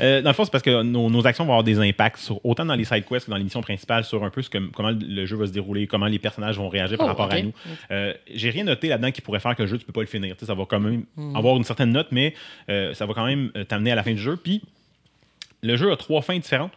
Euh, 0.00 0.20
dans 0.22 0.30
le 0.30 0.34
fond, 0.34 0.44
c'est 0.44 0.50
parce 0.50 0.64
que 0.64 0.82
nos, 0.82 1.08
nos 1.08 1.24
actions 1.26 1.44
vont 1.44 1.52
avoir 1.52 1.62
des 1.62 1.78
impacts 1.78 2.18
sur, 2.18 2.44
autant 2.44 2.64
dans 2.64 2.74
les 2.74 2.84
side 2.84 3.04
quests 3.04 3.26
que 3.26 3.30
dans 3.30 3.36
l'émission 3.36 3.60
principale 3.60 4.02
sur 4.04 4.24
un 4.24 4.30
peu 4.30 4.42
ce 4.42 4.50
que, 4.50 4.58
comment 4.72 4.90
le 4.90 5.24
jeu 5.26 5.36
va 5.36 5.46
se 5.46 5.52
dérouler, 5.52 5.86
comment 5.86 6.06
les 6.06 6.18
personnages 6.18 6.56
vont 6.58 6.68
réagir 6.68 6.98
par 6.98 7.06
Oh, 7.06 7.10
rapport 7.10 7.30
à 7.32 7.40
nous. 7.40 7.52
Euh, 7.92 8.12
J'ai 8.34 8.50
rien 8.50 8.64
noté 8.64 8.88
là-dedans 8.88 9.12
qui 9.12 9.20
pourrait 9.20 9.38
faire 9.38 9.54
que 9.54 9.62
le 9.62 9.68
jeu, 9.68 9.78
tu 9.78 9.84
peux 9.84 9.92
pas 9.92 10.00
le 10.00 10.06
finir. 10.08 10.34
Ça 10.42 10.54
va 10.54 10.64
quand 10.68 10.80
même 10.80 11.04
avoir 11.36 11.56
une 11.56 11.62
certaine 11.64 11.90
note, 11.92 12.08
mais 12.10 12.34
euh, 12.68 12.92
ça 12.94 13.06
va 13.06 13.14
quand 13.14 13.24
même 13.24 13.52
euh, 13.56 13.62
t'amener 13.62 13.92
à 13.92 13.94
la 13.94 14.02
fin 14.02 14.10
du 14.12 14.18
jeu. 14.20 14.36
Puis, 14.36 14.62
le 15.62 15.76
jeu 15.76 15.92
a 15.92 15.96
trois 15.96 16.22
fins 16.22 16.36
différentes. 16.38 16.72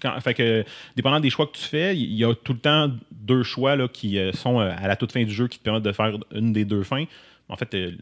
Quand- 0.00 0.20
fait 0.20 0.34
que, 0.34 0.64
dépendant 0.96 1.20
des 1.20 1.30
choix 1.30 1.46
que 1.46 1.56
tu 1.56 1.64
fais, 1.64 1.96
il 1.96 2.14
y 2.14 2.24
a 2.24 2.34
tout 2.34 2.52
le 2.52 2.58
temps 2.58 2.90
deux 3.10 3.42
choix 3.42 3.76
là, 3.76 3.88
qui 3.88 4.18
euh, 4.18 4.32
sont 4.32 4.60
euh, 4.60 4.70
à 4.76 4.88
la 4.88 4.96
toute 4.96 5.12
fin 5.12 5.24
du 5.24 5.32
jeu 5.32 5.48
qui 5.48 5.58
te 5.58 5.64
permettent 5.64 5.82
de 5.82 5.92
faire 5.92 6.12
une 6.32 6.52
des 6.52 6.64
deux 6.64 6.82
fins. 6.82 7.04
En 7.48 7.56
fait, 7.56 7.72
euh, 7.74 7.92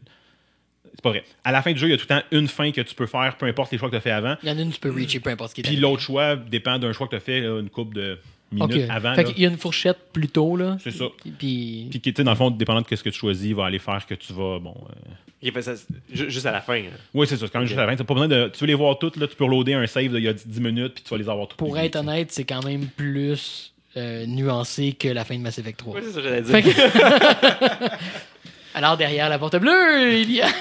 c'est 0.93 1.01
pas 1.01 1.09
vrai. 1.09 1.23
À 1.43 1.51
la 1.51 1.61
fin 1.61 1.71
du 1.71 1.79
jeu, 1.79 1.87
il 1.87 1.91
y 1.91 1.93
a 1.93 1.97
tout 1.97 2.07
le 2.09 2.15
temps 2.15 2.25
une 2.31 2.47
fin 2.47 2.71
que 2.71 2.81
tu 2.81 2.95
peux 2.95 3.05
faire, 3.07 3.37
peu 3.37 3.45
importe 3.45 3.71
les 3.71 3.77
choix 3.77 3.89
que 3.89 3.93
tu 3.93 3.97
as 3.97 4.01
fait 4.01 4.11
avant. 4.11 4.35
Il 4.43 4.49
y 4.49 4.51
en 4.51 4.57
a 4.57 4.61
une, 4.61 4.71
tu 4.71 4.79
peux 4.79 4.91
reacher, 4.91 5.19
peu 5.19 5.29
importe 5.29 5.51
ce 5.51 5.55
qui 5.55 5.61
est 5.61 5.63
Puis 5.63 5.75
l'autre 5.75 6.01
choix 6.01 6.35
dépend 6.35 6.79
d'un 6.79 6.91
choix 6.93 7.07
que 7.07 7.11
tu 7.11 7.17
as 7.17 7.21
fait 7.21 7.41
là, 7.41 7.59
une 7.59 7.69
couple 7.69 7.95
de 7.95 8.19
minutes 8.51 8.89
avant. 8.89 9.13
Fait 9.15 9.23
là. 9.23 9.31
qu'il 9.31 9.41
y 9.43 9.45
a 9.45 9.49
une 9.49 9.57
fourchette 9.57 9.97
plus 10.13 10.27
tôt, 10.29 10.55
là. 10.57 10.77
C'est 10.83 10.91
ça. 10.91 11.05
Puis, 11.21 11.87
Puis, 11.89 11.99
qui, 11.99 12.13
tu 12.13 12.17
sais, 12.17 12.23
dans 12.23 12.31
le 12.31 12.37
fond, 12.37 12.49
dépendant 12.51 12.81
de 12.81 12.95
ce 12.95 13.03
que 13.03 13.09
tu 13.09 13.17
choisis, 13.19 13.51
va 13.53 13.65
aller 13.65 13.79
faire 13.79 14.05
que 14.05 14.15
tu 14.15 14.33
vas. 14.33 14.59
Bon, 14.59 14.75
euh, 14.89 14.93
Il 15.41 15.51
fait 15.51 15.61
ça 15.61 15.73
ju- 16.13 16.29
juste 16.29 16.45
à 16.45 16.51
la 16.51 16.61
fin. 16.61 16.75
hein. 16.79 16.89
Oui, 17.13 17.27
c'est 17.27 17.35
ça. 17.37 17.45
C'est 17.45 17.51
quand 17.51 17.59
même 17.59 17.67
juste 17.67 17.79
à 17.79 17.85
la 17.85 17.95
fin. 17.95 18.03
Pas 18.03 18.13
besoin 18.13 18.27
de. 18.27 18.49
Tu 18.53 18.59
veux 18.61 18.67
les 18.67 18.73
voir 18.73 18.97
toutes, 18.99 19.17
là, 19.17 19.27
tu 19.27 19.35
peux 19.35 19.43
reloader 19.45 19.73
un 19.73 19.85
save 19.87 20.09
d'il 20.09 20.23
y 20.23 20.27
a 20.27 20.33
10 20.33 20.59
minutes, 20.61 20.93
puis 20.95 21.03
tu 21.03 21.09
vas 21.09 21.17
les 21.17 21.29
avoir 21.29 21.47
toutes. 21.47 21.57
pour 21.57 21.75
les- 21.75 21.85
être 21.85 21.97
honnête, 21.97 22.31
c'est 22.31 22.45
quand 22.45 22.63
même 22.65 22.87
plus 22.87 23.73
euh, 23.95 24.25
nuancé 24.27 24.93
que 24.93 25.07
la 25.07 25.25
fin 25.25 25.35
de 25.35 25.41
Mass 25.41 25.57
Effect 25.57 25.79
3. 25.79 25.95
Ouais, 25.95 26.01
c'est 26.03 26.11
ça 26.11 26.21
que 26.21 26.27
j'allais 26.27 26.41
dire. 26.41 26.51
Fait 26.51 26.61
que- 26.63 27.95
Alors, 28.73 28.97
derrière 28.97 29.29
la 29.29 29.39
porte 29.39 29.55
bleue, 29.57 30.19
il 30.19 30.31
y 30.31 30.41
a. 30.41 30.47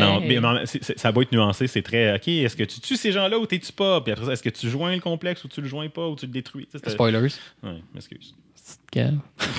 Non, 0.00 0.20
mais, 0.20 0.40
mais 0.40 0.66
c'est- 0.66 0.82
c'est- 0.82 0.98
ça 0.98 1.10
va 1.10 1.22
être 1.22 1.32
nuancé. 1.32 1.66
C'est 1.66 1.82
très. 1.82 2.14
OK, 2.16 2.28
est-ce 2.28 2.56
que 2.56 2.64
tu 2.64 2.80
tues 2.80 2.96
ces 2.96 3.12
gens-là 3.12 3.38
ou 3.38 3.46
t'es-tu 3.46 3.72
pas? 3.72 4.00
Puis 4.00 4.12
après 4.12 4.26
ça, 4.26 4.32
est-ce 4.32 4.42
que 4.42 4.48
tu 4.50 4.68
joins 4.70 4.92
le 4.94 5.00
complexe 5.00 5.44
ou 5.44 5.48
tu 5.48 5.60
le 5.60 5.68
joins 5.68 5.88
pas 5.88 6.06
ou 6.08 6.16
tu 6.16 6.26
le 6.26 6.32
détruis? 6.32 6.66
Spoilers. 6.90 7.28
Ouais, 7.62 7.82
m'excuse. 7.94 8.34
Cave. 8.90 9.18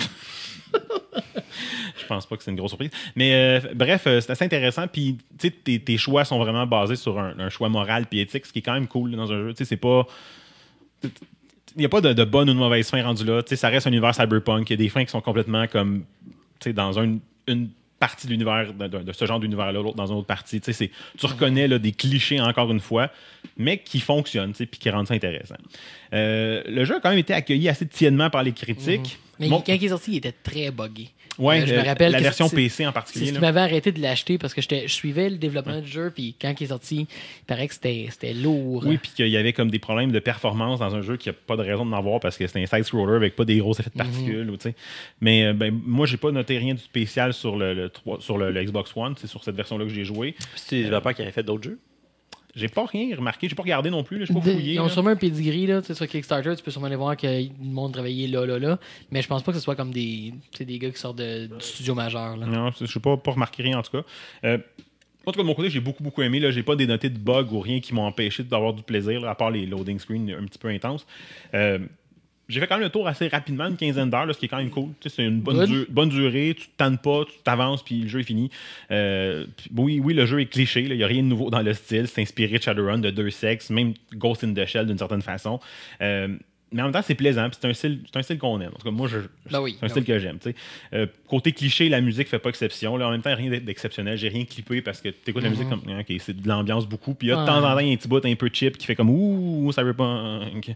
Je 1.98 2.06
pense 2.08 2.26
pas 2.26 2.36
que 2.38 2.44
c'est 2.44 2.52
une 2.52 2.58
grosse 2.58 2.72
surprise. 2.72 2.92
Mais 3.16 3.34
euh, 3.34 3.60
bref, 3.74 4.04
euh, 4.08 4.20
c'est 4.22 4.32
assez 4.32 4.46
intéressant. 4.46 4.88
Puis, 4.88 5.18
tu 5.40 5.48
sais, 5.48 5.52
tes, 5.52 5.80
tes 5.80 5.98
choix 5.98 6.26
sont 6.26 6.38
vraiment 6.40 6.68
basés 6.68 6.96
sur 6.98 7.18
un, 7.20 7.38
un 7.40 7.50
choix 7.50 7.70
moral 7.70 8.06
puis 8.08 8.20
éthique, 8.20 8.46
ce 8.46 8.52
qui 8.54 8.60
est 8.60 8.62
quand 8.62 8.74
même 8.74 8.88
cool 8.88 9.12
dans 9.12 9.32
un 9.32 9.38
jeu. 9.44 9.54
Tu 9.54 9.60
sais, 9.60 9.66
c'est 9.66 9.78
pas. 9.78 10.06
Il 11.04 11.80
n'y 11.80 11.86
a 11.86 11.90
pas 11.90 12.02
de, 12.02 12.14
de 12.14 12.24
bonne 12.24 12.50
ou 12.50 12.54
de 12.54 12.58
mauvaise 12.60 12.90
fin 12.90 13.02
rendue 13.04 13.26
là. 13.26 13.42
Tu 13.44 13.50
sais, 13.50 13.56
ça 13.56 13.70
reste 13.70 13.88
un 13.88 13.92
univers 13.92 14.14
cyberpunk. 14.16 14.70
Il 14.70 14.74
y 14.74 14.76
a 14.76 14.78
des 14.78 14.90
fins 14.90 15.04
qui 15.06 15.12
sont 15.12 15.22
complètement 15.22 15.68
comme. 15.68 16.04
Dans 16.74 17.00
un- 17.00 17.18
une 17.48 17.70
partie 18.00 18.28
de 18.28 18.32
l'univers, 18.34 18.74
de, 18.74 19.12
ce 19.14 19.26
genre 19.26 19.40
d'univers-là, 19.40 19.72
l'autre 19.82 19.96
dans 19.96 20.08
une 20.08 20.18
autre 20.18 20.28
partie. 20.28 20.60
Tu 20.60 20.74
c'est- 20.74 20.92
tu 21.18 21.26
reconnais 21.26 21.68
là, 21.68 21.80
des 21.80 21.94
clichés 21.94 22.42
encore 22.42 22.70
une 22.72 22.82
fois, 22.82 23.10
mais 23.58 23.78
qui 23.78 24.00
fonctionnent, 24.00 24.52
puis 24.54 24.68
qui 24.68 24.90
rendent 24.90 25.08
ça 25.08 25.14
intéressant. 25.14 25.56
Euh, 26.14 26.62
le 26.68 26.84
jeu 26.84 26.96
a 26.98 27.00
quand 27.00 27.10
même 27.10 27.20
été 27.20 27.34
accueilli 27.34 27.70
assez 27.70 27.88
tièdement 27.88 28.30
par 28.30 28.44
les 28.44 28.52
critiques. 28.52 29.18
Mais 29.40 29.50
Bon, 29.50 29.62
quand 29.66 29.74
il 29.74 29.84
est 29.84 29.90
sorti, 29.90 30.12
il 30.14 30.18
était 30.18 30.32
très 30.32 30.72
buggé. 30.72 31.10
ouais, 31.38 31.62
Euh, 31.62 31.66
je 31.66 31.74
euh, 31.74 31.82
me 31.82 31.86
rappelle 31.86 32.12
la 32.14 32.20
version 32.20 32.48
c'est- 32.48 32.56
PC 32.56 32.86
en 32.86 32.90
C'est 32.90 32.94
particulier. 32.94 33.26
ce 33.28 33.32
qui 33.32 33.36
là. 33.36 33.42
m'avait 33.42 33.60
arrêté 33.60 33.92
de 33.92 34.02
l'acheter 34.02 34.38
parce 34.38 34.54
que 34.54 34.62
je 34.62 34.88
suivais 34.88 35.30
le 35.30 35.38
développement 35.38 35.82
du 35.82 35.88
jeu, 35.88 36.12
puis 36.14 36.36
quand 36.42 36.54
il 36.60 36.64
est 36.64 36.68
sorti, 36.68 37.08
il 37.42 37.46
paraît 37.46 37.68
que 37.68 37.74
c'était 37.74 38.08
c'était 38.10 38.34
lourd. 38.34 38.84
Oui, 38.86 38.98
puis 38.98 39.12
qu'il 39.16 39.28
y 39.28 39.38
avait 39.38 39.52
comme 39.54 39.70
des 39.70 39.80
problèmes 39.80 40.12
de 40.12 40.20
performance 40.20 40.80
dans 40.80 40.96
un 40.96 41.02
jeu 41.02 41.18
qui 41.18 41.30
a 41.30 41.34
pas 41.34 41.58
de 41.58 41.62
raison 41.64 41.86
d'en 41.86 41.98
avoir 41.98 42.20
parce 42.20 42.38
que 42.38 42.48
c'était 42.48 42.62
un 42.62 42.66
side-scroller 42.66 43.16
avec 43.18 43.36
pas 43.36 43.46
des 43.46 43.58
gros 43.58 43.74
effets 43.74 43.90
de 43.94 43.98
particules. 43.98 44.50
ou, 44.50 44.58
tu 44.58 44.70
sais. 44.70 44.76
Mais 45.22 45.46
euh, 45.46 45.54
ben, 45.54 45.78
moi, 45.86 46.06
j'ai 46.06 46.18
pas 46.18 46.32
noté 46.32 46.58
rien 46.58 46.74
de 46.74 46.80
spécial 46.80 47.34
sur 47.34 47.58
le, 47.58 47.92
sur 48.20 48.38
le, 48.38 48.52
le 48.52 48.64
Xbox 48.64 48.92
One. 48.96 49.16
C'est 49.18 49.28
sur 49.28 49.44
cette 49.44 49.56
version-là 49.56 49.86
que 49.86 49.92
j'ai 49.92 50.06
joué. 50.06 50.36
C'est 50.56 50.78
des 50.78 50.84
développeurs 50.84 51.14
qui 51.14 51.22
avaient 51.22 51.32
fait 51.32 51.44
d'autres 51.44 51.64
jeux? 51.64 51.80
J'ai 52.56 52.70
pas 52.70 52.86
rien 52.86 53.16
remarqué. 53.16 53.50
J'ai 53.50 53.56
pas 53.56 53.64
regardé 53.64 53.90
non 53.90 54.04
plus. 54.04 54.26
J'ai 54.26 54.34
pas 54.34 54.42
fouillé. 54.42 54.74
ils 54.74 54.80
ont 54.80 54.86
là. 54.86 54.90
sûrement 54.90 55.10
un 55.10 55.16
pedigree 55.16 55.68
là, 55.68 55.82
sur 55.84 56.08
Kickstarter, 56.08 56.56
tu 56.56 56.64
peux 56.64 56.72
sûrement 56.72 56.88
aller 56.88 56.96
voir 56.96 57.18
que 57.18 57.28
le 57.28 57.50
monde 57.60 57.94
travaillait 57.94 58.28
là, 58.28 58.46
là, 58.46 58.58
là. 58.58 58.80
Mais 59.12 59.22
je 59.22 59.28
pense 59.28 59.44
pas 59.44 59.52
que 59.52 59.58
ce 59.58 59.64
soit 59.64 59.76
comme 59.76 59.92
des, 59.92 60.34
des 60.60 60.80
gars 60.80 60.90
qui 60.90 61.00
sortent 61.00 61.18
de, 61.18 61.48
du 61.48 61.54
studio 61.60 61.94
majeur. 61.94 62.38
Là. 62.38 62.46
Non, 62.46 62.72
je 62.80 62.86
sais 62.86 63.00
pas, 63.00 63.18
pas 63.18 63.32
remarqué 63.32 63.64
rien 63.64 63.78
en 63.78 63.82
tout 63.82 63.92
cas. 63.92 64.04
Euh, 64.46 64.58
en 65.26 65.32
tout 65.32 65.38
cas, 65.38 65.44
de 65.44 65.48
mon 65.48 65.56
côté, 65.56 65.70
j'ai 65.70 65.80
beaucoup, 65.80 66.04
beaucoup 66.04 66.22
aimé. 66.22 66.40
J'ai 66.52 66.64
pas 66.64 66.76
dénoté 66.76 67.10
de 67.10 67.18
bugs 67.18 67.48
ou 67.52 67.60
rien 67.60 67.80
qui 67.80 67.94
m'ont 67.94 68.06
empêché 68.06 68.44
d'avoir 68.44 68.74
du 68.74 68.84
plaisir, 68.84 69.22
là, 69.22 69.32
à 69.32 69.36
part 69.36 69.52
les 69.52 69.66
loading 69.66 70.00
screens 70.00 70.30
un 70.30 70.46
petit 70.46 70.60
peu 70.60 70.68
intenses. 70.70 71.06
Euh, 71.54 71.80
j'ai 72.48 72.60
fait 72.60 72.68
quand 72.68 72.76
même 72.76 72.84
le 72.84 72.90
tour 72.90 73.08
assez 73.08 73.28
rapidement, 73.28 73.66
une 73.68 73.76
quinzaine 73.78 74.10
d'heures, 74.10 74.28
ce 74.34 74.38
qui 74.40 74.46
est 74.46 74.50
quand 74.50 74.58
même 74.58 74.70
cool. 74.70 74.90
C'est 75.06 75.24
une 75.26 75.42
bonne, 75.42 75.66
du- 75.66 75.86
bonne 75.90 76.10
durée, 76.10 76.56
tu 76.58 76.68
te 76.68 76.72
tannes 76.78 76.98
pas, 76.98 77.24
tu 77.26 77.34
t'avances, 77.44 77.84
puis 77.84 78.02
le 78.02 78.08
jeu 78.08 78.20
est 78.20 78.24
fini. 78.24 78.52
Euh, 78.92 79.46
puis 79.58 79.70
oui, 79.76 80.00
oui, 80.04 80.14
le 80.14 80.26
jeu 80.26 80.40
est 80.42 80.46
cliché, 80.46 80.82
il 80.82 80.96
n'y 80.96 81.04
a 81.04 81.08
rien 81.08 81.24
de 81.24 81.28
nouveau 81.28 81.50
dans 81.50 81.62
le 81.62 81.74
style. 81.74 82.08
C'est 82.08 82.22
inspiré 82.22 82.58
de 82.58 82.64
Shadowrun, 82.64 83.00
de 83.00 83.10
deux 83.10 83.30
sexes, 83.32 83.70
même 83.70 83.94
Ghost 84.14 84.44
in 84.44 84.54
the 84.54 84.66
Shell 84.66 84.86
d'une 84.88 84.98
certaine 84.98 85.22
façon. 85.24 85.60
Euh, 86.02 86.30
mais 86.72 86.82
en 86.82 86.86
même 86.86 86.94
temps, 86.94 87.02
c'est 87.02 87.16
plaisant, 87.16 87.48
puis 87.50 87.58
c'est 87.62 87.68
un 87.68 87.74
style, 87.74 88.02
c'est 88.06 88.18
un 88.18 88.22
style 88.22 88.38
qu'on 88.38 88.60
aime. 88.60 88.72
En 88.74 88.78
tout 88.78 88.86
cas, 88.86 88.92
moi, 88.92 89.08
je, 89.08 89.20
Ben 89.52 89.62
oui, 89.62 89.78
c'est 89.80 89.86
un 89.86 89.88
ben 89.88 89.90
style 89.90 90.02
oui. 90.02 90.08
que 90.08 90.20
j'aime. 90.20 90.40
Euh, 90.94 91.06
côté 91.28 91.52
cliché, 91.52 91.90
la 91.90 92.02
musique 92.02 92.28
fait 92.28 92.40
pas 92.40 92.50
exception. 92.50 92.98
Là. 92.98 93.08
En 93.08 93.12
même 93.12 93.22
temps, 93.22 93.36
rien 93.36 93.50
d'exceptionnel. 93.60 94.18
J'ai 94.18 94.30
rien 94.30 94.46
clippé 94.46 94.82
parce 94.82 95.00
que 95.00 95.10
tu 95.10 95.30
écoutes 95.30 95.44
la 95.44 95.52
musique 95.52 95.70
comme 95.70 95.84
ah, 95.88 96.00
OK, 96.00 96.14
c'est 96.20 96.36
de 96.36 96.48
l'ambiance 96.48 96.88
beaucoup. 96.88 97.14
Puis 97.14 97.28
il 97.28 97.32
y 97.32 97.34
a 97.34 97.42
de 97.42 97.46
temps 97.46 97.58
en 97.58 97.62
temps, 97.62 97.80
il 97.80 97.88
y 97.88 97.92
a 97.92 97.94
un 97.94 97.98
petit 97.98 98.08
bout 98.08 98.26
un 98.26 98.36
peu 98.36 98.50
cheap 98.52 98.78
qui 98.78 98.86
fait 98.88 98.96
comme 98.96 99.10
Ouh, 99.10 99.72
cyberpunk. 99.72 100.76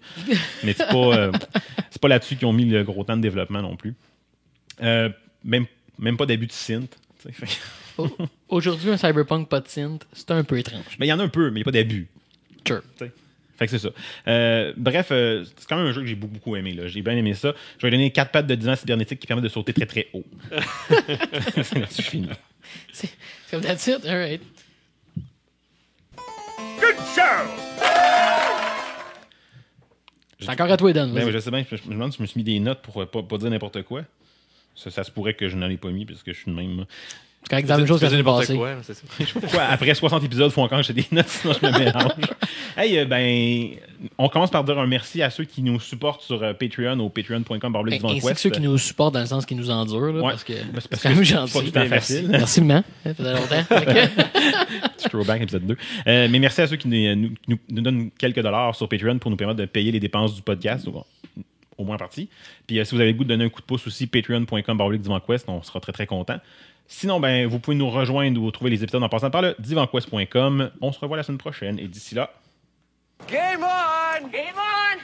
Mais 0.63 0.73
c'est 0.73 0.87
pas, 0.87 0.95
euh, 0.95 1.31
c'est 1.89 2.01
pas 2.01 2.07
là-dessus 2.07 2.35
qu'ils 2.37 2.47
ont 2.47 2.53
mis 2.53 2.65
le 2.65 2.83
gros 2.83 3.03
temps 3.03 3.17
de 3.17 3.21
développement 3.21 3.61
non 3.61 3.75
plus. 3.75 3.95
Euh, 4.81 5.09
même, 5.43 5.65
même 5.97 6.17
pas 6.17 6.25
d'abus 6.25 6.47
de 6.47 6.51
synth. 6.51 6.97
Aujourd'hui, 8.47 8.91
un 8.91 8.97
cyberpunk 8.97 9.49
pas 9.49 9.59
de 9.59 9.67
synth, 9.67 10.07
c'est 10.13 10.31
un 10.31 10.43
peu 10.43 10.57
étrange. 10.57 10.97
Mais 10.99 11.07
il 11.07 11.09
y 11.09 11.13
en 11.13 11.19
a 11.19 11.23
un 11.23 11.29
peu, 11.29 11.49
mais 11.49 11.59
il 11.59 11.63
n'y 11.63 11.63
a 11.63 11.65
pas 11.65 11.71
d'abus. 11.71 12.07
Sure. 12.65 12.83
Fait 13.59 13.65
que 13.65 13.71
c'est 13.71 13.79
ça. 13.79 13.89
Euh, 14.27 14.73
bref, 14.77 15.09
euh, 15.11 15.43
c'est 15.57 15.67
quand 15.67 15.75
même 15.75 15.87
un 15.87 15.91
jeu 15.91 15.99
que 16.01 16.07
j'ai 16.07 16.15
beaucoup, 16.15 16.33
beaucoup 16.33 16.55
aimé. 16.55 16.71
là. 16.71 16.87
J'ai 16.87 17.01
bien 17.01 17.15
aimé 17.17 17.33
ça. 17.33 17.53
Je 17.77 17.85
vais 17.85 17.91
donner 17.91 18.09
4 18.09 18.31
pattes 18.31 18.47
de 18.47 18.55
divan 18.55 18.75
cybernétique 18.77 19.19
qui 19.19 19.27
permettent 19.27 19.43
de 19.43 19.49
sauter 19.49 19.73
très 19.73 19.85
très 19.85 20.07
haut. 20.13 20.23
c'est 21.61 21.79
là-dessus 21.79 22.01
finis. 22.03 22.29
C'est 22.93 23.09
c'est 23.45 23.57
comme 23.57 23.61
that's 23.65 23.85
it, 23.87 24.05
alright. 24.05 24.41
C'est 30.39 30.49
encore 30.51 30.71
à 30.71 30.77
toi, 30.77 30.93
Dan. 30.93 31.13
Ben, 31.13 31.29
je 31.29 31.37
sais 31.39 31.51
bien, 31.51 31.65
je, 31.69 31.75
je 31.75 31.83
me 31.83 31.93
demande 31.93 32.11
si 32.13 32.17
je 32.17 32.21
me 32.21 32.27
suis 32.27 32.37
mis 32.37 32.43
des 32.45 32.59
notes 32.59 32.81
pour 32.81 33.01
euh, 33.01 33.05
pas, 33.05 33.21
pas 33.21 33.37
dire 33.37 33.49
n'importe 33.49 33.83
quoi. 33.83 34.03
Ça, 34.75 34.89
ça 34.89 35.03
se 35.03 35.11
pourrait 35.11 35.33
que 35.33 35.49
je 35.49 35.57
n'en 35.57 35.69
ai 35.69 35.75
pas 35.77 35.89
mis 35.89 36.05
parce 36.05 36.23
que 36.23 36.31
je 36.31 36.39
suis 36.39 36.51
de 36.51 36.55
même. 36.55 36.85
C'est 37.41 37.49
correct, 37.51 37.65
c'est 37.67 37.71
la 37.71 37.77
même 37.77 37.87
chose 37.87 37.99
que 38.01 38.21
passée. 38.21 38.55
quoi, 38.55 38.75
c'est 38.83 38.93
ça. 38.93 39.01
Pourquoi 39.39 39.63
après 39.63 39.95
60 39.95 40.23
épisodes, 40.25 40.51
il 40.51 40.53
faut 40.53 40.61
encore 40.61 40.79
que 40.81 40.85
j'ai 40.85 40.93
des 40.93 41.05
notes, 41.11 41.27
sinon 41.29 41.53
je 41.59 41.65
me 41.65 41.71
mélange. 41.79 42.11
hey, 42.77 42.99
euh, 42.99 43.05
ben, 43.05 43.69
on 44.17 44.27
commence 44.29 44.51
par 44.51 44.63
dire 44.65 44.77
un 44.77 44.85
merci 44.85 45.21
à 45.23 45.29
ceux 45.29 45.45
qui 45.45 45.63
nous 45.63 45.79
supportent 45.79 46.21
sur 46.21 46.43
euh, 46.43 46.53
Patreon 46.53 46.99
au 46.99 47.09
patreon.com 47.09 47.59
Ben, 47.71 47.83
du 47.97 48.05
ainsi 48.05 48.27
que 48.33 48.39
ceux 48.39 48.49
qui 48.49 48.59
nous 48.61 48.77
supportent 48.77 49.13
dans 49.13 49.21
le 49.21 49.25
sens 49.25 49.45
qui 49.45 49.55
nous 49.55 49.69
endurent, 49.71 50.11
là, 50.13 50.21
Ouais. 50.21 50.29
parce 50.31 50.43
que 50.43 50.53
Ben, 50.53 50.65
c'est 50.79 50.89
parce 50.89 51.01
c'est 51.01 51.09
quand 51.09 51.15
même 51.15 51.19
que 51.19 51.25
c'est 51.25 51.33
pas 51.33 51.45
gentil. 51.47 51.65
tout 51.65 51.71
Ben, 51.71 51.89
facile. 51.89 52.27
Merci, 52.29 52.61
man. 52.61 52.83
Ça 53.05 53.13
faisait 53.15 53.33
longtemps. 53.33 53.63
Petit 54.97 55.09
throwback 55.09 55.41
épisode 55.41 55.65
2. 55.65 55.77
Euh, 56.07 56.27
mais 56.29 56.39
merci 56.39 56.61
à 56.61 56.67
ceux 56.67 56.75
qui 56.75 56.87
nous, 56.87 57.15
nous- 57.15 57.35
nous- 57.47 57.59
nous 57.69 57.81
donnent 57.81 58.11
quelques 58.11 58.41
dollars 58.41 58.75
sur 58.75 58.87
Patreon 58.89 59.17
pour 59.17 59.31
nous 59.31 59.37
permettre 59.37 59.59
de 59.59 59.65
payer 59.65 59.91
les 59.91 59.99
dépenses 59.99 60.35
du 60.35 60.41
podcast. 60.41 60.87
Au, 60.87 61.05
au 61.77 61.85
moins 61.85 61.95
en 61.95 61.99
partie. 61.99 62.29
Puis 62.67 62.79
euh, 62.79 62.83
si 62.83 62.93
vous 62.93 63.01
avez 63.01 63.11
le 63.13 63.17
goût 63.17 63.23
de 63.23 63.29
donner 63.29 63.45
un 63.45 63.49
coup 63.49 63.61
de 63.61 63.65
pouce 63.65 63.87
aussi, 63.87 64.05
patreon.com 64.07 64.81
on 65.47 65.63
sera 65.63 65.79
très 65.79 65.93
très 65.93 66.05
content. 66.05 66.37
Sinon, 66.91 67.19
ben, 67.19 67.45
vous 67.45 67.59
pouvez 67.59 67.77
nous 67.77 67.87
rejoindre 67.89 68.41
ou 68.41 68.49
trouver 68.49 68.71
les 68.71 68.83
épisodes 68.83 69.03
en 69.03 69.09
passant 69.09 69.29
par 69.29 69.43
le 69.43 69.55
divanquest.com. 69.59 70.71
On 70.81 70.91
se 70.91 70.99
revoit 70.99 71.17
la 71.17 71.23
semaine 71.23 71.37
prochaine 71.37 71.77
et 71.77 71.87
d'ici 71.87 72.15
là, 72.15 72.31
Game 73.31 73.61
on! 73.63 74.27
Game 74.27 74.55
on! 74.57 74.99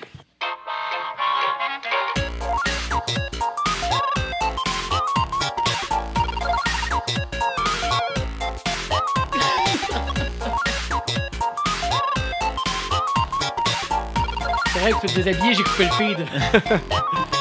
C'est 14.73 14.79
vrai 14.79 14.91
que 14.91 15.01
tu 15.01 15.07
te 15.07 15.15
déshabiller, 15.21 15.53
j'ai 15.53 15.63
coupé 15.63 15.85
le 15.85 15.91
feed. 15.91 16.25